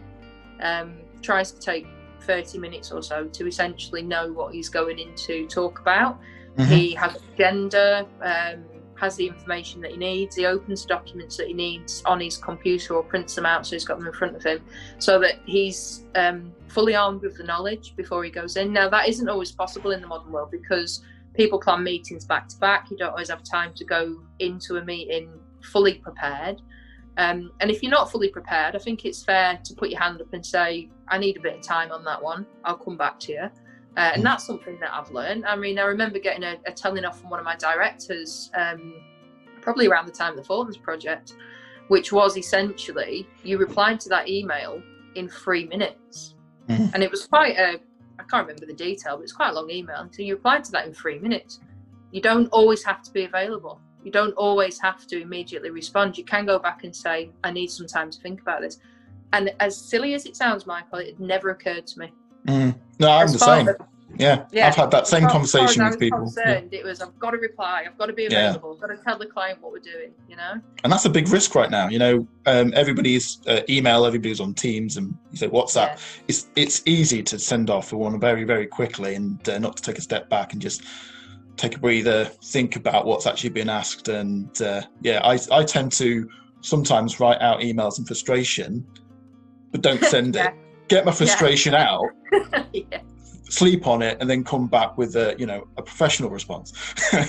um, 0.61 0.95
tries 1.21 1.51
to 1.51 1.59
take 1.59 1.87
30 2.21 2.57
minutes 2.57 2.91
or 2.91 3.03
so 3.03 3.27
to 3.27 3.47
essentially 3.47 4.01
know 4.01 4.31
what 4.31 4.53
he's 4.53 4.69
going 4.69 4.99
in 4.99 5.13
to 5.15 5.45
talk 5.47 5.79
about. 5.79 6.19
Mm-hmm. 6.57 6.71
He 6.71 6.93
has 6.95 7.17
agenda, 7.33 8.07
um, 8.21 8.63
has 9.03 9.17
the 9.17 9.27
information 9.27 9.81
that 9.81 9.91
he 9.91 9.97
needs. 9.97 10.35
He 10.35 10.45
opens 10.45 10.85
documents 10.85 11.35
that 11.37 11.47
he 11.47 11.53
needs 11.53 12.01
on 12.05 12.21
his 12.21 12.37
computer 12.37 12.95
or 12.95 13.03
prints 13.03 13.35
them 13.35 13.45
out 13.45 13.67
so 13.67 13.75
he's 13.75 13.83
got 13.83 13.99
them 13.99 14.07
in 14.07 14.13
front 14.13 14.35
of 14.35 14.43
him 14.43 14.63
so 14.97 15.19
that 15.19 15.39
he's 15.45 16.05
um, 16.15 16.53
fully 16.69 16.95
armed 16.95 17.21
with 17.21 17.37
the 17.37 17.43
knowledge 17.43 17.95
before 17.97 18.23
he 18.23 18.31
goes 18.31 18.55
in. 18.55 18.71
Now, 18.71 18.87
that 18.89 19.09
isn't 19.09 19.27
always 19.27 19.51
possible 19.51 19.91
in 19.91 19.99
the 19.99 20.07
modern 20.07 20.31
world 20.31 20.51
because 20.51 21.03
people 21.33 21.59
plan 21.59 21.83
meetings 21.83 22.23
back 22.23 22.47
to 22.49 22.57
back. 22.59 22.89
You 22.89 22.97
don't 22.97 23.11
always 23.11 23.29
have 23.29 23.43
time 23.43 23.73
to 23.75 23.83
go 23.83 24.21
into 24.39 24.77
a 24.77 24.85
meeting 24.85 25.29
fully 25.61 25.95
prepared. 25.95 26.61
Um, 27.17 27.51
and 27.59 27.69
if 27.69 27.83
you're 27.83 27.91
not 27.91 28.09
fully 28.09 28.29
prepared, 28.29 28.75
I 28.75 28.79
think 28.79 29.05
it's 29.05 29.23
fair 29.23 29.59
to 29.65 29.73
put 29.75 29.89
your 29.89 29.99
hand 29.99 30.21
up 30.21 30.33
and 30.33 30.45
say, 30.45 30.89
I 31.09 31.17
need 31.17 31.37
a 31.37 31.41
bit 31.41 31.57
of 31.57 31.61
time 31.61 31.91
on 31.91 32.03
that 32.05 32.23
one. 32.23 32.45
I'll 32.63 32.77
come 32.77 32.97
back 32.97 33.19
to 33.21 33.31
you. 33.33 33.49
Uh, 33.95 34.11
and 34.13 34.21
mm. 34.21 34.25
that's 34.25 34.45
something 34.45 34.79
that 34.79 34.93
I've 34.93 35.11
learned. 35.11 35.45
I 35.45 35.55
mean, 35.55 35.77
I 35.77 35.83
remember 35.83 36.19
getting 36.19 36.43
a, 36.43 36.57
a 36.65 36.71
telling 36.71 37.05
off 37.05 37.19
from 37.19 37.29
one 37.29 37.39
of 37.39 37.45
my 37.45 37.55
directors, 37.55 38.49
um, 38.55 38.95
probably 39.61 39.87
around 39.87 40.07
the 40.07 40.11
time 40.11 40.31
of 40.31 40.37
the 40.37 40.43
Fortons 40.43 40.77
project, 40.81 41.35
which 41.89 42.11
was 42.11 42.37
essentially 42.37 43.27
you 43.43 43.57
replied 43.57 43.99
to 44.01 44.09
that 44.09 44.27
email 44.27 44.81
in 45.15 45.29
three 45.29 45.65
minutes. 45.67 46.35
Mm. 46.69 46.93
And 46.93 47.03
it 47.03 47.11
was 47.11 47.27
quite 47.27 47.57
a, 47.57 47.79
I 48.19 48.23
can't 48.29 48.47
remember 48.47 48.65
the 48.65 48.73
detail, 48.73 49.17
but 49.17 49.23
it's 49.23 49.33
quite 49.33 49.49
a 49.49 49.53
long 49.53 49.69
email. 49.69 49.97
And 49.97 50.13
so 50.13 50.21
you 50.21 50.35
replied 50.35 50.63
to 50.65 50.71
that 50.71 50.87
in 50.87 50.93
three 50.93 51.19
minutes. 51.19 51.59
You 52.11 52.21
don't 52.21 52.47
always 52.47 52.83
have 52.83 53.01
to 53.03 53.11
be 53.11 53.25
available 53.25 53.79
you 54.03 54.11
don't 54.11 54.33
always 54.33 54.79
have 54.79 55.07
to 55.07 55.21
immediately 55.21 55.69
respond. 55.69 56.17
You 56.17 56.25
can 56.25 56.45
go 56.45 56.59
back 56.59 56.83
and 56.83 56.95
say, 56.95 57.31
I 57.43 57.51
need 57.51 57.67
some 57.67 57.87
time 57.87 58.11
to 58.11 58.19
think 58.19 58.41
about 58.41 58.61
this. 58.61 58.79
And 59.31 59.53
as 59.59 59.77
silly 59.77 60.13
as 60.13 60.25
it 60.25 60.35
sounds, 60.35 60.67
Michael, 60.67 60.99
it 60.99 61.19
never 61.19 61.49
occurred 61.49 61.87
to 61.87 61.99
me. 61.99 62.13
Mm. 62.47 62.75
No, 62.99 63.11
I'm 63.11 63.25
as 63.25 63.33
the 63.33 63.39
same. 63.39 63.67
Of, 63.67 63.75
yeah, 64.15 64.45
yeah, 64.51 64.67
I've 64.67 64.75
had 64.75 64.91
that 64.91 65.07
same 65.07 65.27
conversation 65.27 65.83
with 65.85 65.99
people. 65.99 66.19
Concerned, 66.19 66.69
yeah. 66.71 66.79
It 66.79 66.85
was, 66.85 67.01
I've 67.01 67.17
got 67.17 67.31
to 67.31 67.37
reply, 67.37 67.85
I've 67.87 67.97
got 67.97 68.05
to 68.05 68.13
be 68.13 68.27
available, 68.27 68.69
yeah. 68.69 68.75
I've 68.75 68.89
got 68.89 68.95
to 68.95 69.03
tell 69.03 69.17
the 69.17 69.25
client 69.25 69.59
what 69.59 69.71
we're 69.71 69.79
doing, 69.79 70.11
you 70.29 70.35
know? 70.35 70.53
And 70.83 70.93
that's 70.93 71.05
a 71.05 71.09
big 71.09 71.29
risk 71.29 71.55
right 71.55 71.71
now. 71.71 71.89
You 71.89 71.97
know, 71.97 72.27
um, 72.45 72.73
everybody's 72.75 73.39
uh, 73.47 73.61
email, 73.69 74.05
everybody's 74.05 74.39
on 74.39 74.53
Teams 74.53 74.97
and 74.97 75.17
you 75.31 75.37
say 75.37 75.47
WhatsApp. 75.47 75.87
Yeah. 75.87 75.97
It's, 76.27 76.47
it's 76.55 76.83
easy 76.85 77.23
to 77.23 77.39
send 77.39 77.71
off 77.71 77.89
for 77.89 77.97
one 77.97 78.19
very, 78.19 78.43
very 78.43 78.67
quickly 78.67 79.15
and 79.15 79.49
uh, 79.49 79.57
not 79.57 79.77
to 79.77 79.83
take 79.83 79.97
a 79.97 80.01
step 80.01 80.29
back 80.29 80.53
and 80.53 80.61
just 80.61 80.83
take 81.57 81.75
a 81.75 81.79
breather, 81.79 82.25
think 82.25 82.75
about 82.75 83.05
what's 83.05 83.27
actually 83.27 83.49
been 83.51 83.69
asked, 83.69 84.07
and 84.07 84.61
uh, 84.61 84.81
yeah, 85.01 85.21
I 85.23 85.39
I 85.51 85.63
tend 85.63 85.91
to 85.93 86.29
sometimes 86.61 87.19
write 87.19 87.41
out 87.41 87.59
emails 87.59 87.99
in 87.99 88.05
frustration, 88.05 88.85
but 89.71 89.81
don't 89.81 90.03
send 90.05 90.35
yeah. 90.35 90.49
it. 90.49 90.55
Get 90.87 91.05
my 91.05 91.11
frustration 91.11 91.73
yeah. 91.73 91.89
out, 91.89 92.05
yeah. 92.73 93.01
sleep 93.49 93.87
on 93.87 94.01
it, 94.01 94.17
and 94.19 94.29
then 94.29 94.43
come 94.43 94.67
back 94.67 94.97
with 94.97 95.15
a 95.15 95.35
you 95.37 95.45
know 95.45 95.67
a 95.77 95.81
professional 95.81 96.29
response. 96.29 96.73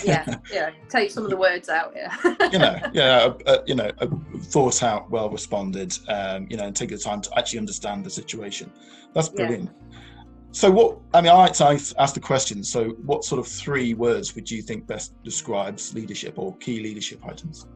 yeah, 0.04 0.36
yeah. 0.52 0.70
Take 0.88 1.10
some 1.10 1.24
of 1.24 1.30
the 1.30 1.36
words 1.36 1.68
out. 1.68 1.92
Yeah. 1.94 2.16
you 2.52 2.58
know, 2.58 2.78
yeah, 2.92 3.32
a, 3.46 3.52
a, 3.52 3.62
you 3.66 3.74
know, 3.74 3.90
a 3.98 4.08
thought 4.38 4.82
out, 4.82 5.10
well 5.10 5.30
responded. 5.30 5.96
Um, 6.08 6.46
you 6.50 6.56
know, 6.56 6.64
and 6.64 6.76
take 6.76 6.90
the 6.90 6.98
time 6.98 7.20
to 7.22 7.38
actually 7.38 7.58
understand 7.58 8.04
the 8.04 8.10
situation. 8.10 8.72
That's 9.14 9.28
brilliant. 9.28 9.70
Yeah. 9.70 9.98
So, 10.54 10.70
what 10.70 10.98
I 11.12 11.20
mean, 11.20 11.32
I 11.32 11.34
like 11.34 11.52
to 11.54 11.66
ask 11.98 12.14
the 12.14 12.20
question. 12.20 12.62
So, 12.62 12.90
what 13.04 13.24
sort 13.24 13.40
of 13.40 13.48
three 13.48 13.92
words 13.94 14.36
would 14.36 14.48
you 14.48 14.62
think 14.62 14.86
best 14.86 15.20
describes 15.24 15.92
leadership 15.94 16.38
or 16.38 16.56
key 16.58 16.80
leadership 16.80 17.26
items? 17.26 17.66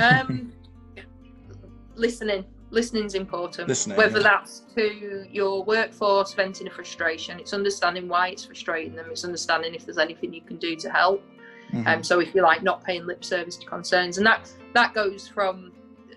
Um, 0.00 0.52
listening. 1.96 2.44
Listening 2.72 3.04
is 3.04 3.14
important. 3.14 3.68
Listening, 3.68 3.96
Whether 3.96 4.20
yeah. 4.20 4.22
that's 4.22 4.60
to 4.76 5.26
your 5.30 5.64
workforce 5.64 6.32
venting 6.34 6.68
a 6.68 6.70
frustration, 6.70 7.40
it's 7.40 7.52
understanding 7.52 8.06
why 8.06 8.28
it's 8.28 8.44
frustrating 8.44 8.94
them. 8.94 9.06
It's 9.10 9.24
understanding 9.24 9.74
if 9.74 9.84
there's 9.84 9.98
anything 9.98 10.32
you 10.32 10.40
can 10.40 10.56
do 10.56 10.76
to 10.76 10.90
help. 10.90 11.22
Mm-hmm. 11.72 11.86
Um, 11.86 12.04
so 12.04 12.20
if 12.20 12.34
you 12.34 12.42
like 12.42 12.62
not 12.62 12.84
paying 12.84 13.06
lip 13.06 13.24
service 13.24 13.56
to 13.56 13.66
concerns, 13.66 14.18
and 14.18 14.26
that 14.26 14.50
that 14.74 14.94
goes 14.94 15.26
from 15.26 15.72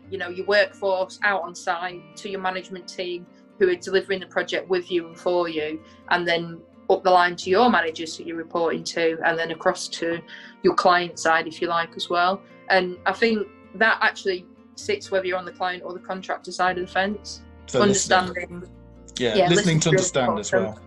you 0.09 0.17
know 0.17 0.29
your 0.29 0.45
workforce 0.45 1.19
out 1.23 1.41
on 1.41 1.55
site 1.55 2.15
to 2.17 2.29
your 2.29 2.41
management 2.41 2.87
team 2.87 3.25
who 3.57 3.69
are 3.69 3.75
delivering 3.75 4.19
the 4.19 4.25
project 4.27 4.69
with 4.69 4.91
you 4.91 5.07
and 5.07 5.17
for 5.17 5.49
you, 5.49 5.79
and 6.09 6.27
then 6.27 6.59
up 6.89 7.03
the 7.03 7.09
line 7.09 7.35
to 7.35 7.49
your 7.49 7.69
managers 7.69 8.17
that 8.17 8.27
you're 8.27 8.37
reporting 8.37 8.83
to, 8.83 9.17
and 9.25 9.37
then 9.37 9.51
across 9.51 9.87
to 9.87 10.21
your 10.61 10.75
client 10.75 11.17
side, 11.17 11.47
if 11.47 11.61
you 11.61 11.67
like, 11.67 11.95
as 11.95 12.09
well. 12.09 12.41
And 12.69 12.97
I 13.05 13.13
think 13.13 13.47
that 13.75 13.97
actually 14.01 14.45
sits 14.75 15.11
whether 15.11 15.25
you're 15.25 15.37
on 15.37 15.45
the 15.45 15.51
client 15.51 15.83
or 15.85 15.93
the 15.93 15.99
contractor 15.99 16.51
side 16.51 16.77
of 16.77 16.87
the 16.87 16.91
fence. 16.91 17.41
So 17.67 17.81
understanding. 17.81 18.61
Listening. 18.61 18.69
Yeah, 19.17 19.35
yeah, 19.35 19.49
listening 19.49 19.79
to 19.81 19.89
understand 19.89 20.39
as 20.39 20.51
well. 20.51 20.79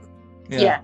Yeah. 0.49 0.61
yeah. 0.61 0.81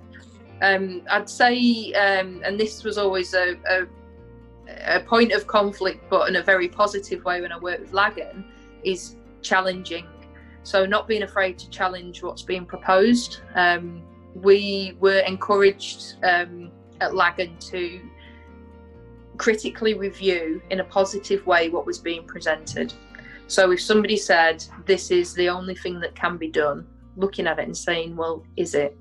Um, 0.63 1.03
I'd 1.11 1.29
say, 1.29 1.93
um, 1.95 2.41
and 2.45 2.59
this 2.59 2.85
was 2.85 2.97
always 2.99 3.35
a, 3.35 3.57
a, 3.69 4.97
a 4.97 5.01
point 5.01 5.33
of 5.33 5.47
conflict, 5.47 6.05
but 6.09 6.29
in 6.29 6.37
a 6.37 6.43
very 6.43 6.69
positive 6.69 7.25
way 7.25 7.41
when 7.41 7.51
I 7.51 7.59
worked 7.59 7.81
with 7.81 7.93
Lagan, 7.93 8.45
is 8.85 9.17
challenging 9.43 10.07
so, 10.65 10.87
not 10.87 11.09
being 11.09 11.23
afraid 11.23 11.59
to 11.59 11.71
challenge 11.71 12.23
what's 12.23 12.43
being 12.43 12.65
proposed. 12.65 13.41
Um, 13.55 14.03
we 14.35 14.97
were 15.01 15.19
encouraged 15.21 16.17
um, 16.23 16.71
at 17.01 17.15
Lagan 17.15 17.57
to 17.59 18.01
critically 19.39 19.95
review 19.95 20.63
in 20.71 20.81
a 20.81 20.85
positive 20.85 21.47
way 21.47 21.69
what 21.69 21.87
was 21.87 21.99
being 21.99 22.25
presented. 22.25 22.93
So, 23.47 23.71
if 23.71 23.81
somebody 23.81 24.17
said, 24.17 24.65
This 24.87 25.11
is 25.11 25.35
the 25.35 25.49
only 25.49 25.75
thing 25.75 26.01
that 26.01 26.15
can 26.15 26.37
be 26.37 26.49
done, 26.49 26.87
looking 27.17 27.47
at 27.47 27.59
it 27.59 27.67
and 27.67 27.77
saying, 27.77 28.17
Well, 28.17 28.45
is 28.57 28.75
it? 28.75 28.97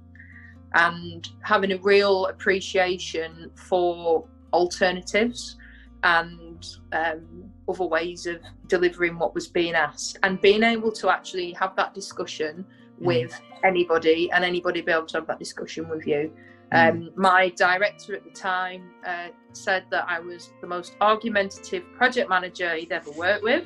And 0.74 1.28
having 1.42 1.72
a 1.74 1.78
real 1.78 2.28
appreciation 2.28 3.52
for 3.56 4.26
alternatives 4.54 5.58
and 6.04 6.66
um, 6.94 7.52
other 7.68 7.86
ways 7.86 8.26
of 8.26 8.42
delivering 8.68 9.18
what 9.18 9.36
was 9.36 9.48
being 9.48 9.74
asked 9.74 10.18
and 10.24 10.42
being 10.42 10.64
able 10.64 10.92
to 10.92 11.10
actually 11.10 11.52
have 11.54 11.76
that 11.76 11.94
discussion 11.94 12.66
mm. 13.00 13.06
with 13.06 13.40
anybody 13.64 14.32
and 14.32 14.44
anybody 14.44 14.82
be 14.82 14.92
able 14.92 15.06
to 15.06 15.18
have 15.18 15.28
that 15.28 15.40
discussion 15.40 15.88
with 15.90 16.08
you. 16.08 16.32
Mm. 16.74 16.90
Um, 16.90 17.10
my 17.16 17.50
director 17.50 18.16
at 18.16 18.24
the 18.24 18.30
time 18.32 18.92
uh, 19.06 19.28
said 19.54 19.86
that 19.92 20.06
I 20.08 20.20
was 20.20 20.52
the 20.62 20.68
most 20.68 20.96
argumentative 21.02 21.84
project 21.94 22.30
manager 22.30 22.76
he'd 22.76 22.92
ever 22.92 23.12
worked 23.12 23.44
with. 23.44 23.66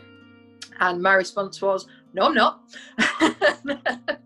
And 0.80 1.02
my 1.02 1.14
response 1.14 1.62
was, 1.62 1.88
No, 2.14 2.24
I'm 2.24 2.34
not. 2.34 2.62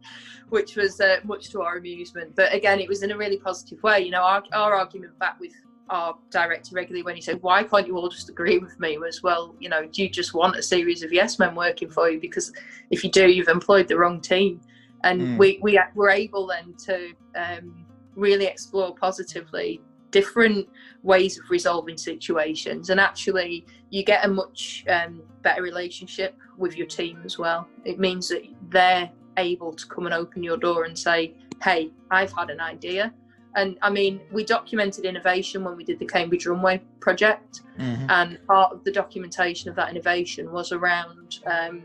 Which 0.49 0.75
was 0.75 0.99
uh, 0.99 1.17
much 1.25 1.51
to 1.51 1.61
our 1.61 1.77
amusement. 1.77 2.35
But 2.35 2.53
again, 2.53 2.79
it 2.79 2.87
was 2.87 3.03
in 3.03 3.11
a 3.11 3.17
really 3.17 3.37
positive 3.37 3.83
way. 3.83 4.01
You 4.01 4.11
know, 4.11 4.23
our, 4.23 4.43
our 4.53 4.73
argument 4.73 5.17
back 5.19 5.39
with 5.39 5.53
our 5.89 6.15
director 6.31 6.75
regularly 6.75 7.03
when 7.03 7.15
he 7.15 7.21
said, 7.21 7.41
Why 7.41 7.63
can't 7.63 7.85
you 7.85 7.97
all 7.97 8.09
just 8.09 8.29
agree 8.29 8.59
with 8.59 8.79
me? 8.79 8.97
was, 8.97 9.21
Well, 9.21 9.55
you 9.59 9.69
know, 9.69 9.85
do 9.85 10.03
you 10.03 10.09
just 10.09 10.33
want 10.33 10.55
a 10.55 10.63
series 10.63 11.03
of 11.03 11.11
yes 11.11 11.37
men 11.37 11.53
working 11.53 11.89
for 11.89 12.09
you? 12.09 12.19
Because 12.19 12.51
if 12.89 13.03
you 13.03 13.11
do, 13.11 13.29
you've 13.29 13.49
employed 13.49 13.87
the 13.87 13.97
wrong 13.97 14.21
team. 14.21 14.61
And 15.03 15.21
mm. 15.21 15.37
we, 15.37 15.59
we 15.61 15.79
were 15.95 16.09
able 16.09 16.47
then 16.47 16.73
to 16.85 17.13
um, 17.35 17.85
really 18.19 18.45
explore 18.45 18.95
positively 18.95 19.81
different 20.11 20.67
ways 21.03 21.37
of 21.37 21.49
resolving 21.49 21.97
situations. 21.97 22.89
And 22.89 22.99
actually, 22.99 23.65
you 23.89 24.03
get 24.03 24.25
a 24.25 24.27
much 24.27 24.85
um, 24.89 25.21
better 25.43 25.61
relationship 25.61 26.35
with 26.57 26.75
your 26.75 26.87
team 26.87 27.21
as 27.25 27.37
well. 27.37 27.67
It 27.85 27.99
means 27.99 28.27
that 28.29 28.43
they're 28.69 29.09
able 29.37 29.73
to 29.73 29.85
come 29.87 30.05
and 30.05 30.13
open 30.13 30.43
your 30.43 30.57
door 30.57 30.85
and 30.85 30.97
say, 30.97 31.35
Hey, 31.61 31.91
I've 32.09 32.31
had 32.31 32.49
an 32.49 32.59
idea 32.59 33.13
and 33.55 33.77
I 33.81 33.89
mean, 33.89 34.21
we 34.31 34.43
documented 34.43 35.05
innovation 35.05 35.63
when 35.63 35.75
we 35.75 35.83
did 35.83 35.99
the 35.99 36.05
Cambridge 36.05 36.45
Runway 36.45 36.81
project, 36.99 37.61
mm-hmm. 37.79 38.05
and 38.09 38.39
part 38.45 38.73
of 38.73 38.83
the 38.83 38.91
documentation 38.91 39.69
of 39.69 39.75
that 39.75 39.89
innovation 39.89 40.51
was 40.51 40.71
around 40.71 41.39
um, 41.45 41.81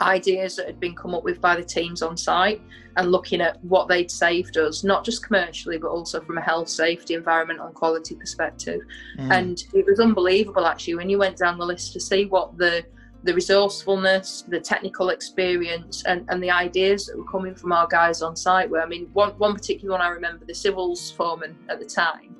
ideas 0.00 0.56
that 0.56 0.66
had 0.66 0.80
been 0.80 0.94
come 0.94 1.14
up 1.14 1.24
with 1.24 1.40
by 1.40 1.56
the 1.56 1.62
teams 1.62 2.02
on 2.02 2.16
site 2.16 2.60
and 2.96 3.10
looking 3.10 3.40
at 3.40 3.62
what 3.64 3.88
they'd 3.88 4.10
saved 4.10 4.56
us, 4.56 4.84
not 4.84 5.04
just 5.04 5.24
commercially, 5.24 5.78
but 5.78 5.88
also 5.88 6.20
from 6.20 6.38
a 6.38 6.40
health, 6.40 6.68
safety, 6.68 7.14
environmental, 7.14 7.66
and 7.66 7.74
quality 7.74 8.14
perspective. 8.14 8.80
Mm. 9.18 9.32
And 9.32 9.64
it 9.72 9.86
was 9.86 10.00
unbelievable 10.00 10.66
actually 10.66 10.96
when 10.96 11.08
you 11.08 11.18
went 11.18 11.36
down 11.36 11.58
the 11.58 11.66
list 11.66 11.92
to 11.94 12.00
see 12.00 12.26
what 12.26 12.56
the 12.58 12.84
the 13.24 13.34
resourcefulness, 13.34 14.44
the 14.46 14.60
technical 14.60 15.08
experience, 15.08 16.04
and, 16.04 16.24
and 16.28 16.40
the 16.40 16.50
ideas 16.50 17.06
that 17.06 17.18
were 17.18 17.24
coming 17.24 17.52
from 17.52 17.72
our 17.72 17.86
guys 17.88 18.22
on 18.22 18.36
site 18.36 18.70
were. 18.70 18.80
I 18.80 18.86
mean, 18.86 19.08
one, 19.12 19.30
one 19.38 19.54
particular 19.54 19.92
one 19.92 20.00
I 20.00 20.08
remember, 20.08 20.44
the 20.44 20.54
civils 20.54 21.10
foreman 21.10 21.58
at 21.68 21.80
the 21.80 21.84
time, 21.84 22.36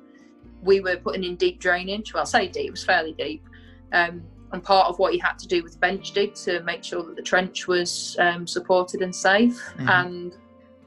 we 0.61 0.79
were 0.79 0.95
putting 0.95 1.25
in 1.25 1.35
deep 1.35 1.59
drainage. 1.59 2.13
Well, 2.13 2.21
I'll 2.21 2.25
say 2.25 2.47
deep, 2.47 2.67
it 2.67 2.71
was 2.71 2.85
fairly 2.85 3.13
deep. 3.13 3.43
Um, 3.91 4.23
and 4.51 4.63
part 4.63 4.87
of 4.87 4.97
what 4.99 5.13
he 5.13 5.19
had 5.19 5.37
to 5.39 5.47
do 5.47 5.63
with 5.63 5.79
bench 5.79 6.11
dig 6.11 6.33
to 6.33 6.61
make 6.63 6.83
sure 6.83 7.03
that 7.03 7.15
the 7.15 7.21
trench 7.21 7.67
was 7.67 8.15
um, 8.19 8.47
supported 8.47 9.01
and 9.01 9.15
safe. 9.15 9.55
Mm-hmm. 9.77 9.89
And 9.89 10.37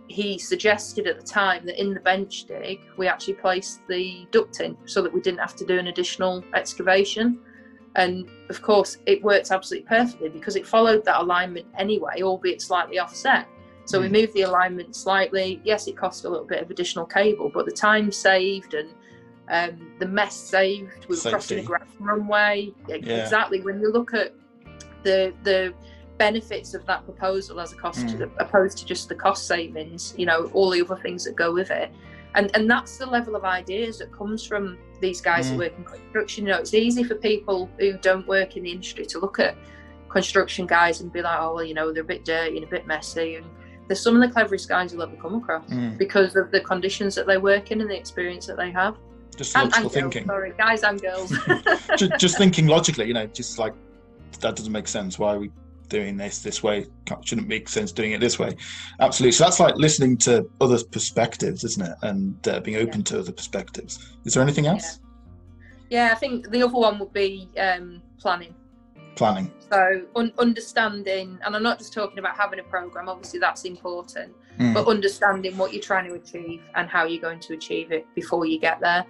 he 0.09 0.39
suggested 0.39 1.07
at 1.07 1.19
the 1.19 1.27
time 1.27 1.65
that 1.67 1.81
in 1.81 1.95
the 1.95 2.01
bench 2.01 2.45
dig, 2.45 2.81
we 2.97 3.07
actually 3.07 3.35
placed 3.35 3.81
the 3.89 4.27
ducting 4.31 4.77
so 4.85 5.01
that 5.03 5.13
we 5.13 5.21
didn't 5.21 5.41
have 5.41 5.57
to 5.57 5.65
do 5.65 5.79
an 5.79 5.87
additional 5.87 6.45
excavation. 6.55 7.39
And 7.95 8.29
of 8.49 8.63
course, 8.63 8.99
it 9.07 9.23
worked 9.23 9.51
absolutely 9.51 9.87
perfectly 9.89 10.29
because 10.29 10.57
it 10.57 10.67
followed 10.67 11.05
that 11.05 11.21
alignment 11.21 11.67
anyway, 11.79 12.23
albeit 12.23 12.63
slightly 12.63 12.99
offset. 12.99 13.47
So 13.85 13.99
mm. 13.99 14.03
we 14.03 14.09
moved 14.09 14.35
the 14.35 14.43
alignment 14.43 14.97
slightly. 14.97 15.61
Yes, 15.65 15.87
it 15.87 15.97
cost 15.97 16.25
a 16.25 16.29
little 16.29 16.47
bit 16.47 16.63
of 16.63 16.71
additional 16.71 17.07
cable, 17.07 17.51
but 17.53 17.67
the 17.67 17.73
time 17.73 18.11
saved 18.11 18.75
and 18.75 18.91
um, 19.49 19.93
the 19.99 20.07
mess 20.07 20.35
saved. 20.35 21.07
We 21.09 21.17
were 21.17 21.31
crossing 21.31 21.59
the 21.59 21.65
grass 21.65 21.89
runway. 21.99 22.73
Yeah. 22.89 22.97
Exactly. 22.97 23.61
When 23.61 23.81
you 23.81 23.91
look 23.93 24.15
at 24.15 24.35
the 25.03 25.35
the 25.43 25.75
benefits 26.19 26.75
of 26.75 26.87
that 26.87 27.05
proposal 27.05 27.59
as 27.59 27.73
a 27.73 27.77
cost 27.77 28.01
mm. 28.01 28.11
to 28.13 28.17
the, 28.17 28.31
opposed 28.39 28.79
to 28.79 28.85
just 28.85 29.09
the 29.09 29.15
cost 29.15 29.47
savings, 29.47 30.15
you 30.17 30.27
know, 30.27 30.51
all 30.55 30.71
the 30.71 30.81
other 30.81 30.97
things 30.97 31.25
that 31.25 31.35
go 31.35 31.53
with 31.53 31.71
it, 31.71 31.91
and 32.35 32.55
and 32.55 32.71
that's 32.71 32.99
the 32.99 33.07
level 33.07 33.35
of 33.37 33.45
ideas 33.45 33.99
that 33.99 34.13
comes 34.13 34.47
from 34.47 34.79
these 35.01 35.21
guys 35.21 35.47
mm. 35.47 35.51
who 35.51 35.59
work 35.59 35.73
in 35.77 35.85
construction. 35.85 36.47
You 36.47 36.53
know, 36.53 36.59
it's 36.59 36.75
easy 36.75 37.03
for 37.03 37.17
people 37.17 37.69
who 37.79 37.95
don't 37.99 38.27
work 38.27 38.57
in 38.57 38.63
the 38.63 38.71
industry 38.71 39.05
to 39.07 39.19
look 39.19 39.39
at 39.39 39.57
construction 40.09 40.67
guys 40.67 41.01
and 41.01 41.13
be 41.13 41.23
like, 41.23 41.39
oh 41.41 41.55
well, 41.55 41.65
you 41.65 41.75
know, 41.75 41.93
they're 41.93 42.03
a 42.03 42.07
bit 42.07 42.25
dirty 42.25 42.57
and 42.57 42.65
a 42.65 42.71
bit 42.71 42.87
messy. 42.87 43.37
And 43.37 43.47
there's 43.89 44.01
some 44.01 44.15
of 44.15 44.23
the 44.23 44.33
cleverest 44.33 44.69
guys 44.69 44.93
you'll 44.93 45.03
ever 45.03 45.17
come 45.17 45.35
across 45.35 45.69
mm. 45.69 45.99
because 45.99 46.37
of 46.37 46.51
the 46.51 46.61
conditions 46.61 47.15
that 47.17 47.27
they 47.27 47.39
work 47.39 47.71
in 47.71 47.81
and 47.81 47.91
the 47.91 47.97
experience 47.97 48.47
that 48.47 48.57
they 48.57 48.71
have. 48.71 48.97
Just 49.37 49.55
logical 49.55 49.83
and 49.83 49.93
thinking. 49.93 50.27
Girls, 50.27 50.37
sorry, 50.37 50.53
guys 50.59 50.83
and 50.83 51.01
girls. 51.01 51.31
just, 51.97 52.13
just 52.19 52.39
thinking 52.39 52.67
logically, 52.67 53.07
you 53.07 53.15
know, 53.15 53.27
just 53.27 53.59
like 53.59 53.75
that 54.41 54.57
doesn't 54.57 54.73
make 54.73 54.89
sense. 54.89 55.19
Why 55.19 55.35
are 55.35 55.39
we 55.39 55.51
doing 55.93 56.17
this 56.17 56.41
this 56.41 56.63
way? 56.63 56.87
Shouldn't 57.25 57.49
make 57.49 57.69
sense 57.69 57.93
doing 57.93 58.13
it 58.13 58.21
this 58.21 58.39
way. 58.39 58.57
Absolutely. 59.01 59.33
So 59.33 59.45
that's 59.45 59.61
like 59.61 59.77
listening 59.77 60.17
to 60.19 60.49
other 60.61 60.83
perspectives 60.91 61.65
isn't 61.65 61.83
it? 61.83 61.97
And 62.03 62.49
uh, 62.49 62.61
being 62.61 62.79
open 62.79 63.01
yeah. 63.01 63.05
to 63.05 63.21
other 63.21 63.33
perspectives. 63.33 64.15
Is 64.25 64.35
there 64.35 64.43
anything 64.43 64.67
else? 64.67 64.99
Yeah, 65.89 66.07
yeah 66.07 66.13
i 66.13 66.17
think 66.17 66.51
the 66.51 66.63
other 66.63 66.79
one 66.79 66.99
would 66.99 67.13
be 67.13 67.49
um, 67.59 68.03
planning. 68.19 68.55
Planning. 69.15 69.53
So 69.71 70.03
un- 70.17 70.33
understanding 70.39 71.39
and 71.45 71.55
i'm 71.55 71.63
not 71.63 71.79
just 71.79 71.93
talking 71.93 72.19
about 72.19 72.37
having 72.37 72.59
a 72.59 72.63
program 72.63 73.09
obviously 73.11 73.39
that's 73.41 73.65
important 73.65 74.35
mm. 74.59 74.73
but 74.73 74.87
understanding 74.89 75.57
what 75.59 75.73
you're 75.73 75.83
trying 75.83 76.09
to 76.09 76.15
achieve 76.15 76.63
and 76.75 76.89
how 76.89 77.05
you're 77.05 77.21
going 77.21 77.41
to 77.41 77.53
achieve 77.53 77.93
it 77.93 78.07
before 78.15 78.47
you 78.47 78.59
get 78.59 78.81
there 78.81 79.05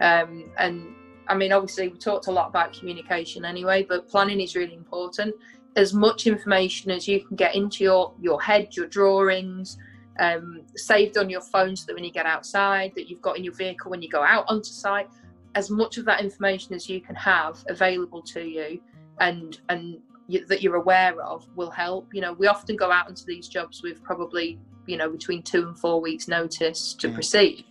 um, 0.00 0.50
and 0.58 0.94
I 1.28 1.34
mean, 1.34 1.52
obviously, 1.52 1.88
we 1.88 1.98
talked 1.98 2.26
a 2.26 2.32
lot 2.32 2.48
about 2.48 2.72
communication 2.72 3.44
anyway, 3.44 3.82
but 3.82 4.08
planning 4.08 4.40
is 4.40 4.54
really 4.54 4.74
important 4.74 5.34
as 5.76 5.92
much 5.92 6.26
information 6.26 6.90
as 6.90 7.08
you 7.08 7.20
can 7.20 7.36
get 7.36 7.54
into 7.54 7.84
your 7.84 8.12
your 8.20 8.40
head, 8.40 8.68
your 8.76 8.86
drawings, 8.86 9.76
um, 10.20 10.62
saved 10.76 11.18
on 11.18 11.28
your 11.28 11.40
phone, 11.40 11.74
so 11.76 11.86
that 11.86 11.94
when 11.94 12.04
you 12.04 12.12
get 12.12 12.26
outside, 12.26 12.92
that 12.94 13.08
you've 13.08 13.22
got 13.22 13.36
in 13.36 13.44
your 13.44 13.54
vehicle 13.54 13.90
when 13.90 14.02
you 14.02 14.08
go 14.08 14.22
out 14.22 14.44
onto 14.48 14.70
site, 14.70 15.08
as 15.54 15.70
much 15.70 15.98
of 15.98 16.04
that 16.04 16.20
information 16.20 16.74
as 16.74 16.88
you 16.88 17.00
can 17.00 17.14
have 17.16 17.64
available 17.68 18.22
to 18.22 18.42
you, 18.42 18.80
and 19.20 19.60
and 19.68 19.98
you, 20.26 20.46
that 20.46 20.62
you're 20.62 20.76
aware 20.76 21.20
of 21.20 21.46
will 21.56 21.70
help. 21.70 22.08
You 22.12 22.20
know, 22.20 22.32
we 22.32 22.46
often 22.46 22.76
go 22.76 22.90
out 22.90 23.08
into 23.08 23.24
these 23.24 23.48
jobs 23.48 23.82
with 23.82 24.02
probably 24.02 24.58
you 24.86 24.96
know 24.96 25.10
between 25.10 25.42
two 25.42 25.66
and 25.66 25.78
four 25.78 26.00
weeks 26.00 26.28
notice 26.28 26.94
to 26.94 27.08
proceed. 27.10 27.64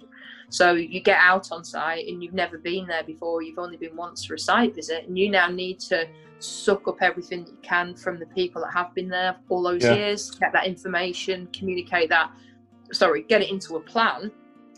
So 0.54 0.74
you 0.74 1.00
get 1.00 1.18
out 1.20 1.52
on 1.52 1.64
site 1.64 2.08
and 2.08 2.22
you've 2.22 2.36
never 2.36 2.60
been 2.60 2.86
there 2.86 3.04
before. 3.04 3.42
You've 3.42 3.58
only 3.58 3.76
been 3.76 3.96
once 3.96 4.24
for 4.24 4.36
a 4.36 4.40
site 4.40 4.76
visit, 4.76 5.08
and 5.08 5.18
you 5.18 5.32
now 5.32 5.50
need 5.50 5.80
to 5.92 6.08
suck 6.38 6.88
up 6.88 6.98
everything 7.02 7.44
that 7.46 7.50
you 7.50 7.58
can 7.64 7.96
from 7.96 8.20
the 8.20 8.28
people 8.28 8.62
that 8.62 8.72
have 8.72 8.94
been 8.94 9.10
there 9.10 9.36
all 9.50 9.64
those 9.64 9.84
yeah. 9.84 9.96
years, 9.96 10.30
get 10.30 10.54
that 10.54 10.68
information, 10.68 11.48
communicate 11.54 12.08
that. 12.10 12.32
Sorry, 12.92 13.24
get 13.24 13.42
it 13.42 13.50
into 13.50 13.78
a 13.78 13.80
plan 13.80 14.32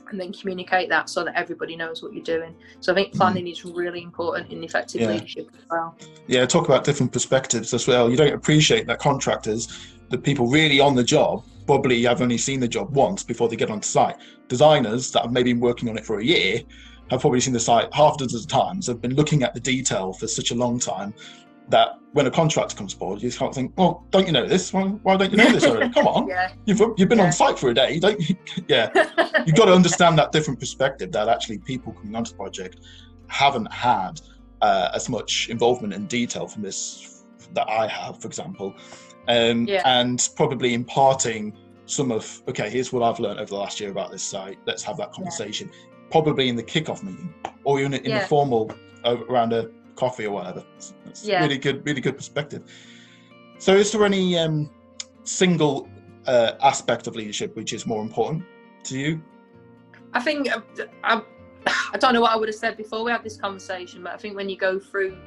and 0.10 0.18
then 0.18 0.32
communicate 0.32 0.88
that 0.88 1.10
so 1.10 1.26
that 1.26 1.36
everybody 1.36 1.76
knows 1.76 2.02
what 2.02 2.14
you're 2.14 2.24
doing. 2.24 2.56
So 2.80 2.94
I 2.94 2.96
think 2.96 3.10
mm-hmm. 3.10 3.18
planning 3.18 3.46
mm. 3.46 3.52
is 3.52 3.66
really 3.66 4.02
important 4.02 4.52
in 4.52 4.64
effective 4.64 5.02
yeah. 5.02 5.10
leadership 5.10 5.50
as 5.58 5.66
well. 5.70 5.98
Yeah, 6.28 6.46
talk 6.46 6.70
about 6.70 6.86
different 6.86 7.12
perspectives 7.12 7.74
as 7.74 7.86
well. 7.86 8.10
You 8.10 8.16
don't 8.16 8.34
appreciate 8.34 8.88
that 8.88 9.00
contractors, 9.00 9.98
the 10.10 10.18
people 10.18 10.48
really 10.48 10.80
on 10.80 10.96
the 10.96 11.04
job, 11.04 11.44
probably 11.66 12.04
have 12.04 12.22
only 12.22 12.38
seen 12.38 12.62
the 12.62 12.68
job 12.68 12.96
once 12.96 13.24
before 13.24 13.50
they 13.50 13.56
get 13.58 13.72
on 13.72 13.82
site. 13.82 14.16
Designers 14.48 15.12
that 15.12 15.24
have 15.24 15.32
maybe 15.32 15.54
been 15.54 15.62
working 15.62 15.90
on 15.90 15.98
it 15.98 16.06
for 16.06 16.20
a 16.20 16.24
year 16.24 16.62
have 17.10 17.22
probably 17.22 17.40
seen 17.40 17.54
the 17.54 17.60
site 17.60 17.94
half 17.94 18.16
a 18.16 18.18
dozen 18.20 18.48
times, 18.48 18.88
have 18.88 19.02
been 19.02 19.16
looking 19.16 19.44
at 19.44 19.54
the 19.54 19.60
detail 19.60 20.14
for 20.14 20.28
such 20.28 20.52
a 20.52 20.56
long 20.56 20.80
time 20.80 21.14
that 21.70 22.00
when 22.14 22.28
a 22.28 22.32
contractor 22.32 22.76
comes 22.76 22.94
aboard, 22.94 23.22
you 23.22 23.32
can't 23.32 23.54
think, 23.54 23.74
well, 23.78 24.06
don't 24.12 24.26
you 24.28 24.32
know 24.32 24.48
this? 24.48 24.72
Why, 24.72 24.84
why 24.84 25.18
don't 25.18 25.32
you 25.32 25.38
know 25.38 25.52
this 25.52 25.66
already? 25.66 25.92
Come 25.92 26.08
on, 26.08 26.28
yeah. 26.30 26.54
you've 26.66 26.80
you've 26.98 27.10
been 27.10 27.18
yeah. 27.18 27.26
on 27.26 27.32
site 27.32 27.58
for 27.58 27.70
a 27.70 27.74
day, 27.74 28.00
don't 28.00 28.20
you? 28.20 28.36
yeah, 28.68 28.90
you've 29.46 29.56
got 29.56 29.66
to 29.66 29.74
understand 29.74 30.18
that 30.20 30.32
different 30.32 30.60
perspective 30.60 31.12
that 31.12 31.28
actually 31.28 31.58
people 31.60 31.94
coming 31.94 32.16
onto 32.16 32.32
the 32.32 32.38
project 32.38 32.82
haven't 33.28 33.72
had 33.72 34.22
uh, 34.62 34.90
as 34.94 35.10
much 35.10 35.50
involvement 35.50 35.94
in 35.94 36.06
detail 36.06 36.48
from 36.48 36.62
this 36.62 37.26
that 37.54 37.68
I 37.70 37.88
have, 37.88 38.22
for 38.22 38.28
example, 38.28 38.76
um, 39.28 39.68
yeah. 39.68 39.82
and 39.86 40.28
probably 40.36 40.74
imparting 40.74 41.58
some 41.86 42.12
of 42.12 42.42
okay, 42.48 42.70
here's 42.70 42.92
what 42.92 43.04
I've 43.04 43.20
learned 43.20 43.40
over 43.40 43.50
the 43.50 43.58
last 43.58 43.80
year 43.80 43.92
about 43.92 44.12
this 44.12 44.24
site. 44.24 44.58
Let's 44.66 44.84
have 44.84 44.98
that 44.98 45.12
conversation, 45.12 45.72
probably 46.12 46.50
in 46.50 46.56
the 46.56 46.64
kickoff 46.64 47.04
meeting 47.04 47.34
or 47.64 47.82
in, 47.82 47.94
in 47.94 48.12
a 48.12 48.22
formal 48.28 48.72
uh, 49.04 49.18
around 49.30 49.54
a 49.54 49.70
coffee 49.96 50.26
or 50.26 50.32
whatever. 50.32 50.64
It's, 51.06 51.26
yeah. 51.26 51.42
really 51.42 51.58
good, 51.58 51.86
really 51.86 52.02
good 52.02 52.18
perspective. 52.18 52.64
So, 53.60 53.76
is 53.76 53.92
there 53.92 54.04
any 54.04 54.38
um, 54.38 54.70
single 55.24 55.88
uh, 56.28 56.54
aspect 56.62 57.08
of 57.08 57.16
leadership 57.16 57.56
which 57.56 57.74
is 57.74 57.86
more 57.86 58.02
important 58.02 58.44
to 58.86 58.98
you? 58.98 59.24
I 60.14 60.22
think 60.22 60.52
uh, 60.52 60.62
I, 61.04 61.22
I 61.94 61.98
don't 61.98 62.14
know 62.14 62.22
what 62.22 62.32
I 62.32 62.36
would 62.36 62.50
have 62.50 62.56
said 62.56 62.78
before 62.78 63.04
we 63.04 63.12
had 63.12 63.24
this 63.24 63.38
conversation, 63.38 64.04
but 64.04 64.14
I 64.14 64.18
think 64.18 64.36
when 64.36 64.50
you 64.50 64.58
go 64.58 64.80
through 64.80 65.18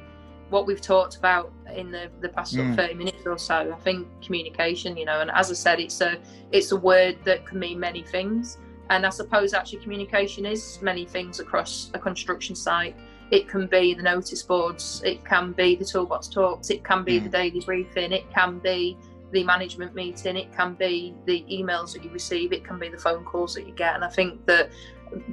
what 0.49 0.65
we've 0.65 0.81
talked 0.81 1.15
about 1.15 1.51
in 1.73 1.91
the, 1.91 2.09
the 2.21 2.29
past 2.29 2.55
mm. 2.55 2.75
30 2.75 2.93
minutes 2.95 3.25
or 3.25 3.37
so, 3.37 3.71
I 3.71 3.79
think 3.81 4.07
communication, 4.21 4.97
you 4.97 5.05
know, 5.05 5.21
and 5.21 5.31
as 5.31 5.51
I 5.51 5.53
said, 5.53 5.79
it's 5.79 6.01
a 6.01 6.17
it's 6.51 6.71
a 6.71 6.77
word 6.77 7.17
that 7.25 7.45
can 7.45 7.59
mean 7.59 7.79
many 7.79 8.03
things. 8.03 8.57
And 8.89 9.05
I 9.05 9.09
suppose 9.09 9.53
actually 9.53 9.79
communication 9.79 10.45
is 10.45 10.79
many 10.81 11.05
things 11.05 11.39
across 11.39 11.91
a 11.93 11.99
construction 11.99 12.55
site. 12.55 12.95
It 13.29 13.47
can 13.47 13.67
be 13.67 13.93
the 13.93 14.01
notice 14.01 14.41
boards, 14.41 15.03
it 15.05 15.23
can 15.23 15.51
be 15.51 15.75
the 15.75 15.85
toolbox 15.85 16.27
talks, 16.27 16.71
it 16.71 16.83
can 16.83 17.03
be 17.03 17.19
mm. 17.19 17.23
the 17.23 17.29
daily 17.29 17.59
briefing, 17.59 18.11
it 18.11 18.29
can 18.33 18.57
be 18.57 18.97
the 19.31 19.43
management 19.43 19.93
meeting, 19.93 20.35
it 20.35 20.51
can 20.51 20.73
be 20.73 21.13
the 21.25 21.45
emails 21.51 21.93
that 21.93 22.03
you 22.03 22.09
receive, 22.09 22.51
it 22.51 22.63
can 22.63 22.79
be 22.79 22.89
the 22.89 22.97
phone 22.97 23.23
calls 23.23 23.53
that 23.53 23.67
you 23.67 23.73
get. 23.73 23.93
And 23.93 24.03
I 24.03 24.09
think 24.09 24.43
that 24.47 24.71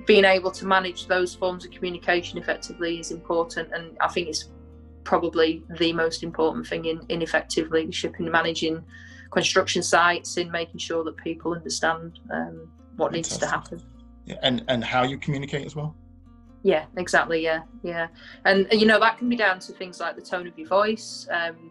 being 0.05 0.25
able 0.25 0.51
to 0.51 0.67
manage 0.67 1.07
those 1.07 1.35
forms 1.35 1.65
of 1.65 1.71
communication 1.71 2.39
effectively 2.39 2.99
is 3.01 3.11
important. 3.11 3.73
And 3.73 3.97
I 4.01 4.09
think 4.09 4.29
it's 4.29 4.49
probably 5.07 5.63
the 5.79 5.93
most 5.93 6.23
important 6.23 6.67
thing 6.67 6.85
in, 6.85 7.01
in 7.09 7.23
effective 7.23 7.71
leadership 7.71 8.17
in 8.19 8.31
managing 8.31 8.85
construction 9.31 9.83
sites, 9.83 10.37
in 10.37 10.51
making 10.51 10.79
sure 10.79 11.05
that 11.05 11.17
people 11.17 11.55
understand 11.55 12.19
um, 12.33 12.69
what 12.97 13.13
Fantastic. 13.13 13.13
needs 13.13 13.39
to 13.39 13.47
happen. 13.47 13.83
Yeah, 14.27 14.37
and, 14.43 14.65
and 14.69 14.85
how 14.85 15.05
you 15.05 15.17
communicate 15.17 15.65
as 15.65 15.77
well. 15.77 15.95
Yeah, 16.63 16.87
exactly. 16.97 17.43
Yeah, 17.45 17.61
yeah, 17.85 18.09
and 18.45 18.67
you 18.73 18.87
know 18.87 18.99
that 18.99 19.19
can 19.19 19.29
be 19.29 19.37
down 19.37 19.61
to 19.61 19.73
things 19.73 20.01
like 20.01 20.17
the 20.17 20.23
tone 20.23 20.49
of 20.49 20.59
your 20.59 20.67
voice, 20.67 21.29
um, 21.31 21.71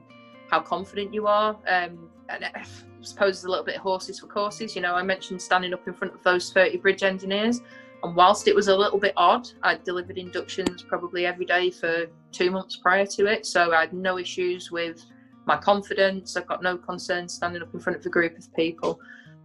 how 0.50 0.62
confident 0.62 1.14
you 1.14 1.28
are, 1.28 1.52
um, 1.68 2.10
and 2.30 2.46
I 2.46 2.64
suppose 3.02 3.44
a 3.44 3.50
little 3.50 3.66
bit 3.66 3.76
horses 3.76 4.22
for 4.22 4.28
courses. 4.28 4.74
You 4.74 4.82
know, 4.82 4.96
I 4.96 5.04
mentioned 5.04 5.42
standing 5.42 5.74
up 5.74 5.86
in 5.86 5.94
front 5.94 6.14
of 6.14 6.24
those 6.24 6.54
thirty 6.54 6.78
bridge 6.78 7.04
engineers, 7.04 7.60
and 8.04 8.16
whilst 8.16 8.48
it 8.48 8.56
was 8.56 8.68
a 8.68 8.76
little 8.76 9.00
bit 9.00 9.14
odd, 9.18 9.48
I 9.64 9.78
delivered 9.78 10.18
inductions 10.18 10.84
probably 10.84 11.26
every 11.26 11.46
day 11.46 11.72
for 11.72 12.08
two 12.32 12.52
months 12.52 12.78
prior 12.78 13.06
to 13.08 13.26
it, 13.26 13.46
so 13.46 13.74
I 13.74 13.82
had 13.82 13.94
no 13.94 14.18
issues 14.18 14.72
with 14.72 15.04
my 15.46 15.58
confidence. 15.58 16.36
I've 16.36 16.48
got 16.48 16.62
no 16.62 16.78
concerns 16.78 17.34
standing 17.34 17.62
up 17.62 17.74
in 17.74 17.80
front 17.80 17.98
of 17.98 18.06
a 18.06 18.10
group 18.10 18.38
of 18.38 18.54
people. 18.56 19.00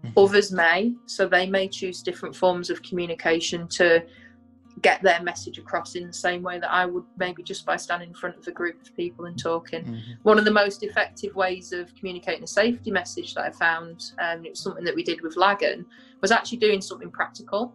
Mm-hmm. 0.05 0.18
Others 0.18 0.53
may, 0.53 0.94
so 1.07 1.26
they 1.26 1.46
may 1.46 1.68
choose 1.68 2.03
different 2.03 2.34
forms 2.34 2.70
of 2.70 2.82
communication 2.82 3.68
to 3.68 4.05
get 4.82 5.03
their 5.03 5.22
message 5.22 5.59
across 5.59 5.94
in 5.94 6.07
the 6.07 6.12
same 6.12 6.42
way 6.42 6.59
that 6.59 6.72
I 6.72 6.86
would 6.86 7.05
maybe 7.18 7.42
just 7.42 7.66
by 7.66 7.76
standing 7.76 8.09
in 8.09 8.14
front 8.14 8.36
of 8.36 8.46
a 8.46 8.53
group 8.53 8.80
of 8.80 8.96
people 8.96 9.26
and 9.26 9.38
talking. 9.38 9.84
Mm-hmm. 9.84 10.12
One 10.22 10.38
of 10.38 10.44
the 10.44 10.51
most 10.51 10.82
effective 10.82 11.34
ways 11.34 11.72
of 11.72 11.94
communicating 11.94 12.44
a 12.44 12.46
safety 12.46 12.90
message 12.90 13.34
that 13.34 13.44
I 13.44 13.51
found, 13.51 14.12
and 14.18 14.40
um, 14.40 14.46
it 14.46 14.51
was 14.51 14.61
something 14.61 14.84
that 14.84 14.94
we 14.94 15.03
did 15.03 15.20
with 15.20 15.36
Lagan, 15.36 15.84
was 16.22 16.30
actually 16.30 16.59
doing 16.59 16.80
something 16.80 17.11
practical 17.11 17.74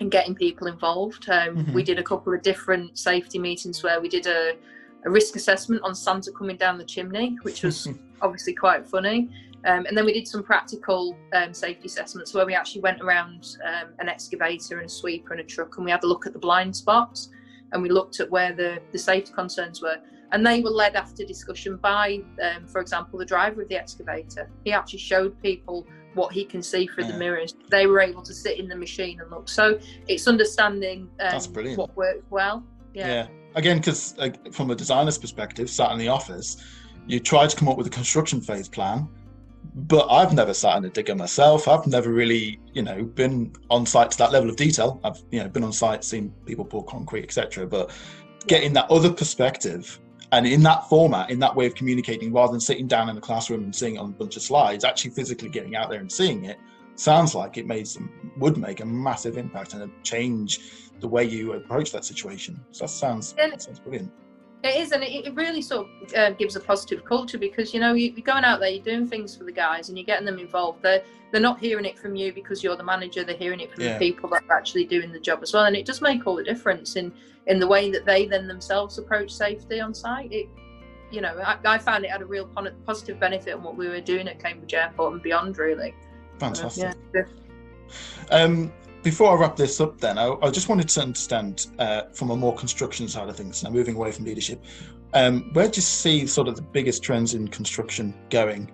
and 0.00 0.10
getting 0.10 0.34
people 0.34 0.66
involved. 0.66 1.28
Um, 1.28 1.56
mm-hmm. 1.56 1.72
We 1.72 1.82
did 1.82 1.98
a 1.98 2.02
couple 2.02 2.32
of 2.32 2.42
different 2.42 2.98
safety 2.98 3.38
meetings 3.38 3.82
where 3.82 4.00
we 4.00 4.08
did 4.08 4.26
a, 4.26 4.56
a 5.04 5.10
risk 5.10 5.36
assessment 5.36 5.82
on 5.82 5.94
Santa 5.94 6.32
coming 6.32 6.56
down 6.56 6.78
the 6.78 6.84
chimney, 6.84 7.36
which 7.42 7.62
was 7.62 7.88
obviously 8.22 8.54
quite 8.54 8.86
funny. 8.86 9.30
Um, 9.66 9.86
and 9.86 9.96
then 9.96 10.04
we 10.04 10.12
did 10.12 10.28
some 10.28 10.42
practical 10.42 11.16
um, 11.32 11.54
safety 11.54 11.86
assessments 11.86 12.34
where 12.34 12.44
we 12.44 12.54
actually 12.54 12.82
went 12.82 13.00
around 13.00 13.56
um, 13.64 13.90
an 13.98 14.08
excavator 14.08 14.78
and 14.78 14.86
a 14.86 14.92
sweeper 14.92 15.32
and 15.32 15.40
a 15.40 15.44
truck 15.44 15.76
and 15.76 15.86
we 15.86 15.90
had 15.90 16.04
a 16.04 16.06
look 16.06 16.26
at 16.26 16.34
the 16.34 16.38
blind 16.38 16.76
spots 16.76 17.30
and 17.72 17.82
we 17.82 17.88
looked 17.88 18.20
at 18.20 18.30
where 18.30 18.52
the, 18.52 18.78
the 18.92 18.98
safety 18.98 19.32
concerns 19.32 19.80
were. 19.80 19.96
And 20.32 20.46
they 20.46 20.60
were 20.60 20.70
led 20.70 20.96
after 20.96 21.24
discussion 21.24 21.76
by, 21.76 22.20
um, 22.42 22.66
for 22.66 22.80
example, 22.80 23.18
the 23.18 23.24
driver 23.24 23.62
of 23.62 23.68
the 23.68 23.76
excavator. 23.76 24.50
He 24.64 24.72
actually 24.72 24.98
showed 24.98 25.40
people 25.40 25.86
what 26.14 26.32
he 26.32 26.44
can 26.44 26.62
see 26.62 26.86
through 26.86 27.04
yeah. 27.04 27.12
the 27.12 27.18
mirrors. 27.18 27.54
They 27.70 27.86
were 27.86 28.00
able 28.00 28.22
to 28.22 28.34
sit 28.34 28.58
in 28.58 28.68
the 28.68 28.76
machine 28.76 29.20
and 29.20 29.30
look. 29.30 29.48
So 29.48 29.78
it's 30.08 30.26
understanding 30.26 31.10
um, 31.20 31.40
what 31.76 31.96
worked 31.96 32.30
well. 32.30 32.64
Yeah. 32.92 33.06
yeah. 33.06 33.26
Again, 33.54 33.78
because 33.78 34.18
uh, 34.18 34.30
from 34.52 34.70
a 34.70 34.74
designer's 34.74 35.18
perspective, 35.18 35.70
sat 35.70 35.92
in 35.92 35.98
the 35.98 36.08
office, 36.08 36.56
you 37.06 37.20
try 37.20 37.46
to 37.46 37.56
come 37.56 37.68
up 37.68 37.76
with 37.76 37.86
a 37.86 37.90
construction 37.90 38.40
phase 38.40 38.68
plan 38.68 39.08
but 39.74 40.06
I've 40.08 40.32
never 40.32 40.54
sat 40.54 40.76
in 40.76 40.84
a 40.84 40.90
digger 40.90 41.14
myself. 41.14 41.66
I've 41.66 41.86
never 41.86 42.12
really, 42.12 42.60
you 42.72 42.82
know, 42.82 43.02
been 43.02 43.52
on 43.70 43.86
site 43.86 44.10
to 44.12 44.18
that 44.18 44.30
level 44.30 44.48
of 44.48 44.56
detail. 44.56 45.00
I've, 45.02 45.20
you 45.30 45.42
know, 45.42 45.48
been 45.48 45.64
on 45.64 45.72
site, 45.72 46.04
seen 46.04 46.32
people 46.46 46.64
pour 46.64 46.84
concrete, 46.84 47.24
etc. 47.24 47.66
But 47.66 47.90
getting 48.46 48.72
that 48.74 48.90
other 48.90 49.12
perspective 49.12 49.98
and 50.32 50.46
in 50.46 50.62
that 50.62 50.88
format, 50.88 51.30
in 51.30 51.38
that 51.40 51.54
way 51.54 51.66
of 51.66 51.74
communicating, 51.74 52.32
rather 52.32 52.52
than 52.52 52.60
sitting 52.60 52.86
down 52.86 53.08
in 53.08 53.14
the 53.14 53.20
classroom 53.20 53.64
and 53.64 53.74
seeing 53.74 53.96
it 53.96 53.98
on 53.98 54.10
a 54.10 54.12
bunch 54.12 54.36
of 54.36 54.42
slides, 54.42 54.84
actually 54.84 55.10
physically 55.10 55.48
getting 55.48 55.76
out 55.76 55.90
there 55.90 56.00
and 56.00 56.10
seeing 56.10 56.44
it, 56.44 56.58
sounds 56.96 57.34
like 57.34 57.56
it 57.56 57.66
made 57.66 57.86
some 57.86 58.10
would 58.38 58.56
make 58.56 58.80
a 58.80 58.84
massive 58.84 59.36
impact 59.36 59.74
and 59.74 59.90
change 60.02 60.60
the 61.00 61.08
way 61.08 61.24
you 61.24 61.52
approach 61.54 61.92
that 61.92 62.04
situation. 62.04 62.60
So 62.70 62.84
that 62.84 62.88
sounds, 62.88 63.32
that 63.34 63.62
sounds 63.62 63.80
brilliant. 63.80 64.12
It 64.64 64.76
is, 64.76 64.92
and 64.92 65.02
it, 65.02 65.26
it 65.26 65.34
really 65.34 65.60
sort 65.60 65.88
of 66.02 66.14
uh, 66.14 66.30
gives 66.30 66.56
a 66.56 66.60
positive 66.60 67.04
culture 67.04 67.36
because 67.36 67.74
you 67.74 67.80
know 67.80 67.92
you, 67.92 68.14
are 68.16 68.22
going 68.22 68.44
out 68.44 68.60
there, 68.60 68.70
you're 68.70 68.82
doing 68.82 69.06
things 69.06 69.36
for 69.36 69.44
the 69.44 69.52
guys, 69.52 69.90
and 69.90 69.98
you're 69.98 70.06
getting 70.06 70.24
them 70.24 70.38
involved. 70.38 70.80
They're 70.80 71.04
they're 71.30 71.40
not 71.42 71.60
hearing 71.60 71.84
it 71.84 71.98
from 71.98 72.16
you 72.16 72.32
because 72.32 72.64
you're 72.64 72.74
the 72.74 72.82
manager. 72.82 73.24
They're 73.24 73.36
hearing 73.36 73.60
it 73.60 73.70
from 73.74 73.84
yeah. 73.84 73.98
the 73.98 73.98
people 73.98 74.30
that 74.30 74.42
are 74.48 74.56
actually 74.56 74.86
doing 74.86 75.12
the 75.12 75.20
job 75.20 75.40
as 75.42 75.52
well, 75.52 75.64
and 75.66 75.76
it 75.76 75.84
does 75.84 76.00
make 76.00 76.26
all 76.26 76.34
the 76.34 76.42
difference 76.42 76.96
in 76.96 77.12
in 77.46 77.60
the 77.60 77.66
way 77.66 77.90
that 77.90 78.06
they 78.06 78.24
then 78.24 78.48
themselves 78.48 78.96
approach 78.96 79.30
safety 79.30 79.80
on 79.80 79.92
site. 79.92 80.32
It, 80.32 80.48
you 81.10 81.20
know, 81.20 81.36
I, 81.44 81.58
I 81.66 81.76
found 81.76 82.06
it 82.06 82.10
had 82.10 82.22
a 82.22 82.26
real 82.26 82.48
positive 82.86 83.20
benefit 83.20 83.54
on 83.54 83.62
what 83.62 83.76
we 83.76 83.88
were 83.88 84.00
doing 84.00 84.28
at 84.28 84.42
Cambridge 84.42 84.72
Airport 84.72 85.12
and 85.12 85.22
beyond. 85.22 85.58
Really, 85.58 85.94
fantastic. 86.38 86.96
Yeah. 87.14 87.24
Um, 88.30 88.72
before 89.04 89.36
I 89.36 89.40
wrap 89.40 89.54
this 89.54 89.80
up, 89.80 90.00
then 90.00 90.18
I, 90.18 90.34
I 90.42 90.50
just 90.50 90.68
wanted 90.68 90.88
to 90.88 91.02
understand 91.02 91.68
uh, 91.78 92.04
from 92.12 92.30
a 92.30 92.36
more 92.36 92.54
construction 92.54 93.06
side 93.06 93.28
of 93.28 93.36
things, 93.36 93.62
now 93.62 93.70
moving 93.70 93.94
away 93.94 94.10
from 94.10 94.24
leadership, 94.24 94.64
um, 95.12 95.50
where 95.52 95.68
do 95.68 95.76
you 95.76 95.82
see 95.82 96.26
sort 96.26 96.48
of 96.48 96.56
the 96.56 96.62
biggest 96.62 97.02
trends 97.02 97.34
in 97.34 97.46
construction 97.46 98.14
going? 98.30 98.72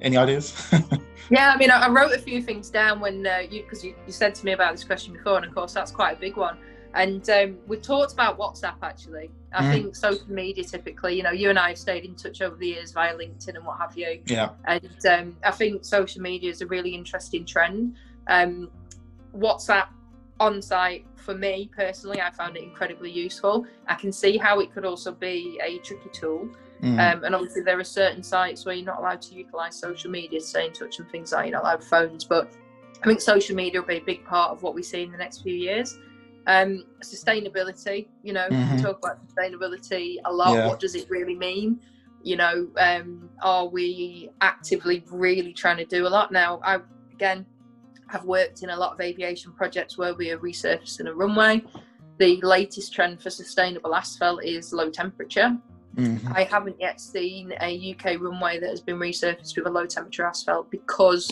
Any 0.00 0.16
ideas? 0.16 0.66
yeah, 1.30 1.52
I 1.54 1.58
mean, 1.58 1.70
I, 1.70 1.86
I, 1.86 1.90
wrote 1.90 2.12
a 2.12 2.18
few 2.18 2.42
things 2.42 2.70
down 2.70 3.00
when 3.00 3.26
uh, 3.26 3.42
you 3.48 3.62
because 3.62 3.84
you, 3.84 3.94
you, 4.06 4.12
said 4.12 4.34
to 4.36 4.44
me 4.46 4.52
about 4.52 4.72
this 4.72 4.82
question 4.82 5.12
before, 5.12 5.36
and 5.36 5.44
of 5.44 5.54
course 5.54 5.74
that's 5.74 5.90
quite 5.90 6.16
a 6.16 6.20
big 6.20 6.36
one. 6.36 6.56
And 6.94 7.28
um, 7.30 7.58
we 7.66 7.76
talked 7.76 8.14
about 8.14 8.38
WhatsApp 8.38 8.76
actually. 8.82 9.30
I 9.52 9.62
mm. 9.62 9.72
think 9.72 9.96
social 9.96 10.28
media 10.28 10.64
typically, 10.64 11.16
you 11.16 11.22
know, 11.22 11.30
you 11.30 11.50
and 11.50 11.58
I 11.58 11.68
have 11.68 11.78
stayed 11.78 12.04
in 12.04 12.16
touch 12.16 12.40
over 12.40 12.56
the 12.56 12.68
years 12.68 12.92
via 12.92 13.14
LinkedIn 13.14 13.54
and 13.54 13.64
what 13.64 13.78
have 13.78 13.96
you. 13.96 14.20
Yeah. 14.26 14.50
And 14.64 15.06
um, 15.06 15.36
I 15.44 15.50
think 15.50 15.84
social 15.84 16.22
media 16.22 16.50
is 16.50 16.62
a 16.62 16.66
really 16.66 16.94
interesting 16.94 17.44
trend. 17.44 17.96
Um, 18.26 18.70
WhatsApp 19.36 19.88
on 20.38 20.62
site 20.62 21.06
for 21.16 21.34
me 21.34 21.70
personally, 21.76 22.20
I 22.20 22.30
found 22.30 22.56
it 22.56 22.62
incredibly 22.62 23.10
useful. 23.10 23.66
I 23.86 23.94
can 23.94 24.10
see 24.10 24.36
how 24.36 24.60
it 24.60 24.72
could 24.72 24.84
also 24.84 25.12
be 25.12 25.60
a 25.62 25.78
tricky 25.78 26.08
tool. 26.12 26.48
Mm. 26.82 26.98
Um, 26.98 27.24
and 27.24 27.34
obviously, 27.34 27.62
there 27.62 27.78
are 27.78 27.84
certain 27.84 28.22
sites 28.22 28.64
where 28.64 28.74
you're 28.74 28.86
not 28.86 28.98
allowed 28.98 29.20
to 29.22 29.34
utilize 29.34 29.76
social 29.76 30.10
media 30.10 30.40
to 30.40 30.44
stay 30.44 30.66
in 30.66 30.72
touch 30.72 30.98
and 30.98 31.08
things 31.10 31.32
like 31.32 31.46
you're 31.46 31.52
not 31.52 31.62
allowed 31.62 31.84
phones. 31.84 32.24
But 32.24 32.50
I 33.02 33.06
think 33.06 33.20
social 33.20 33.54
media 33.54 33.80
will 33.80 33.88
be 33.88 33.98
a 33.98 34.02
big 34.02 34.24
part 34.24 34.50
of 34.50 34.62
what 34.62 34.74
we 34.74 34.82
see 34.82 35.02
in 35.02 35.12
the 35.12 35.18
next 35.18 35.42
few 35.42 35.54
years. 35.54 35.98
Um, 36.46 36.84
sustainability, 37.02 38.08
you 38.22 38.32
know, 38.32 38.48
mm-hmm. 38.48 38.78
talk 38.78 38.98
about 38.98 39.18
sustainability 39.28 40.16
a 40.24 40.32
lot. 40.32 40.54
Yeah. 40.54 40.68
What 40.68 40.80
does 40.80 40.94
it 40.94 41.08
really 41.10 41.36
mean? 41.36 41.80
You 42.22 42.36
know, 42.36 42.68
um, 42.78 43.28
are 43.42 43.66
we 43.66 44.30
actively 44.40 45.04
really 45.10 45.52
trying 45.52 45.76
to 45.76 45.84
do 45.84 46.06
a 46.06 46.08
lot 46.08 46.32
now? 46.32 46.60
I 46.64 46.78
again 47.12 47.44
have 48.10 48.24
worked 48.24 48.62
in 48.62 48.70
a 48.70 48.76
lot 48.76 48.92
of 48.92 49.00
aviation 49.00 49.52
projects 49.52 49.96
where 49.96 50.14
we 50.14 50.30
are 50.30 50.38
resurfacing 50.38 51.08
a 51.08 51.14
runway. 51.14 51.62
The 52.18 52.40
latest 52.42 52.92
trend 52.92 53.22
for 53.22 53.30
sustainable 53.30 53.94
asphalt 53.94 54.44
is 54.44 54.72
low 54.72 54.90
temperature. 54.90 55.56
Mm-hmm. 55.96 56.32
I 56.34 56.44
haven't 56.44 56.80
yet 56.80 57.00
seen 57.00 57.54
a 57.60 57.94
UK 57.94 58.20
runway 58.20 58.60
that 58.60 58.68
has 58.68 58.80
been 58.80 58.96
resurfaced 58.96 59.56
with 59.56 59.66
a 59.66 59.70
low 59.70 59.86
temperature 59.86 60.24
asphalt 60.24 60.70
because 60.70 61.30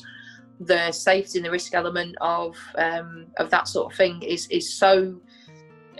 the 0.61 0.91
safety 0.91 1.39
and 1.39 1.47
the 1.47 1.51
risk 1.51 1.75
element 1.75 2.17
of 2.21 2.57
um, 2.77 3.27
of 3.37 3.51
that 3.51 3.69
sort 3.69 3.93
of 3.93 3.97
thing 3.97 4.23
is 4.23 4.47
is 4.49 4.73
so. 4.73 5.21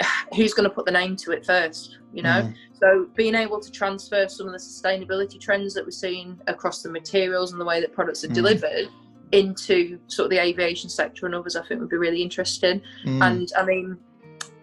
Who's 0.37 0.55
going 0.55 0.69
to 0.69 0.75
put 0.75 0.87
the 0.87 0.93
name 0.93 1.17
to 1.17 1.33
it 1.33 1.45
first? 1.45 1.99
You 2.13 2.23
know, 2.23 2.43
mm. 2.43 2.55
so 2.79 3.09
being 3.15 3.35
able 3.35 3.61
to 3.61 3.71
transfer 3.71 4.29
some 4.29 4.47
of 4.47 4.53
the 4.53 4.59
sustainability 4.59 5.41
trends 5.41 5.75
that 5.75 5.85
we're 5.85 5.91
seeing 5.91 6.41
across 6.47 6.83
the 6.83 6.91
materials 6.91 7.53
and 7.53 7.61
the 7.61 7.65
way 7.65 7.81
that 7.81 7.93
products 7.93 8.25
are 8.25 8.29
mm. 8.29 8.35
delivered 8.35 8.89
into 9.33 9.99
sort 10.07 10.27
of 10.27 10.31
the 10.31 10.39
aviation 10.39 10.89
sector 10.89 11.27
and 11.27 11.35
others, 11.35 11.57
I 11.57 11.67
think 11.67 11.81
would 11.81 11.91
be 11.91 11.97
really 11.97 12.23
interesting. 12.23 12.81
Mm. 13.05 13.25
And 13.25 13.53
I 13.57 13.65
mean, 13.65 13.99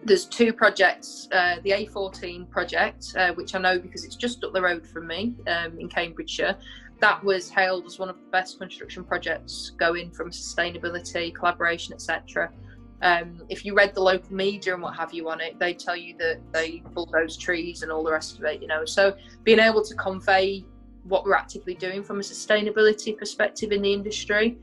there's 0.06 0.24
two 0.24 0.52
projects 0.52 1.28
uh, 1.32 1.56
the 1.64 1.70
A14 1.70 2.48
project, 2.48 3.12
uh, 3.16 3.32
which 3.34 3.54
I 3.54 3.58
know 3.58 3.78
because 3.78 4.04
it's 4.04 4.16
just 4.16 4.42
up 4.44 4.52
the 4.52 4.62
road 4.62 4.86
from 4.86 5.06
me 5.06 5.34
um, 5.48 5.78
in 5.78 5.88
Cambridgeshire. 5.88 6.56
That 7.00 7.22
was 7.22 7.50
hailed 7.50 7.84
as 7.86 7.98
one 7.98 8.08
of 8.08 8.16
the 8.16 8.30
best 8.30 8.58
construction 8.58 9.04
projects 9.04 9.72
going 9.78 10.10
from 10.12 10.30
sustainability, 10.30 11.34
collaboration, 11.34 11.92
etc. 11.92 12.50
Um, 13.02 13.42
if 13.50 13.64
you 13.64 13.74
read 13.74 13.94
the 13.94 14.00
local 14.00 14.34
media 14.34 14.72
and 14.72 14.82
what 14.82 14.96
have 14.96 15.12
you 15.12 15.28
on 15.28 15.40
it, 15.40 15.58
they 15.58 15.74
tell 15.74 15.96
you 15.96 16.16
that 16.18 16.40
they 16.52 16.82
bulldoze 16.94 17.36
trees 17.36 17.82
and 17.82 17.92
all 17.92 18.02
the 18.02 18.12
rest 18.12 18.38
of 18.38 18.44
it, 18.44 18.62
you 18.62 18.68
know. 18.68 18.86
So 18.86 19.14
being 19.44 19.58
able 19.58 19.84
to 19.84 19.94
convey 19.96 20.64
what 21.08 21.24
we're 21.24 21.34
actively 21.34 21.74
doing 21.74 22.02
from 22.02 22.18
a 22.18 22.22
sustainability 22.22 23.16
perspective 23.16 23.72
in 23.72 23.82
the 23.82 23.92
industry 23.92 24.58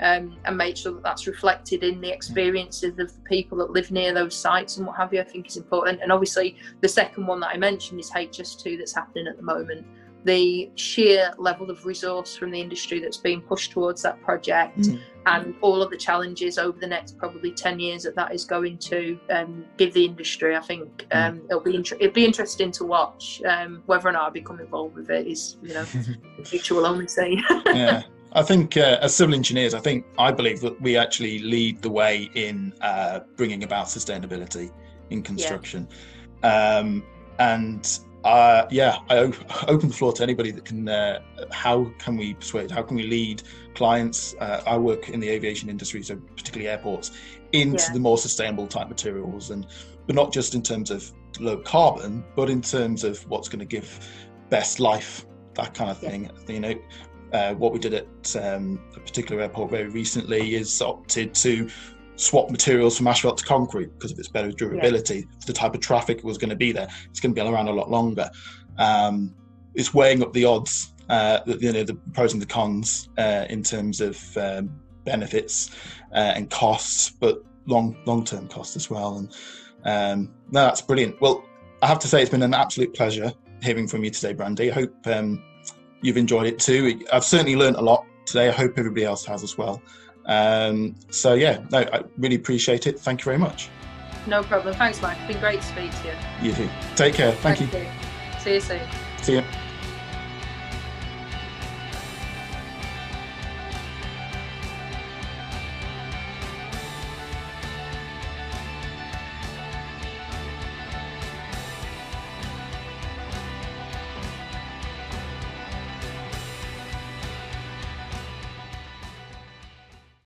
um, 0.00 0.36
and 0.44 0.56
make 0.56 0.76
sure 0.76 0.92
that 0.92 1.02
that's 1.02 1.26
reflected 1.26 1.82
in 1.82 2.00
the 2.00 2.12
experiences 2.12 2.98
of 2.98 3.12
the 3.12 3.20
people 3.24 3.58
that 3.58 3.70
live 3.70 3.90
near 3.90 4.14
those 4.14 4.34
sites 4.34 4.76
and 4.76 4.86
what 4.86 4.96
have 4.96 5.12
you, 5.12 5.20
I 5.20 5.24
think 5.24 5.48
is 5.48 5.56
important. 5.56 6.00
And 6.02 6.12
obviously, 6.12 6.56
the 6.80 6.88
second 6.88 7.26
one 7.26 7.40
that 7.40 7.48
I 7.48 7.56
mentioned 7.56 7.98
is 7.98 8.10
HS2 8.10 8.78
that's 8.78 8.94
happening 8.94 9.26
at 9.26 9.36
the 9.36 9.42
moment. 9.42 9.86
The 10.24 10.70
sheer 10.74 11.32
level 11.38 11.70
of 11.70 11.86
resource 11.86 12.36
from 12.36 12.50
the 12.50 12.60
industry 12.60 13.00
that's 13.00 13.16
being 13.16 13.40
pushed 13.40 13.72
towards 13.72 14.02
that 14.02 14.20
project 14.20 14.78
mm. 14.78 15.00
and 15.26 15.54
all 15.60 15.80
of 15.80 15.90
the 15.90 15.96
challenges 15.96 16.58
over 16.58 16.78
the 16.78 16.86
next 16.86 17.16
probably 17.18 17.52
10 17.52 17.78
years 17.78 18.02
that 18.02 18.14
that 18.16 18.34
is 18.34 18.44
going 18.44 18.78
to 18.78 19.18
um, 19.30 19.64
give 19.76 19.94
the 19.94 20.04
industry, 20.04 20.56
I 20.56 20.60
think 20.60 21.06
mm. 21.10 21.28
um, 21.28 21.42
it'll 21.48 21.62
be 21.62 21.76
inter- 21.76 21.96
it'll 22.00 22.12
be 22.12 22.24
interesting 22.24 22.72
to 22.72 22.84
watch. 22.84 23.40
Um, 23.42 23.82
whether 23.86 24.08
or 24.08 24.12
not 24.12 24.28
I 24.28 24.30
become 24.30 24.60
involved 24.60 24.96
with 24.96 25.10
it 25.10 25.26
is, 25.26 25.56
you 25.62 25.74
know, 25.74 25.84
the 26.38 26.44
future 26.44 26.74
will 26.74 26.86
only 26.86 27.08
say. 27.08 27.40
yeah. 27.66 28.02
I 28.32 28.42
think 28.42 28.76
uh, 28.76 28.98
as 29.00 29.14
civil 29.14 29.34
engineers, 29.34 29.72
I 29.72 29.80
think 29.80 30.04
I 30.18 30.30
believe 30.30 30.60
that 30.60 30.78
we 30.80 30.96
actually 30.96 31.38
lead 31.38 31.80
the 31.80 31.90
way 31.90 32.30
in 32.34 32.74
uh, 32.82 33.20
bringing 33.36 33.64
about 33.64 33.86
sustainability 33.86 34.70
in 35.10 35.22
construction. 35.22 35.88
Yeah. 36.42 36.76
Um, 36.76 37.04
and 37.38 38.00
uh, 38.24 38.66
yeah, 38.70 38.98
I 39.08 39.18
open 39.68 39.88
the 39.88 39.94
floor 39.94 40.12
to 40.14 40.22
anybody 40.22 40.50
that 40.50 40.64
can. 40.64 40.88
Uh, 40.88 41.20
how 41.50 41.90
can 41.98 42.16
we 42.16 42.34
persuade? 42.34 42.70
How 42.70 42.82
can 42.82 42.96
we 42.96 43.04
lead 43.04 43.42
clients? 43.74 44.34
Uh, 44.40 44.62
I 44.66 44.76
work 44.76 45.08
in 45.08 45.20
the 45.20 45.28
aviation 45.28 45.68
industry, 45.68 46.02
so 46.02 46.16
particularly 46.36 46.68
airports, 46.68 47.12
into 47.52 47.84
yeah. 47.84 47.92
the 47.92 48.00
more 48.00 48.18
sustainable 48.18 48.66
type 48.66 48.88
materials, 48.88 49.50
and 49.50 49.66
but 50.06 50.14
not 50.14 50.32
just 50.32 50.54
in 50.54 50.62
terms 50.62 50.90
of 50.90 51.10
low 51.38 51.58
carbon, 51.58 52.24
but 52.34 52.50
in 52.50 52.60
terms 52.60 53.04
of 53.04 53.26
what's 53.28 53.48
going 53.48 53.60
to 53.60 53.64
give 53.64 54.06
best 54.48 54.80
life, 54.80 55.26
that 55.54 55.74
kind 55.74 55.90
of 55.90 55.98
thing. 55.98 56.24
Yeah. 56.24 56.54
You 56.54 56.60
know, 56.60 56.74
uh, 57.32 57.54
what 57.54 57.72
we 57.72 57.78
did 57.78 57.94
at 57.94 58.36
um, 58.36 58.80
a 58.96 59.00
particular 59.00 59.42
airport 59.42 59.70
very 59.70 59.88
recently 59.88 60.54
is 60.54 60.80
opted 60.82 61.34
to 61.34 61.68
swap 62.18 62.50
materials 62.50 62.96
from 62.96 63.06
asphalt 63.06 63.38
to 63.38 63.44
concrete 63.44 63.92
because 63.94 64.12
of 64.12 64.18
its 64.18 64.28
better 64.28 64.50
durability. 64.50 65.18
Yeah. 65.18 65.36
The 65.46 65.52
type 65.52 65.74
of 65.74 65.80
traffic 65.80 66.24
was 66.24 66.36
going 66.36 66.50
to 66.50 66.56
be 66.56 66.72
there, 66.72 66.88
it's 67.10 67.20
going 67.20 67.34
to 67.34 67.40
be 67.40 67.48
around 67.48 67.68
a 67.68 67.72
lot 67.72 67.90
longer. 67.90 68.30
Um, 68.78 69.34
it's 69.74 69.94
weighing 69.94 70.22
up 70.22 70.32
the 70.32 70.44
odds, 70.44 70.92
uh, 71.08 71.40
you 71.46 71.72
know, 71.72 71.84
the 71.84 71.94
pros 72.12 72.32
and 72.32 72.42
the 72.42 72.46
cons 72.46 73.08
uh, 73.18 73.46
in 73.48 73.62
terms 73.62 74.00
of 74.00 74.36
um, 74.36 74.80
benefits 75.04 75.70
uh, 76.12 76.32
and 76.36 76.50
costs, 76.50 77.10
but 77.10 77.42
long 77.66 77.96
long 78.06 78.24
term 78.24 78.48
costs 78.48 78.76
as 78.76 78.90
well. 78.90 79.18
And 79.18 79.32
um, 79.84 80.34
no, 80.50 80.64
that's 80.64 80.82
brilliant. 80.82 81.20
Well, 81.20 81.44
I 81.82 81.86
have 81.86 81.98
to 82.00 82.08
say 82.08 82.20
it's 82.20 82.30
been 82.30 82.42
an 82.42 82.54
absolute 82.54 82.94
pleasure 82.94 83.32
hearing 83.62 83.86
from 83.86 84.04
you 84.04 84.10
today, 84.10 84.32
Brandy. 84.32 84.70
I 84.70 84.74
hope 84.74 84.94
um, 85.06 85.42
you've 86.02 86.16
enjoyed 86.16 86.46
it 86.46 86.58
too. 86.58 87.00
I've 87.12 87.24
certainly 87.24 87.56
learned 87.56 87.76
a 87.76 87.80
lot 87.82 88.04
today. 88.26 88.48
I 88.48 88.52
hope 88.52 88.78
everybody 88.78 89.04
else 89.04 89.24
has 89.26 89.42
as 89.42 89.56
well. 89.56 89.80
Um, 90.28 90.94
so 91.10 91.34
yeah, 91.34 91.60
no, 91.72 91.78
I 91.78 92.02
really 92.18 92.36
appreciate 92.36 92.86
it. 92.86 93.00
Thank 93.00 93.20
you 93.20 93.24
very 93.24 93.38
much. 93.38 93.70
No 94.26 94.42
problem. 94.42 94.74
Thanks, 94.74 95.00
Mike. 95.00 95.16
It's 95.20 95.32
been 95.32 95.40
great 95.40 95.60
to 95.60 95.66
speak 95.66 95.90
to 96.02 96.08
you. 96.08 96.14
You 96.42 96.52
too. 96.54 96.68
Take 96.96 97.14
care. 97.14 97.32
Thank, 97.32 97.58
Thank 97.58 97.72
you. 97.72 97.80
you. 97.80 97.86
See 98.40 98.54
you 98.54 98.60
soon. 98.60 98.80
See 99.22 99.32
you. 99.36 99.67